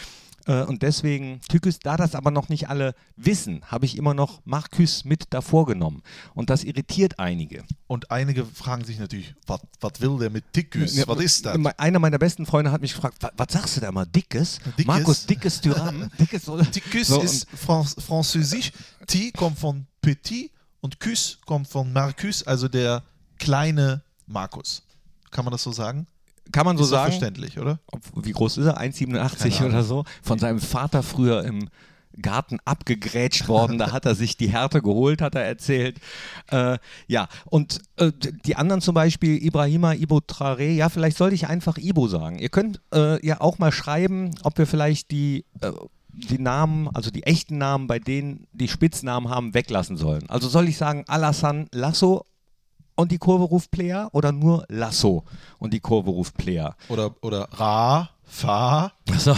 Und 0.47 0.83
deswegen, 0.83 1.41
Tyküs, 1.49 1.79
da 1.79 1.97
das 1.97 2.15
aber 2.15 2.31
noch 2.31 2.49
nicht 2.51 2.69
alle 2.69 2.95
wissen, 3.17 3.63
habe 3.67 3.87
ich 3.87 3.97
immer 3.97 4.13
noch 4.13 4.43
Marcus 4.45 5.05
mit 5.05 5.25
davor 5.31 5.65
genommen. 5.67 6.03
Und 6.35 6.51
das 6.51 6.65
irritiert 6.65 7.19
einige. 7.19 7.65
Und 7.87 8.11
einige 8.11 8.45
fragen 8.45 8.85
sich 8.85 8.99
natürlich, 8.99 9.35
was 9.47 10.01
will 10.01 10.19
der 10.19 10.29
mit 10.31 10.45
Tikus? 10.53 10.97
Ja, 10.97 11.09
was 11.09 11.19
ist 11.21 11.47
das? 11.47 11.57
Einer 11.79 11.99
meiner 11.99 12.19
besten 12.19 12.45
Freunde 12.45 12.71
hat 12.73 12.81
mich 12.83 12.93
gefragt, 12.95 13.23
"Wa- 13.23 13.33
was 13.37 13.47
sagst 13.53 13.77
du 13.77 13.81
da 13.81 13.91
mal, 13.91 14.05
Dickes? 14.05 14.59
Dickes? 14.79 14.85
Markus 14.87 15.27
Dickes 15.27 15.61
Tyrann? 15.63 16.11
Dickes 16.19 16.49
oder? 16.49 16.71
Tikus 16.71 17.07
So, 17.09 17.21
ist 17.23 17.47
Fran 17.55 17.85
französisch. 17.87 18.73
T 19.07 19.31
kommt 19.33 19.59
von 19.59 19.87
Petit 20.03 20.51
und 20.81 21.01
Kus 21.01 21.39
kommt 21.47 21.69
von 21.69 21.93
Marcus, 21.93 22.43
also 22.43 22.69
der 22.69 23.03
kleine 23.39 24.03
Markus. 24.27 24.83
Kann 25.31 25.45
man 25.45 25.53
das 25.53 25.63
so 25.63 25.73
sagen? 25.73 26.07
Kann 26.53 26.67
man 26.67 26.77
so 26.77 26.85
ist 26.85 26.91
sagen? 26.91 27.11
verständlich, 27.13 27.59
oder? 27.59 27.81
Ob- 27.91 28.03
Wie 28.25 28.33
groß 28.33 28.59
ist 28.59 28.67
er? 28.67 28.81
1,87 28.81 29.59
Keine 29.59 29.69
oder 29.71 29.83
so? 29.85 30.05
Von 30.23 30.39
seinem 30.39 30.61
Vater 30.61 31.03
früher 31.03 31.45
im 31.45 31.69
Garten 32.23 32.59
abgegrätscht 32.65 33.49
worden. 33.49 33.77
Da 33.79 33.91
hat 33.91 34.07
er 34.07 34.15
sich 34.15 34.37
die 34.37 34.49
Härte 34.49 34.81
geholt, 34.83 35.21
hat 35.21 35.35
er 35.35 35.43
erzählt. 35.43 35.99
Äh, 36.51 36.79
ja, 37.09 37.27
und 37.47 37.81
äh, 37.97 38.13
die 38.45 38.55
anderen 38.57 38.81
zum 38.81 38.95
Beispiel, 38.95 39.43
Ibrahima 39.45 39.95
Ibo 39.95 40.19
Traoré, 40.19 40.71
ja, 40.75 40.89
vielleicht 40.89 41.17
sollte 41.17 41.35
ich 41.35 41.49
einfach 41.49 41.77
Ibo 41.77 42.07
sagen. 42.07 42.39
Ihr 42.39 42.51
könnt 42.51 42.81
äh, 42.95 43.25
ja 43.27 43.41
auch 43.41 43.59
mal 43.59 43.73
schreiben, 43.73 44.31
ob 44.45 44.59
wir 44.59 44.67
vielleicht 44.67 45.11
die. 45.11 45.45
Äh, 45.61 45.73
die 46.17 46.39
Namen, 46.39 46.89
also 46.95 47.11
die 47.11 47.25
echten 47.25 47.59
Namen, 47.59 47.89
bei 47.89 47.99
denen 47.99 48.47
die 48.53 48.69
Spitznamen 48.69 49.31
haben, 49.31 49.53
weglassen 49.53 49.97
sollen. 49.97 50.31
Also 50.31 50.49
soll 50.49 50.69
ich 50.69 50.77
sagen 50.77 51.03
Alassane 51.09 51.67
Lasso 51.73 52.25
und 52.97 53.13
die 53.13 53.19
Kurve 53.19 53.45
ruft 53.45 53.71
Player 53.71 54.09
oder 54.13 54.33
nur 54.33 54.65
Lasso 54.69 55.25
und 55.59 55.73
die 55.73 55.81
Kurve 55.81 56.11
ruft 56.11 56.37
Player? 56.37 56.77
Oder, 56.89 57.15
oder 57.23 57.49
Ra 57.53 58.11
Fahr. 58.27 58.93
So. 59.19 59.37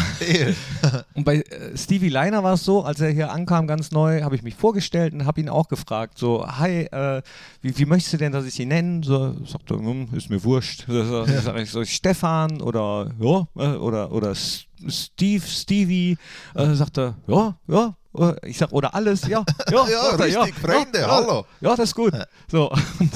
Und 1.14 1.24
bei 1.24 1.36
äh, 1.40 1.76
Stevie 1.76 2.08
Liner 2.08 2.42
war 2.42 2.54
es 2.54 2.64
so, 2.64 2.82
als 2.84 3.00
er 3.00 3.10
hier 3.10 3.30
ankam, 3.32 3.66
ganz 3.66 3.90
neu, 3.90 4.22
habe 4.22 4.36
ich 4.36 4.42
mich 4.42 4.54
vorgestellt 4.54 5.12
und 5.12 5.26
habe 5.26 5.40
ihn 5.40 5.48
auch 5.48 5.68
gefragt, 5.68 6.18
so, 6.18 6.46
hi, 6.46 6.82
äh, 6.84 7.22
wie, 7.62 7.76
wie 7.76 7.84
möchtest 7.84 8.14
du 8.14 8.16
denn, 8.18 8.32
dass 8.32 8.44
ich 8.46 8.58
ihn 8.60 8.68
nenne? 8.68 9.02
So, 9.04 9.34
sagte, 9.44 9.74
hm, 9.74 10.08
ist 10.14 10.30
mir 10.30 10.42
wurscht. 10.44 10.84
So, 10.86 11.24
Ja. 11.26 11.40
sag 11.42 11.56
ich 11.58 11.70
so, 11.70 11.84
Stefan 11.84 12.60
oder, 12.62 13.10
ja, 13.20 13.46
äh, 13.56 13.76
oder, 13.76 14.12
oder 14.12 14.34
Steve, 14.34 15.44
Stevie, 15.46 16.16
äh, 16.54 16.74
sagte, 16.74 17.14
ja, 17.26 17.56
ja, 17.68 17.94
äh, 18.18 18.48
ich 18.48 18.56
sag, 18.58 18.72
oder 18.72 18.94
alles, 18.94 19.26
ja, 19.26 19.44
ja, 19.70 19.88
Ja, 19.88 20.02
sagt 20.16 20.20
er, 20.20 20.26
richtig, 20.26 20.54
Freunde, 20.54 21.06
hallo. 21.06 21.44
Ja, 21.60 21.70
das 21.76 21.90
ist 21.90 21.94
gut. 21.94 22.12
So, 22.50 22.70
und 23.00 23.10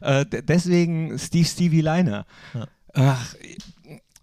äh, 0.00 0.24
de- 0.24 0.42
deswegen 0.42 1.18
Steve 1.18 1.44
Stevie 1.46 1.80
Liner. 1.82 2.24
Ach, 2.94 3.34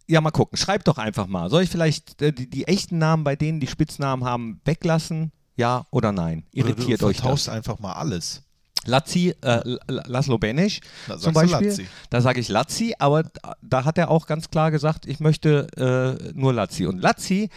ja, 0.07 0.21
mal 0.21 0.31
gucken. 0.31 0.57
Schreibt 0.57 0.87
doch 0.87 0.97
einfach 0.97 1.27
mal. 1.27 1.49
Soll 1.49 1.63
ich 1.63 1.69
vielleicht 1.69 2.21
äh, 2.21 2.31
die, 2.33 2.49
die 2.49 2.67
echten 2.67 2.97
Namen 2.97 3.23
bei 3.23 3.35
denen, 3.35 3.59
die 3.59 3.67
Spitznamen 3.67 4.25
haben, 4.25 4.59
weglassen? 4.65 5.31
Ja 5.55 5.85
oder 5.91 6.11
nein? 6.11 6.45
Irritiert 6.51 6.87
oder 6.87 6.97
du 6.97 7.05
euch 7.07 7.17
vertauschst 7.17 7.47
das? 7.47 7.53
einfach 7.55 7.79
mal 7.79 7.93
alles. 7.93 8.41
Lazzi, 8.85 9.33
äh, 9.41 9.77
Laszlo 9.87 10.37
Benesch 10.37 10.81
Da 11.07 11.17
zum 11.17 11.31
du 11.33 11.39
Beispiel. 11.39 11.67
Lazzi. 11.69 11.87
Da 12.09 12.19
sage 12.19 12.41
ich 12.41 12.49
Lazzi, 12.49 12.93
aber 12.99 13.23
da- 13.23 13.55
da 13.61 13.85
hat 13.85 13.97
er 13.97 14.11
auch 14.11 14.27
ganz 14.27 14.49
klar 14.49 14.71
gesagt, 14.71 15.05
ich 15.05 15.21
möchte 15.21 15.67
äh, 15.77 16.31
nur 16.33 16.51
Lazzi. 16.53 16.85
Und 16.85 16.99
Lazzi, 16.99 17.49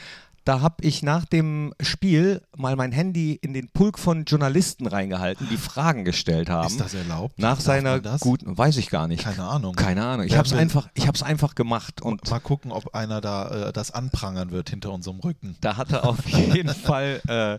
da 0.47 0.61
habe 0.61 0.77
ich 0.83 1.03
nach 1.03 1.25
dem 1.25 1.75
Spiel 1.81 2.41
mal 2.57 2.77
mein 2.77 2.93
Handy 2.93 3.35
in 3.35 3.53
den 3.53 3.69
Pulk 3.69 3.99
von 3.99 4.25
Journalisten 4.25 4.87
reingehalten, 4.87 5.49
die 5.51 5.57
Fragen 5.57 6.05
gestellt 6.05 6.49
haben. 6.49 6.69
Ist 6.69 6.79
das 6.81 6.95
erlaubt? 6.95 7.37
Nach 7.37 7.57
Darf 7.57 7.61
seiner 7.61 8.01
guten, 8.21 8.57
weiß 8.57 8.77
ich 8.77 8.89
gar 8.89 9.09
nicht. 9.09 9.25
Keine 9.25 9.43
Ahnung. 9.43 9.75
Keine 9.75 10.05
Ahnung. 10.07 10.25
Ich 10.25 10.37
habe 10.37 10.47
es 10.47 10.53
einfach, 10.53 10.89
ich 10.95 11.09
hab's 11.09 11.25
einfach 11.25 11.57
gemacht 11.57 12.01
und 12.01 12.31
Mal 12.31 12.39
gucken, 12.39 12.71
ob 12.71 12.95
einer 12.95 13.21
da 13.21 13.69
äh, 13.69 13.73
das 13.73 13.91
anprangern 13.91 14.53
wird 14.53 14.71
hinter 14.71 14.93
unserem 14.93 15.19
Rücken. 15.19 15.57
da 15.61 15.77
hat 15.77 15.91
er 15.91 16.05
auf 16.05 16.25
jeden 16.55 16.75
Fall 16.75 17.21
äh, 17.29 17.55
äh, 17.55 17.59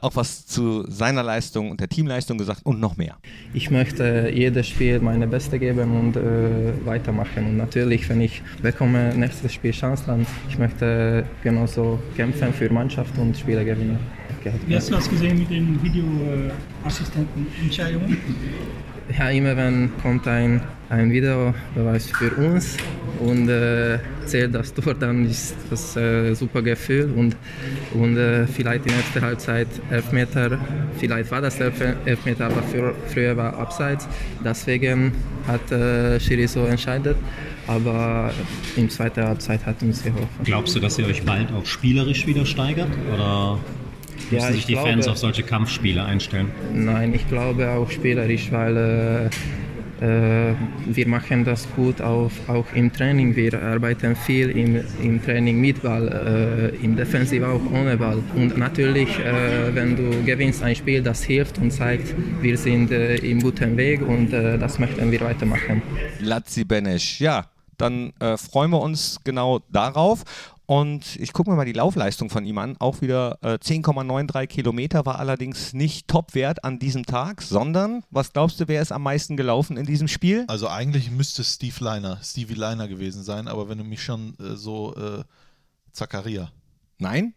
auch 0.00 0.16
was 0.16 0.46
zu 0.46 0.84
seiner 0.90 1.22
Leistung 1.22 1.70
und 1.70 1.80
der 1.80 1.88
Teamleistung 1.88 2.38
gesagt 2.38 2.66
und 2.66 2.80
noch 2.80 2.96
mehr. 2.96 3.18
Ich 3.54 3.70
möchte 3.70 4.32
jedes 4.34 4.66
Spiel 4.66 4.98
meine 4.98 5.28
Beste 5.28 5.60
geben 5.60 5.96
und 5.96 6.16
äh, 6.16 6.84
weitermachen. 6.84 7.46
Und 7.46 7.56
natürlich, 7.56 8.08
wenn 8.08 8.20
ich 8.20 8.42
bekomme 8.62 9.14
nächstes 9.14 9.52
Spiel 9.52 9.70
Chance, 9.70 10.02
dann 10.06 10.26
ich 10.48 10.58
möchte 10.58 11.24
genauso 11.44 11.99
kämpfen 12.16 12.52
für 12.52 12.72
Mannschaft 12.72 13.16
und 13.18 13.36
Spiele 13.36 13.64
gewinnen. 13.64 13.98
Wie 14.66 14.74
hast 14.74 14.88
du 14.88 14.94
das 14.94 15.08
gesehen 15.08 15.38
mit 15.38 15.50
den 15.50 15.78
Videoassistentenentscheidungen? 15.82 18.16
Ja, 19.18 19.30
immer 19.30 19.56
wenn 19.56 19.90
kommt 20.02 20.28
ein, 20.28 20.60
ein 20.88 21.10
Videobeweis 21.10 22.10
für 22.10 22.30
uns 22.36 22.76
und 23.18 23.48
äh, 23.48 23.98
zählt 24.26 24.54
das 24.54 24.72
Tor, 24.72 24.94
dann 24.94 25.26
ist 25.26 25.54
das 25.68 25.96
äh, 25.96 26.32
super 26.34 26.62
Gefühl 26.62 27.10
und, 27.16 27.36
und 27.94 28.16
äh, 28.16 28.46
vielleicht 28.46 28.86
in 28.86 28.92
erster 28.92 29.20
Halbzeit 29.22 29.66
Elfmeter, 29.90 30.58
vielleicht 30.98 31.30
war 31.30 31.40
das 31.40 31.58
Elf- 31.60 31.96
Elfmeter, 32.04 32.46
aber 32.46 32.62
für, 32.62 32.94
früher 33.08 33.36
war 33.36 33.58
Abseits. 33.58 34.08
Deswegen 34.44 35.12
hat 35.46 35.70
äh, 35.72 36.18
Schiri 36.20 36.46
so 36.46 36.64
entscheidet, 36.64 37.16
aber 37.66 38.30
in 38.76 38.88
zweiter 38.88 39.28
Halbzeit 39.28 39.64
hat 39.66 39.82
uns 39.82 40.02
geholfen. 40.02 40.28
Glaubst 40.44 40.74
du, 40.76 40.80
dass 40.80 40.98
ihr 40.98 41.06
euch 41.06 41.22
bald 41.22 41.52
auch 41.52 41.66
spielerisch 41.66 42.26
wieder 42.26 42.46
steigert? 42.46 42.88
Oder 43.14 43.58
müssen 44.30 44.34
Ja, 44.44 44.48
sich 44.52 44.60
ich 44.60 44.66
die 44.66 44.74
Fans 44.76 45.04
glaube- 45.04 45.10
auf 45.10 45.18
solche 45.18 45.42
Kampfspiele 45.42 46.04
einstellen? 46.04 46.48
Nein, 46.72 47.12
ich 47.14 47.28
glaube 47.28 47.68
auch 47.70 47.90
spielerisch, 47.90 48.50
weil 48.52 48.76
äh, 48.76 49.30
wir 50.00 51.08
machen 51.08 51.44
das 51.44 51.68
gut 51.76 52.00
auf, 52.00 52.32
auch 52.48 52.64
im 52.74 52.90
Training. 52.92 53.36
Wir 53.36 53.62
arbeiten 53.62 54.16
viel 54.16 54.50
im, 54.50 54.82
im 55.02 55.22
Training 55.22 55.60
mit 55.60 55.82
Ball, 55.82 56.72
äh, 56.72 56.84
im 56.84 56.96
Defensiv 56.96 57.42
auch 57.42 57.60
ohne 57.72 57.96
Ball. 57.96 58.22
Und 58.34 58.56
natürlich, 58.56 59.18
äh, 59.18 59.74
wenn 59.74 59.96
du 59.96 60.24
gewinnst 60.24 60.62
ein 60.62 60.74
Spiel, 60.74 61.02
das 61.02 61.22
hilft 61.22 61.58
und 61.58 61.70
zeigt, 61.70 62.14
wir 62.40 62.56
sind 62.56 62.90
äh, 62.90 63.16
im 63.16 63.40
guten 63.40 63.76
Weg 63.76 64.00
und 64.00 64.32
äh, 64.32 64.58
das 64.58 64.78
möchten 64.78 65.10
wir 65.10 65.20
weitermachen. 65.20 65.82
Lazzi 66.20 66.64
Benesch, 66.64 67.20
ja, 67.20 67.44
dann 67.76 68.12
äh, 68.20 68.36
freuen 68.36 68.70
wir 68.70 68.80
uns 68.80 69.18
genau 69.24 69.60
darauf. 69.70 70.24
Und 70.70 71.16
ich 71.16 71.32
gucke 71.32 71.50
mir 71.50 71.56
mal 71.56 71.64
die 71.64 71.72
Laufleistung 71.72 72.30
von 72.30 72.44
ihm 72.44 72.56
an. 72.58 72.76
Auch 72.78 73.00
wieder 73.00 73.38
äh, 73.42 73.54
10,93 73.54 74.46
Kilometer 74.46 75.04
war 75.04 75.18
allerdings 75.18 75.72
nicht 75.72 76.06
Topwert 76.06 76.62
an 76.62 76.78
diesem 76.78 77.04
Tag, 77.04 77.42
sondern, 77.42 78.04
was 78.10 78.32
glaubst 78.32 78.60
du, 78.60 78.68
wer 78.68 78.80
ist 78.80 78.92
am 78.92 79.02
meisten 79.02 79.36
gelaufen 79.36 79.76
in 79.76 79.84
diesem 79.84 80.06
Spiel? 80.06 80.44
Also 80.46 80.68
eigentlich 80.68 81.10
müsste 81.10 81.42
Steve 81.42 81.74
Liner, 81.80 82.20
Stevie 82.22 82.54
Liner 82.54 82.86
gewesen 82.86 83.24
sein, 83.24 83.48
aber 83.48 83.68
wenn 83.68 83.78
du 83.78 83.84
mich 83.84 84.00
schon 84.00 84.36
äh, 84.38 84.54
so 84.54 84.94
äh, 84.94 85.24
Zakaria. 85.90 86.52
Nein. 86.98 87.34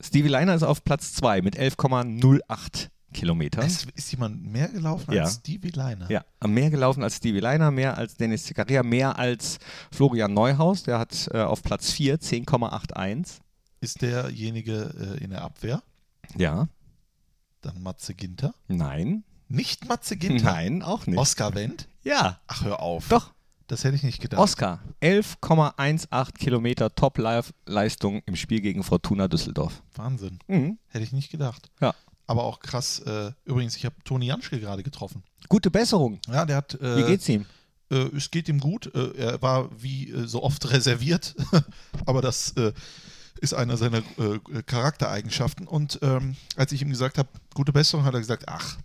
Stevie 0.00 0.28
Liner 0.28 0.54
ist 0.54 0.62
auf 0.62 0.82
Platz 0.82 1.12
2 1.12 1.42
mit 1.42 1.58
11,08 1.58 2.88
Kilometern. 3.12 3.64
Es 3.64 3.86
ist 3.94 4.10
jemand 4.10 4.44
mehr 4.44 4.68
gelaufen 4.68 5.12
Ja. 5.12 5.24
als 5.24 5.36
Stevie 5.36 5.70
Liner. 5.70 6.10
Ja, 6.10 6.24
mehr 6.46 6.70
gelaufen 6.70 7.02
als 7.02 7.16
Stevie 7.16 7.40
Liner, 7.40 7.70
mehr 7.70 7.96
als 7.96 8.16
Dennis 8.16 8.44
Zakaria, 8.44 8.82
mehr 8.82 9.18
als 9.18 9.58
Florian 9.92 10.34
Neuhaus. 10.34 10.82
Der 10.82 10.98
hat 10.98 11.28
äh, 11.32 11.40
auf 11.40 11.62
Platz 11.62 11.92
4 11.92 12.18
10,81. 12.20 13.38
Ist 13.80 14.02
derjenige 14.02 15.16
äh, 15.18 15.24
in 15.24 15.30
der 15.30 15.42
Abwehr? 15.42 15.82
Ja. 16.36 16.68
Dann 17.62 17.82
Matze 17.82 18.14
Ginter? 18.14 18.54
Nein. 18.68 19.24
Nicht 19.48 19.88
Matze 19.88 20.16
Ginter? 20.16 20.44
Nein, 20.52 20.82
auch 20.82 21.06
nicht. 21.06 21.18
Oskar 21.18 21.54
Wendt? 21.54 21.88
Ja. 22.02 22.40
Ach, 22.46 22.64
hör 22.64 22.80
auf. 22.80 23.08
Doch. 23.08 23.32
Das 23.68 23.82
hätte 23.82 23.96
ich 23.96 24.04
nicht 24.04 24.20
gedacht. 24.20 24.40
Oscar, 24.40 24.80
11,18 25.02 26.32
Kilometer 26.38 26.94
Top-Leistung 26.94 28.22
im 28.24 28.36
Spiel 28.36 28.60
gegen 28.60 28.84
Fortuna 28.84 29.26
Düsseldorf. 29.26 29.82
Wahnsinn. 29.96 30.38
Mhm. 30.46 30.78
Hätte 30.86 31.02
ich 31.04 31.12
nicht 31.12 31.30
gedacht. 31.30 31.68
Ja. 31.80 31.92
Aber 32.26 32.44
auch 32.44 32.60
krass. 32.60 32.98
Äh, 33.00 33.32
übrigens, 33.44 33.76
ich 33.76 33.84
habe 33.84 33.94
Toni 34.04 34.26
Janschke 34.26 34.58
gerade 34.60 34.82
getroffen. 34.82 35.22
Gute 35.48 35.70
Besserung. 35.70 36.18
Ja, 36.28 36.44
der 36.44 36.56
hat. 36.56 36.74
Äh, 36.80 36.96
Wie 36.98 37.04
geht's 37.04 37.28
ihm? 37.28 37.46
Äh, 37.90 38.08
es 38.16 38.30
geht 38.30 38.48
ihm 38.48 38.58
gut. 38.58 38.92
Äh, 38.94 39.16
er 39.16 39.42
war 39.42 39.70
wie 39.80 40.10
äh, 40.10 40.26
so 40.26 40.42
oft 40.42 40.68
reserviert, 40.72 41.36
aber 42.04 42.20
das 42.22 42.50
äh, 42.56 42.72
ist 43.40 43.54
einer 43.54 43.76
seiner 43.76 44.02
Charaktereigenschaften. 44.66 45.66
Und 45.66 45.98
ähm, 46.02 46.36
als 46.56 46.72
ich 46.72 46.82
ihm 46.82 46.90
gesagt 46.90 47.18
habe, 47.18 47.28
gute 47.54 47.72
Besserung, 47.72 48.04
hat 48.04 48.14
er 48.14 48.20
gesagt, 48.20 48.44
ach. 48.48 48.78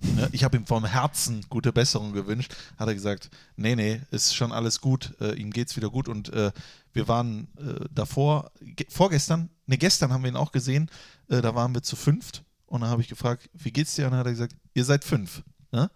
ne, 0.00 0.28
Ich 0.32 0.44
habe 0.44 0.56
ihm 0.56 0.66
vom 0.66 0.84
Herzen 0.84 1.44
gute 1.48 1.72
Besserung 1.72 2.12
gewünscht. 2.12 2.54
Hat 2.78 2.88
er 2.88 2.94
gesagt, 2.94 3.30
nee, 3.56 3.74
nee, 3.74 4.00
ist 4.10 4.34
schon 4.34 4.52
alles 4.52 4.80
gut, 4.80 5.14
ihm 5.36 5.50
geht's 5.50 5.76
wieder 5.76 5.90
gut. 5.90 6.08
Und 6.08 6.30
wir 6.32 7.08
waren 7.08 7.48
davor, 7.92 8.52
ge 8.60 8.86
vorgestern, 8.88 9.50
ne, 9.66 9.76
gestern 9.78 10.12
haben 10.12 10.22
wir 10.22 10.30
ihn 10.30 10.36
auch 10.36 10.52
gesehen, 10.52 10.88
da 11.28 11.54
waren 11.54 11.74
wir 11.74 11.82
zu 11.82 11.96
fünft. 11.96 12.44
Und 12.72 12.80
dann 12.80 12.88
habe 12.88 13.02
ich 13.02 13.08
gefragt, 13.08 13.50
wie 13.52 13.70
geht's 13.70 13.94
dir? 13.96 14.06
Und 14.06 14.12
dann 14.12 14.20
hat 14.20 14.26
er 14.26 14.32
gesagt, 14.32 14.56
ihr 14.72 14.86
seid 14.86 15.04
fünf. 15.04 15.42
Ne? 15.72 15.90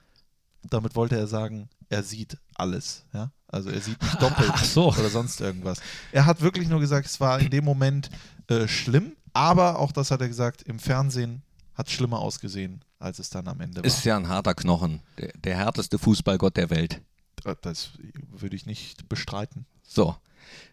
Damit 0.63 0.95
wollte 0.95 1.17
er 1.17 1.27
sagen, 1.27 1.71
er 1.89 2.03
sieht 2.03 2.37
alles. 2.55 3.07
Ja? 3.15 3.31
Also 3.49 3.71
er 3.71 3.81
sieht 3.81 4.01
nicht 4.03 4.21
doppelt 4.23 4.55
so. 4.59 4.89
oder 4.89 5.09
sonst 5.09 5.41
irgendwas. 5.41 5.81
Er 6.13 6.27
hat 6.27 6.43
wirklich 6.43 6.69
nur 6.69 6.79
gesagt, 6.79 7.07
es 7.07 7.19
war 7.19 7.41
in 7.41 7.49
dem 7.49 7.65
Moment 7.65 8.11
äh, 8.49 8.69
schlimm, 8.69 9.17
aber 9.33 9.79
auch 9.79 9.91
das 9.91 10.11
hat 10.11 10.21
er 10.21 10.29
gesagt, 10.29 10.65
im 10.65 10.79
Fernsehen 10.79 11.41
hat 11.73 11.87
es 11.87 11.95
schlimmer 11.95 12.19
ausgesehen, 12.19 12.85
als 12.99 13.21
es 13.21 13.31
dann 13.31 13.49
am 13.49 13.59
Ende 13.63 13.79
war. 13.79 13.87
Ist 13.87 14.05
ja 14.05 14.15
ein 14.15 14.29
harter 14.29 14.55
Knochen. 14.55 15.01
Der, 15.17 15.33
der 15.33 15.57
härteste 15.57 15.99
Fußballgott 15.99 16.59
der 16.59 16.69
Welt. 16.69 17.01
Äh, 17.47 17.55
das 17.63 17.93
würde 18.33 18.55
ich 18.55 18.67
nicht 18.67 19.09
bestreiten. 19.09 19.65
So. 19.83 20.15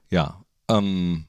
Ja. 0.09 0.43
Ähm, 0.67 1.27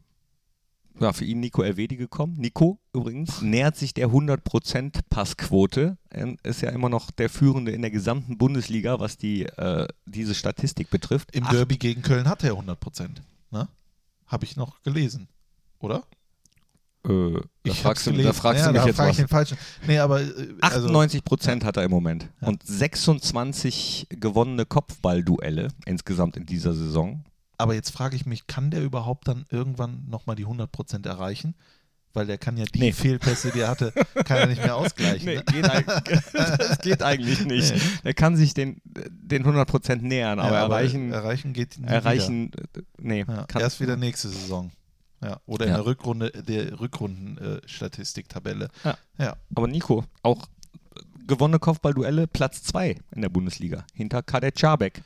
ja, 1.00 1.12
für 1.12 1.24
ihn 1.24 1.40
Nico 1.40 1.62
Elvedi 1.62 1.96
gekommen. 1.96 2.36
Nico 2.38 2.78
übrigens 2.92 3.42
nähert 3.42 3.76
sich 3.76 3.94
der 3.94 4.08
100% 4.08 5.00
Passquote. 5.10 5.98
Er 6.10 6.34
ist 6.44 6.60
ja 6.62 6.70
immer 6.70 6.88
noch 6.88 7.10
der 7.10 7.28
Führende 7.30 7.72
in 7.72 7.82
der 7.82 7.90
gesamten 7.90 8.38
Bundesliga, 8.38 9.00
was 9.00 9.16
die, 9.16 9.44
äh, 9.46 9.88
diese 10.06 10.34
Statistik 10.34 10.90
betrifft. 10.90 11.34
Im 11.34 11.44
Acht- 11.44 11.52
Derby 11.52 11.76
gegen 11.78 12.02
Köln 12.02 12.28
hat 12.28 12.44
er 12.44 12.52
100 12.56 12.78
Prozent. 12.78 13.22
Ne? 13.50 13.68
Habe 14.26 14.44
ich 14.44 14.56
noch 14.56 14.82
gelesen, 14.82 15.28
oder? 15.80 16.04
Äh, 17.06 17.38
da 17.64 17.74
fragst, 17.74 18.06
du, 18.06 18.12
da 18.12 18.32
fragst 18.32 18.60
ja, 18.64 18.68
du 18.68 18.72
mich 18.72 18.80
da 18.82 18.86
jetzt 18.86 18.96
frag 18.96 19.08
was. 19.08 19.18
ich 19.18 19.24
den 19.24 19.28
falschen. 19.28 19.58
Nee, 19.86 19.98
aber 19.98 20.22
äh, 20.22 20.54
also, 20.62 20.86
98 20.86 21.22
Prozent 21.24 21.62
hat 21.64 21.76
er 21.76 21.82
im 21.84 21.90
Moment 21.90 22.30
Ja. 22.40 22.48
und 22.48 22.62
26 22.66 24.06
gewonnene 24.08 24.64
Kopfballduelle 24.64 25.68
insgesamt 25.84 26.36
in 26.38 26.46
dieser 26.46 26.72
Saison. 26.72 27.24
Aber 27.58 27.74
jetzt 27.74 27.90
frage 27.90 28.16
ich 28.16 28.26
mich, 28.26 28.46
kann 28.46 28.70
der 28.70 28.82
überhaupt 28.82 29.28
dann 29.28 29.44
irgendwann 29.50 30.04
nochmal 30.08 30.36
die 30.36 30.44
100 30.44 30.70
Prozent 30.70 31.06
erreichen? 31.06 31.54
Weil 32.16 32.26
der 32.26 32.38
kann 32.38 32.56
ja 32.56 32.64
die 32.64 32.78
Nee. 32.78 32.92
Fehlpässe, 32.92 33.50
die 33.50 33.58
er 33.60 33.68
hatte, 33.68 33.92
kann 34.24 34.38
er 34.38 34.46
nicht 34.46 34.62
mehr 34.62 34.76
ausgleichen. 34.76 35.26
Nee, 35.26 35.34
ne? 35.36 35.44
geht 35.44 35.68
eigentlich, 35.68 36.20
das 36.32 36.78
geht 36.78 37.02
eigentlich 37.02 37.44
nicht. 37.44 37.74
Nee. 37.74 37.80
Er 38.04 38.14
kann 38.14 38.36
sich 38.36 38.54
den, 38.54 38.80
den 38.84 39.42
100 39.42 39.68
Prozent 39.68 40.02
nähern, 40.04 40.38
aber, 40.38 40.52
Ja, 40.52 40.62
erreichen, 40.62 41.12
erreichen 41.12 41.52
geht 41.52 41.76
nie 41.78 41.88
erreichen, 41.88 42.52
äh, 42.76 42.82
nee, 42.98 43.22
Wieder. 43.24 43.46
Ja, 43.52 43.60
erst 43.60 43.80
wieder 43.80 43.96
nächste 43.96 44.28
Saison. 44.28 44.70
Ja, 45.20 45.40
oder 45.46 45.64
in 45.64 45.70
Ja. 45.72 45.76
der 45.78 45.86
Rückrunde, 45.86 46.30
der 46.30 46.78
Rückrunden-Statistiktabelle. 46.78 48.68
Ja. 48.84 48.96
ja. 49.18 49.36
Aber 49.54 49.66
Nico, 49.68 50.04
auch 50.22 50.46
gewonnene 51.26 51.58
Kopfballduelle, 51.58 52.26
Platz 52.26 52.62
2 52.62 52.96
in 53.14 53.22
der 53.22 53.28
Bundesliga, 53.28 53.84
hinter 53.94 54.22
Kadet 54.22 54.56
Czabek. 54.56 55.02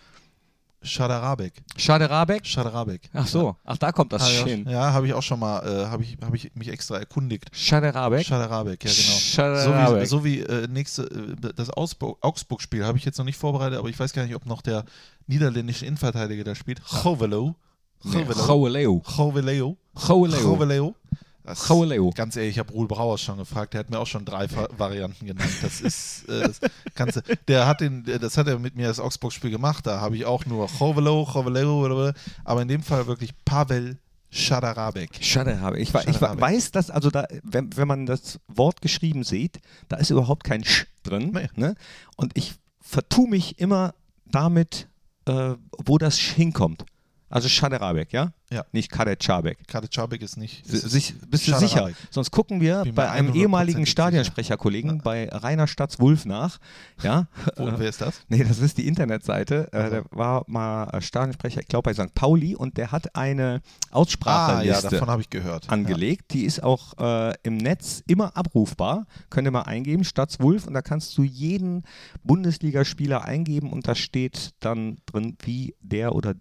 Schaderabek. 0.82 1.54
Schaderabek? 1.76 2.46
Schaderabek. 2.46 3.10
Ach 3.12 3.26
so, 3.26 3.56
ach 3.64 3.76
da 3.78 3.90
kommt 3.92 4.12
das 4.12 4.32
ja, 4.32 4.44
hin. 4.44 4.66
Ja, 4.68 4.92
habe 4.92 5.06
ich 5.08 5.12
auch 5.14 5.22
schon 5.22 5.40
mal, 5.40 5.60
äh, 5.66 5.86
habe 5.86 6.02
ich, 6.04 6.16
hab 6.22 6.32
ich 6.34 6.54
mich 6.54 6.68
extra 6.68 6.98
erkundigt. 6.98 7.50
Schaderabek? 7.52 8.24
Schaderabek, 8.24 8.84
ja 8.84 8.90
genau. 8.90 9.18
Schaderabek. 9.18 10.06
So 10.06 10.24
wie, 10.24 10.40
so 10.40 10.48
wie 10.48 10.54
äh, 10.54 10.68
nächste, 10.68 11.02
äh, 11.04 11.52
das 11.54 11.70
Augsburg- 11.70 12.18
Augsburg-Spiel 12.20 12.84
habe 12.84 12.96
ich 12.96 13.04
jetzt 13.04 13.18
noch 13.18 13.24
nicht 13.24 13.38
vorbereitet, 13.38 13.78
aber 13.78 13.88
ich 13.88 13.98
weiß 13.98 14.12
gar 14.12 14.24
nicht, 14.24 14.34
ob 14.36 14.46
noch 14.46 14.62
der 14.62 14.84
niederländische 15.26 15.84
Innenverteidiger 15.84 16.44
da 16.44 16.54
spielt. 16.54 16.80
Govelo. 17.02 17.54
Nee, 18.04 18.24
Goveleo. 18.24 19.76
Goveleo. 19.96 20.94
Das-. 21.48 21.64
Ganz 22.14 22.36
ehrlich, 22.36 22.52
ich 22.52 22.58
habe 22.58 22.72
Ruhl 22.72 22.86
Brauers 22.86 23.20
schon 23.20 23.38
gefragt, 23.38 23.74
der 23.74 23.80
hat 23.80 23.90
mir 23.90 23.98
auch 23.98 24.06
schon 24.06 24.24
drei 24.24 24.50
Va- 24.50 24.68
Varianten 24.76 25.26
genannt. 25.26 25.50
Das 25.62 25.80
ist, 25.80 26.28
äh, 26.28 26.40
das 26.42 26.60
du, 26.60 27.22
der 27.48 27.66
hat 27.66 27.80
den, 27.80 28.04
das 28.20 28.36
hat 28.36 28.46
er 28.46 28.58
mit 28.58 28.76
mir 28.76 28.88
das 28.88 29.00
Augsburg-Spiel 29.00 29.50
gemacht, 29.50 29.86
da 29.86 30.00
habe 30.00 30.16
ich 30.16 30.24
auch 30.24 30.46
nur 30.46 30.68
Govelo, 30.78 31.24
Goveleo, 31.24 32.12
aber 32.44 32.62
in 32.62 32.68
dem 32.68 32.82
Fall 32.82 33.06
wirklich 33.06 33.32
Pavel 33.44 33.98
Schadarabek. 34.30 35.18
Schaderabek. 35.20 35.80
Ich, 35.80 35.94
ich 35.94 36.20
weiß, 36.20 36.70
dass, 36.72 36.90
also 36.90 37.10
da, 37.10 37.26
wenn, 37.42 37.74
wenn 37.76 37.88
man 37.88 38.04
das 38.04 38.38
Wort 38.46 38.82
geschrieben 38.82 39.24
sieht, 39.24 39.58
da 39.88 39.96
ist 39.96 40.10
überhaupt 40.10 40.44
kein 40.44 40.64
Sch 40.64 40.86
drin. 41.02 41.30
Nee. 41.32 41.48
Ne? 41.56 41.74
Und 42.16 42.36
ich 42.36 42.54
vertue 42.80 43.28
mich 43.28 43.58
immer 43.58 43.94
damit, 44.26 44.86
äh, 45.26 45.54
wo 45.78 45.96
das 45.96 46.20
Sch 46.20 46.34
hinkommt. 46.34 46.84
Also 47.30 47.48
Schaderabek, 47.48 48.12
ja? 48.12 48.32
Ja. 48.50 48.64
Nicht 48.72 48.90
Kadecabek. 48.90 49.68
Kadecabek 49.68 50.22
ist 50.22 50.36
nicht. 50.38 50.66
Si- 50.66 50.76
es 50.76 50.84
ist 50.84 50.92
sich, 50.92 51.14
bist 51.28 51.46
du 51.46 51.54
sicher? 51.58 51.90
Sonst 52.10 52.30
gucken 52.30 52.60
wir 52.62 52.82
Bin 52.84 52.94
bei 52.94 53.10
einem 53.10 53.32
100% 53.32 53.36
ehemaligen. 53.36 53.84
Stadionsprecherkollegen 53.86 54.98
bei 55.02 55.28
Rainer 55.28 55.66
Statz-Wulf 55.66 56.24
nach. 56.24 56.58
Ja? 57.02 57.28
Wo, 57.56 57.68
Äh, 57.68 57.78
wer 57.78 57.88
ist 57.90 58.00
das? 58.00 58.22
Nee, 58.28 58.44
das 58.44 58.58
ist 58.60 58.78
die 58.78 58.86
Internetseite. 58.86 59.68
Also. 59.72 59.90
der 59.90 60.04
war 60.10 60.44
mal 60.46 60.84
äh, 60.94 61.00
Stadionsprecher, 61.02 61.60
ich 61.60 61.68
glaube 61.68 61.90
bei 61.90 61.94
St. 61.94 62.14
Pauli 62.14 62.54
und 62.56 62.78
der 62.78 62.90
hat 62.90 63.14
eine 63.14 63.60
Ah, 63.90 63.96
Ausspracheliste 63.96 64.84
ja, 64.86 64.90
davon 64.92 65.08
habe 65.08 65.20
ich 65.22 65.28
gehört. 65.30 65.68
angelegt. 65.68 66.32
Die 66.32 66.44
ist 66.44 66.62
auch 66.62 66.96
äh, 66.98 67.34
im 67.42 67.58
Netz 67.58 68.02
immer 68.06 68.36
abrufbar. 68.36 69.06
Könnt 69.28 69.46
ihr 69.46 69.50
mal 69.50 69.62
eingeben, 69.62 70.04
Stadtswulf, 70.04 70.66
und 70.66 70.72
da 70.74 70.80
kannst 70.82 71.16
du 71.18 71.22
jeden 71.22 71.84
Bundesligaspieler 72.24 73.24
eingeben 73.24 73.72
und 73.72 73.88
da 73.88 73.94
steht 73.94 74.52
dann 74.60 74.98
drin, 75.06 75.36
wie 75.42 75.74
der 75.80 76.14
oder 76.14 76.34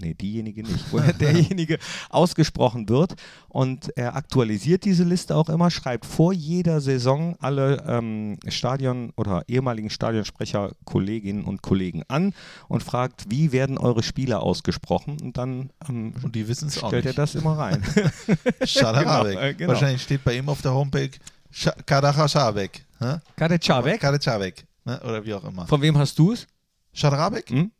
Nee, 0.00 0.14
diejenige 0.14 0.62
nicht, 0.62 0.84
woher 0.90 1.12
derjenige 1.14 1.78
ausgesprochen 2.10 2.88
wird. 2.88 3.14
Und 3.48 3.96
er 3.96 4.14
aktualisiert 4.16 4.84
diese 4.84 5.04
Liste 5.04 5.34
auch 5.34 5.48
immer, 5.48 5.70
schreibt 5.70 6.04
vor 6.04 6.32
jeder 6.32 6.80
Saison 6.80 7.36
alle 7.40 7.82
ähm, 7.88 8.38
Stadion- 8.48 9.12
oder 9.16 9.42
ehemaligen 9.48 9.88
Stadionsprecher, 9.90 10.72
Kolleginnen 10.84 11.44
und 11.44 11.62
Kollegen 11.62 12.02
an 12.08 12.34
und 12.68 12.82
fragt, 12.82 13.24
wie 13.30 13.52
werden 13.52 13.78
eure 13.78 14.02
Spieler 14.02 14.42
ausgesprochen? 14.42 15.16
Und 15.22 15.36
dann 15.38 15.70
ähm, 15.88 16.12
Und 16.22 16.34
die 16.34 16.42
es 16.42 16.82
auch 16.82 16.88
stellt 16.88 17.06
er 17.06 17.10
nicht. 17.10 17.18
das 17.18 17.34
immer 17.34 17.56
rein. 17.58 17.82
Schadarabek. 18.64 19.32
Genau, 19.34 19.46
äh, 19.46 19.54
genau. 19.54 19.72
Wahrscheinlich 19.72 20.02
steht 20.02 20.24
bei 20.24 20.36
ihm 20.36 20.48
auf 20.48 20.62
der 20.62 20.74
Homepage 20.74 21.10
Scha- 21.52 21.76
Kadachashabek. 21.86 22.84
hä? 22.98 23.16
Kadecabek? 23.36 24.00
Kadecabek. 24.00 24.66
Ne? 24.84 25.00
Oder 25.02 25.24
wie 25.24 25.34
auch 25.34 25.44
immer. 25.44 25.66
Von 25.66 25.80
wem 25.80 25.96
hast 25.98 26.18
du 26.18 26.32
es? 26.32 26.46
Schadarabek? 26.92 27.50
Hm? 27.50 27.70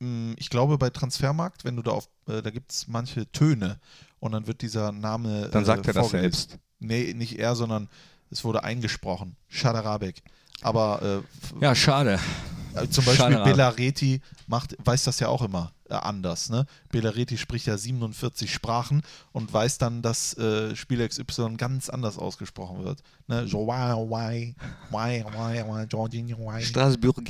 Mm, 0.00 0.32
Ich 0.36 0.50
glaube 0.50 0.78
bei 0.78 0.90
Transfermarkt, 0.90 1.64
wenn 1.64 1.76
du 1.76 1.82
da 1.82 1.92
auf, 1.92 2.08
äh, 2.28 2.42
da 2.42 2.50
gibt 2.50 2.72
es 2.72 2.88
manche 2.88 3.30
Töne 3.32 3.78
und 4.20 4.32
dann 4.32 4.46
wird 4.46 4.62
dieser 4.62 4.92
Name. 4.92 5.48
Dann 5.50 5.62
äh, 5.62 5.66
sagt 5.66 5.86
er 5.86 5.94
das 5.94 6.10
selbst. 6.10 6.58
Nee, 6.80 7.14
nicht 7.14 7.38
er, 7.38 7.54
sondern 7.56 7.88
es 8.30 8.44
wurde 8.44 8.64
eingesprochen. 8.64 9.36
Schadarabek. 9.48 10.22
Aber 10.62 11.22
äh, 11.22 11.64
Ja, 11.64 11.74
schade. 11.74 12.18
äh, 12.74 12.88
zum 12.88 13.04
Beispiel 13.04 13.14
Schadarabek. 13.16 13.52
Belareti 13.54 14.20
macht, 14.46 14.76
weiß 14.84 15.04
das 15.04 15.20
ja 15.20 15.28
auch 15.28 15.42
immer 15.42 15.72
äh, 15.88 15.94
anders. 15.94 16.50
Ne? 16.50 16.66
Belareti 16.90 17.36
spricht 17.38 17.66
ja 17.66 17.76
47 17.78 18.52
Sprachen 18.52 19.02
und 19.32 19.52
weiß 19.52 19.78
dann, 19.78 20.02
dass 20.02 20.36
äh, 20.38 20.74
Spieler 20.74 21.08
XY 21.08 21.54
ganz 21.56 21.88
anders 21.88 22.18
ausgesprochen 22.18 22.84
wird. 22.84 23.02
Ne? 23.28 23.46
Straßburger. 26.62 27.22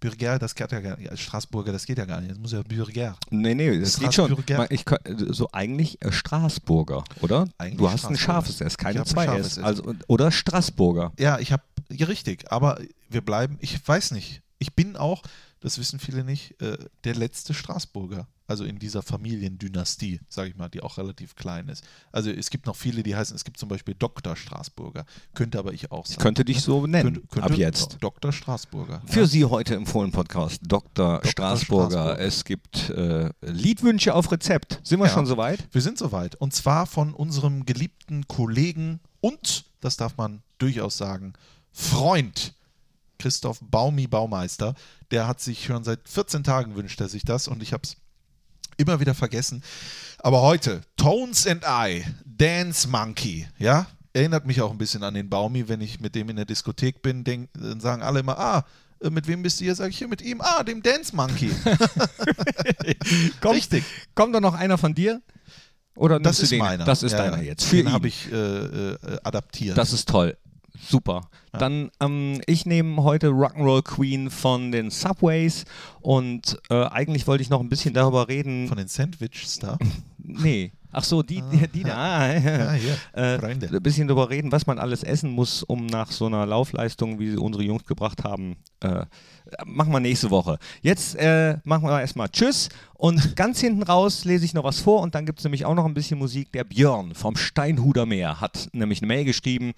Bürger. 0.00 0.38
Das 0.38 0.54
geht 0.54 0.72
ja 0.72 0.80
gar 0.80 0.96
nicht. 0.96 1.18
Straßburger, 1.18 1.72
das 1.72 1.86
geht 1.86 1.98
ja 1.98 2.04
gar 2.06 2.20
nicht. 2.20 2.32
Das 2.32 2.38
muss 2.38 2.52
ja 2.52 2.62
Bürger. 2.62 3.16
Nee, 3.30 3.54
nee, 3.54 3.78
das 3.78 4.00
geht 4.00 4.14
schon. 4.14 4.36
Ich, 4.70 4.84
so 5.28 5.48
eigentlich 5.52 6.02
äh, 6.02 6.10
Straßburger, 6.10 7.04
oder? 7.20 7.46
Eigentlich 7.58 7.78
du 7.78 7.90
hast 7.90 8.06
ein 8.06 8.16
scharfes 8.16 8.60
S, 8.60 8.76
keine 8.78 9.04
zwei. 9.04 9.26
S. 9.26 9.58
Also, 9.58 9.94
oder 10.08 10.32
Straßburger. 10.32 11.12
Ja, 11.18 11.38
ich 11.38 11.52
habe, 11.52 11.62
ja, 11.90 12.06
richtig, 12.06 12.50
aber 12.50 12.80
wir 13.08 13.20
bleiben, 13.20 13.58
ich 13.60 13.86
weiß 13.86 14.12
nicht. 14.12 14.42
Ich 14.58 14.74
bin 14.74 14.96
auch, 14.96 15.22
das 15.60 15.78
wissen 15.78 15.98
viele 16.00 16.24
nicht, 16.24 16.60
äh, 16.60 16.78
der 17.04 17.14
letzte 17.14 17.54
Straßburger. 17.54 18.26
Also 18.46 18.64
in 18.64 18.80
dieser 18.80 19.02
Familiendynastie, 19.02 20.20
sage 20.28 20.50
ich 20.50 20.56
mal, 20.56 20.68
die 20.68 20.80
auch 20.82 20.98
relativ 20.98 21.36
klein 21.36 21.68
ist. 21.68 21.84
Also 22.10 22.30
es 22.30 22.50
gibt 22.50 22.66
noch 22.66 22.74
viele, 22.74 23.02
die 23.04 23.14
heißen, 23.14 23.36
es 23.36 23.44
gibt 23.44 23.58
zum 23.58 23.68
Beispiel 23.68 23.94
Dr. 23.96 24.34
Straßburger. 24.34 25.04
Könnte 25.34 25.58
aber 25.58 25.72
ich 25.72 25.92
auch 25.92 26.04
sein. 26.04 26.14
Ich 26.14 26.18
könnte 26.18 26.44
dich 26.44 26.60
so 26.62 26.86
nennen, 26.86 27.14
Könnte- 27.14 27.28
könnte- 27.28 27.50
ab 27.52 27.56
jetzt. 27.56 27.98
Dr. 28.00 28.32
Straßburger. 28.32 29.02
Für 29.06 29.26
Sie 29.28 29.44
heute 29.44 29.74
im 29.74 29.86
Fohlen-Podcast 29.86 30.62
Dr. 30.66 31.20
Straßburger. 31.24 31.90
Straßburger. 31.90 32.18
Es 32.20 32.44
gibt 32.44 32.90
äh, 32.90 33.30
Liedwünsche 33.42 34.14
auf 34.14 34.32
Rezept. 34.32 34.80
Sind 34.82 34.98
wir 34.98 35.06
Ja. 35.06 35.12
schon 35.12 35.26
soweit? 35.26 35.68
Wir 35.72 35.80
sind 35.82 35.96
soweit. 35.98 36.34
Und 36.34 36.52
zwar 36.52 36.86
von 36.86 37.14
unserem 37.14 37.66
geliebten 37.66 38.26
Kollegen 38.26 38.98
und, 39.20 39.64
das 39.80 39.96
darf 39.96 40.16
man 40.16 40.42
durchaus 40.58 40.96
sagen, 40.96 41.34
Freund 41.72 42.54
Christoph 43.20 43.58
Baumi 43.60 44.06
Baumeister. 44.06 44.74
Der 45.10 45.26
hat 45.26 45.40
sich 45.40 45.64
schon 45.66 45.84
seit 45.84 46.08
14 46.08 46.42
Tagen 46.42 46.74
wünscht 46.74 47.00
er 47.00 47.08
sich 47.08 47.24
das 47.24 47.48
und 47.48 47.62
ich 47.62 47.72
habe 47.72 47.82
es 47.84 47.96
immer 48.76 48.98
wieder 49.00 49.14
vergessen. 49.14 49.62
Aber 50.18 50.42
heute, 50.42 50.80
Tones 50.96 51.46
and 51.46 51.64
I, 51.68 52.04
Dance 52.24 52.88
Monkey, 52.88 53.46
ja? 53.58 53.86
Erinnert 54.12 54.44
mich 54.44 54.60
auch 54.60 54.72
ein 54.72 54.78
bisschen 54.78 55.04
an 55.04 55.14
den 55.14 55.28
Baumi, 55.30 55.68
wenn 55.68 55.80
ich 55.80 56.00
mit 56.00 56.16
dem 56.16 56.30
in 56.30 56.36
der 56.36 56.44
Diskothek 56.44 57.00
bin, 57.00 57.22
denk, 57.22 57.48
dann 57.54 57.78
sagen 57.78 58.02
alle 58.02 58.20
immer, 58.20 58.36
ah, 58.38 58.64
äh, 59.00 59.08
mit 59.10 59.28
wem 59.28 59.42
bist 59.42 59.60
du 59.60 59.64
hier? 59.64 59.74
Sag 59.76 59.90
ich 59.90 59.98
hier 59.98 60.08
mit 60.08 60.20
ihm, 60.20 60.40
ah, 60.40 60.64
dem 60.64 60.82
Dance 60.82 61.14
Monkey. 61.14 61.50
Kommt, 63.40 63.54
Richtig. 63.54 63.84
Kommt 64.16 64.34
da 64.34 64.40
noch 64.40 64.54
einer 64.54 64.78
von 64.78 64.94
dir? 64.94 65.22
Oder 65.94 66.18
Das 66.18 66.40
ist 66.40 66.50
den? 66.50 66.58
meiner. 66.58 66.84
Das 66.84 67.02
ist 67.02 67.12
Ja, 67.12 67.18
deiner 67.18 67.42
jetzt. 67.42 67.64
Für 67.64 67.76
Den 67.76 67.92
habe 67.92 68.08
ich 68.08 68.30
äh, 68.32 68.34
äh, 68.36 68.96
adaptiert. 69.22 69.76
Das 69.78 69.92
ist 69.92 70.08
toll. 70.08 70.36
Super. 70.88 71.22
Dann, 71.52 71.90
ähm, 72.00 72.40
ich 72.46 72.64
nehme 72.66 73.02
heute 73.02 73.28
Rock'n'Roll 73.28 73.82
Queen 73.82 74.30
von 74.30 74.72
den 74.72 74.90
Subways 74.90 75.64
und 76.00 76.58
äh, 76.70 76.84
eigentlich 76.86 77.26
wollte 77.26 77.42
ich 77.42 77.50
noch 77.50 77.60
ein 77.60 77.68
bisschen 77.68 77.94
darüber 77.94 78.28
reden. 78.28 78.68
Von 78.68 78.78
den 78.78 78.88
Sandwiches 78.88 79.58
da. 79.58 79.78
nee. 80.18 80.72
Ach 80.92 81.04
so, 81.04 81.22
die, 81.22 81.42
die, 81.52 81.68
die 81.68 81.82
da. 81.84 81.94
Ah, 81.94 82.32
Ja, 82.32 82.72
hier, 82.72 82.96
äh, 83.12 83.38
ein 83.46 83.82
bisschen 83.82 84.08
darüber 84.08 84.28
reden, 84.28 84.50
was 84.50 84.66
man 84.66 84.78
alles 84.78 85.04
essen 85.04 85.30
muss, 85.30 85.62
um 85.62 85.86
nach 85.86 86.10
so 86.10 86.26
einer 86.26 86.46
Laufleistung, 86.46 87.20
wie 87.20 87.30
sie 87.30 87.36
unsere 87.36 87.62
Jungs 87.62 87.84
gebracht 87.84 88.24
haben, 88.24 88.56
äh, 88.80 89.04
machen 89.64 89.92
wir 89.92 90.00
nächste 90.00 90.30
Woche. 90.30 90.58
Jetzt 90.82 91.14
äh, 91.14 91.58
machen 91.62 91.84
wir 91.84 92.00
erstmal 92.00 92.28
Tschüss 92.28 92.68
und 93.00 93.34
ganz 93.34 93.60
hinten 93.60 93.82
raus 93.82 94.26
lese 94.26 94.44
ich 94.44 94.52
noch 94.52 94.64
was 94.64 94.80
vor 94.80 95.00
und 95.00 95.14
dann 95.14 95.24
gibt 95.24 95.38
es 95.38 95.44
nämlich 95.44 95.64
auch 95.64 95.74
noch 95.74 95.86
ein 95.86 95.94
bisschen 95.94 96.18
Musik. 96.18 96.52
Der 96.52 96.64
Björn 96.64 97.14
vom 97.14 97.34
Steinhuder 97.34 98.04
Meer 98.04 98.42
hat 98.42 98.68
nämlich 98.72 99.00
eine 99.00 99.06
Mail 99.06 99.24
geschrieben. 99.24 99.72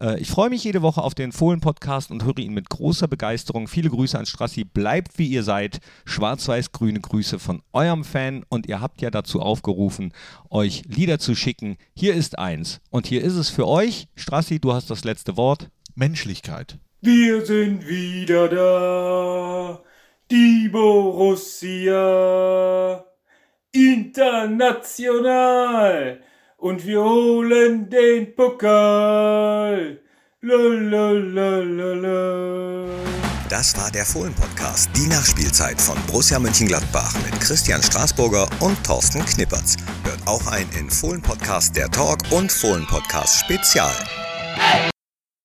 Äh, 0.00 0.18
ich 0.20 0.28
freue 0.28 0.50
mich 0.50 0.64
jede 0.64 0.82
Woche 0.82 1.00
auf 1.00 1.14
den 1.14 1.30
Fohlen-Podcast 1.30 2.10
und 2.10 2.24
höre 2.24 2.38
ihn 2.38 2.52
mit 2.52 2.68
großer 2.68 3.06
Begeisterung. 3.06 3.68
Viele 3.68 3.90
Grüße 3.90 4.18
an 4.18 4.26
Strassi. 4.26 4.64
Bleibt 4.64 5.20
wie 5.20 5.28
ihr 5.28 5.44
seid. 5.44 5.78
Schwarz-weiß-grüne 6.04 7.00
Grüße 7.00 7.38
von 7.38 7.62
eurem 7.72 8.02
Fan 8.02 8.44
und 8.48 8.66
ihr 8.66 8.80
habt 8.80 9.00
ja 9.00 9.10
dazu 9.10 9.40
aufgerufen, 9.40 10.12
euch 10.50 10.82
Lieder 10.86 11.20
zu 11.20 11.36
schicken. 11.36 11.76
Hier 11.94 12.14
ist 12.14 12.40
eins 12.40 12.80
und 12.90 13.06
hier 13.06 13.22
ist 13.22 13.34
es 13.34 13.50
für 13.50 13.68
euch. 13.68 14.08
Strassi, 14.16 14.58
du 14.58 14.72
hast 14.72 14.90
das 14.90 15.04
letzte 15.04 15.36
Wort. 15.36 15.70
Menschlichkeit. 15.94 16.78
Wir 17.00 17.46
sind 17.46 17.86
wieder 17.86 18.48
da, 18.48 19.80
die 20.30 20.68
Borussia. 20.68 22.14
International. 23.72 25.04
Und 26.56 26.86
wir 26.86 27.02
holen 27.02 27.90
den 27.90 28.34
Pokal. 28.34 30.00
Lalalala. 30.40 32.04
Das 33.48 33.76
war 33.76 33.90
der 33.90 34.04
Fohlen-Podcast, 34.04 34.90
die 34.96 35.06
Nachspielzeit 35.06 35.80
von 35.80 35.96
Borussia 36.06 36.38
Mönchengladbach 36.38 37.14
mit 37.24 37.40
Christian 37.40 37.82
Straßburger 37.82 38.48
und 38.60 38.82
Thorsten 38.84 39.24
Knippertz. 39.24 39.76
Hört 40.04 40.26
auch 40.26 40.46
ein 40.46 40.68
in 40.78 40.90
Fohlen-Podcast 40.90 41.76
der 41.76 41.90
Talk 41.90 42.18
und 42.30 42.50
Fohlen-Podcast 42.50 43.40
Spezial. 43.40 43.94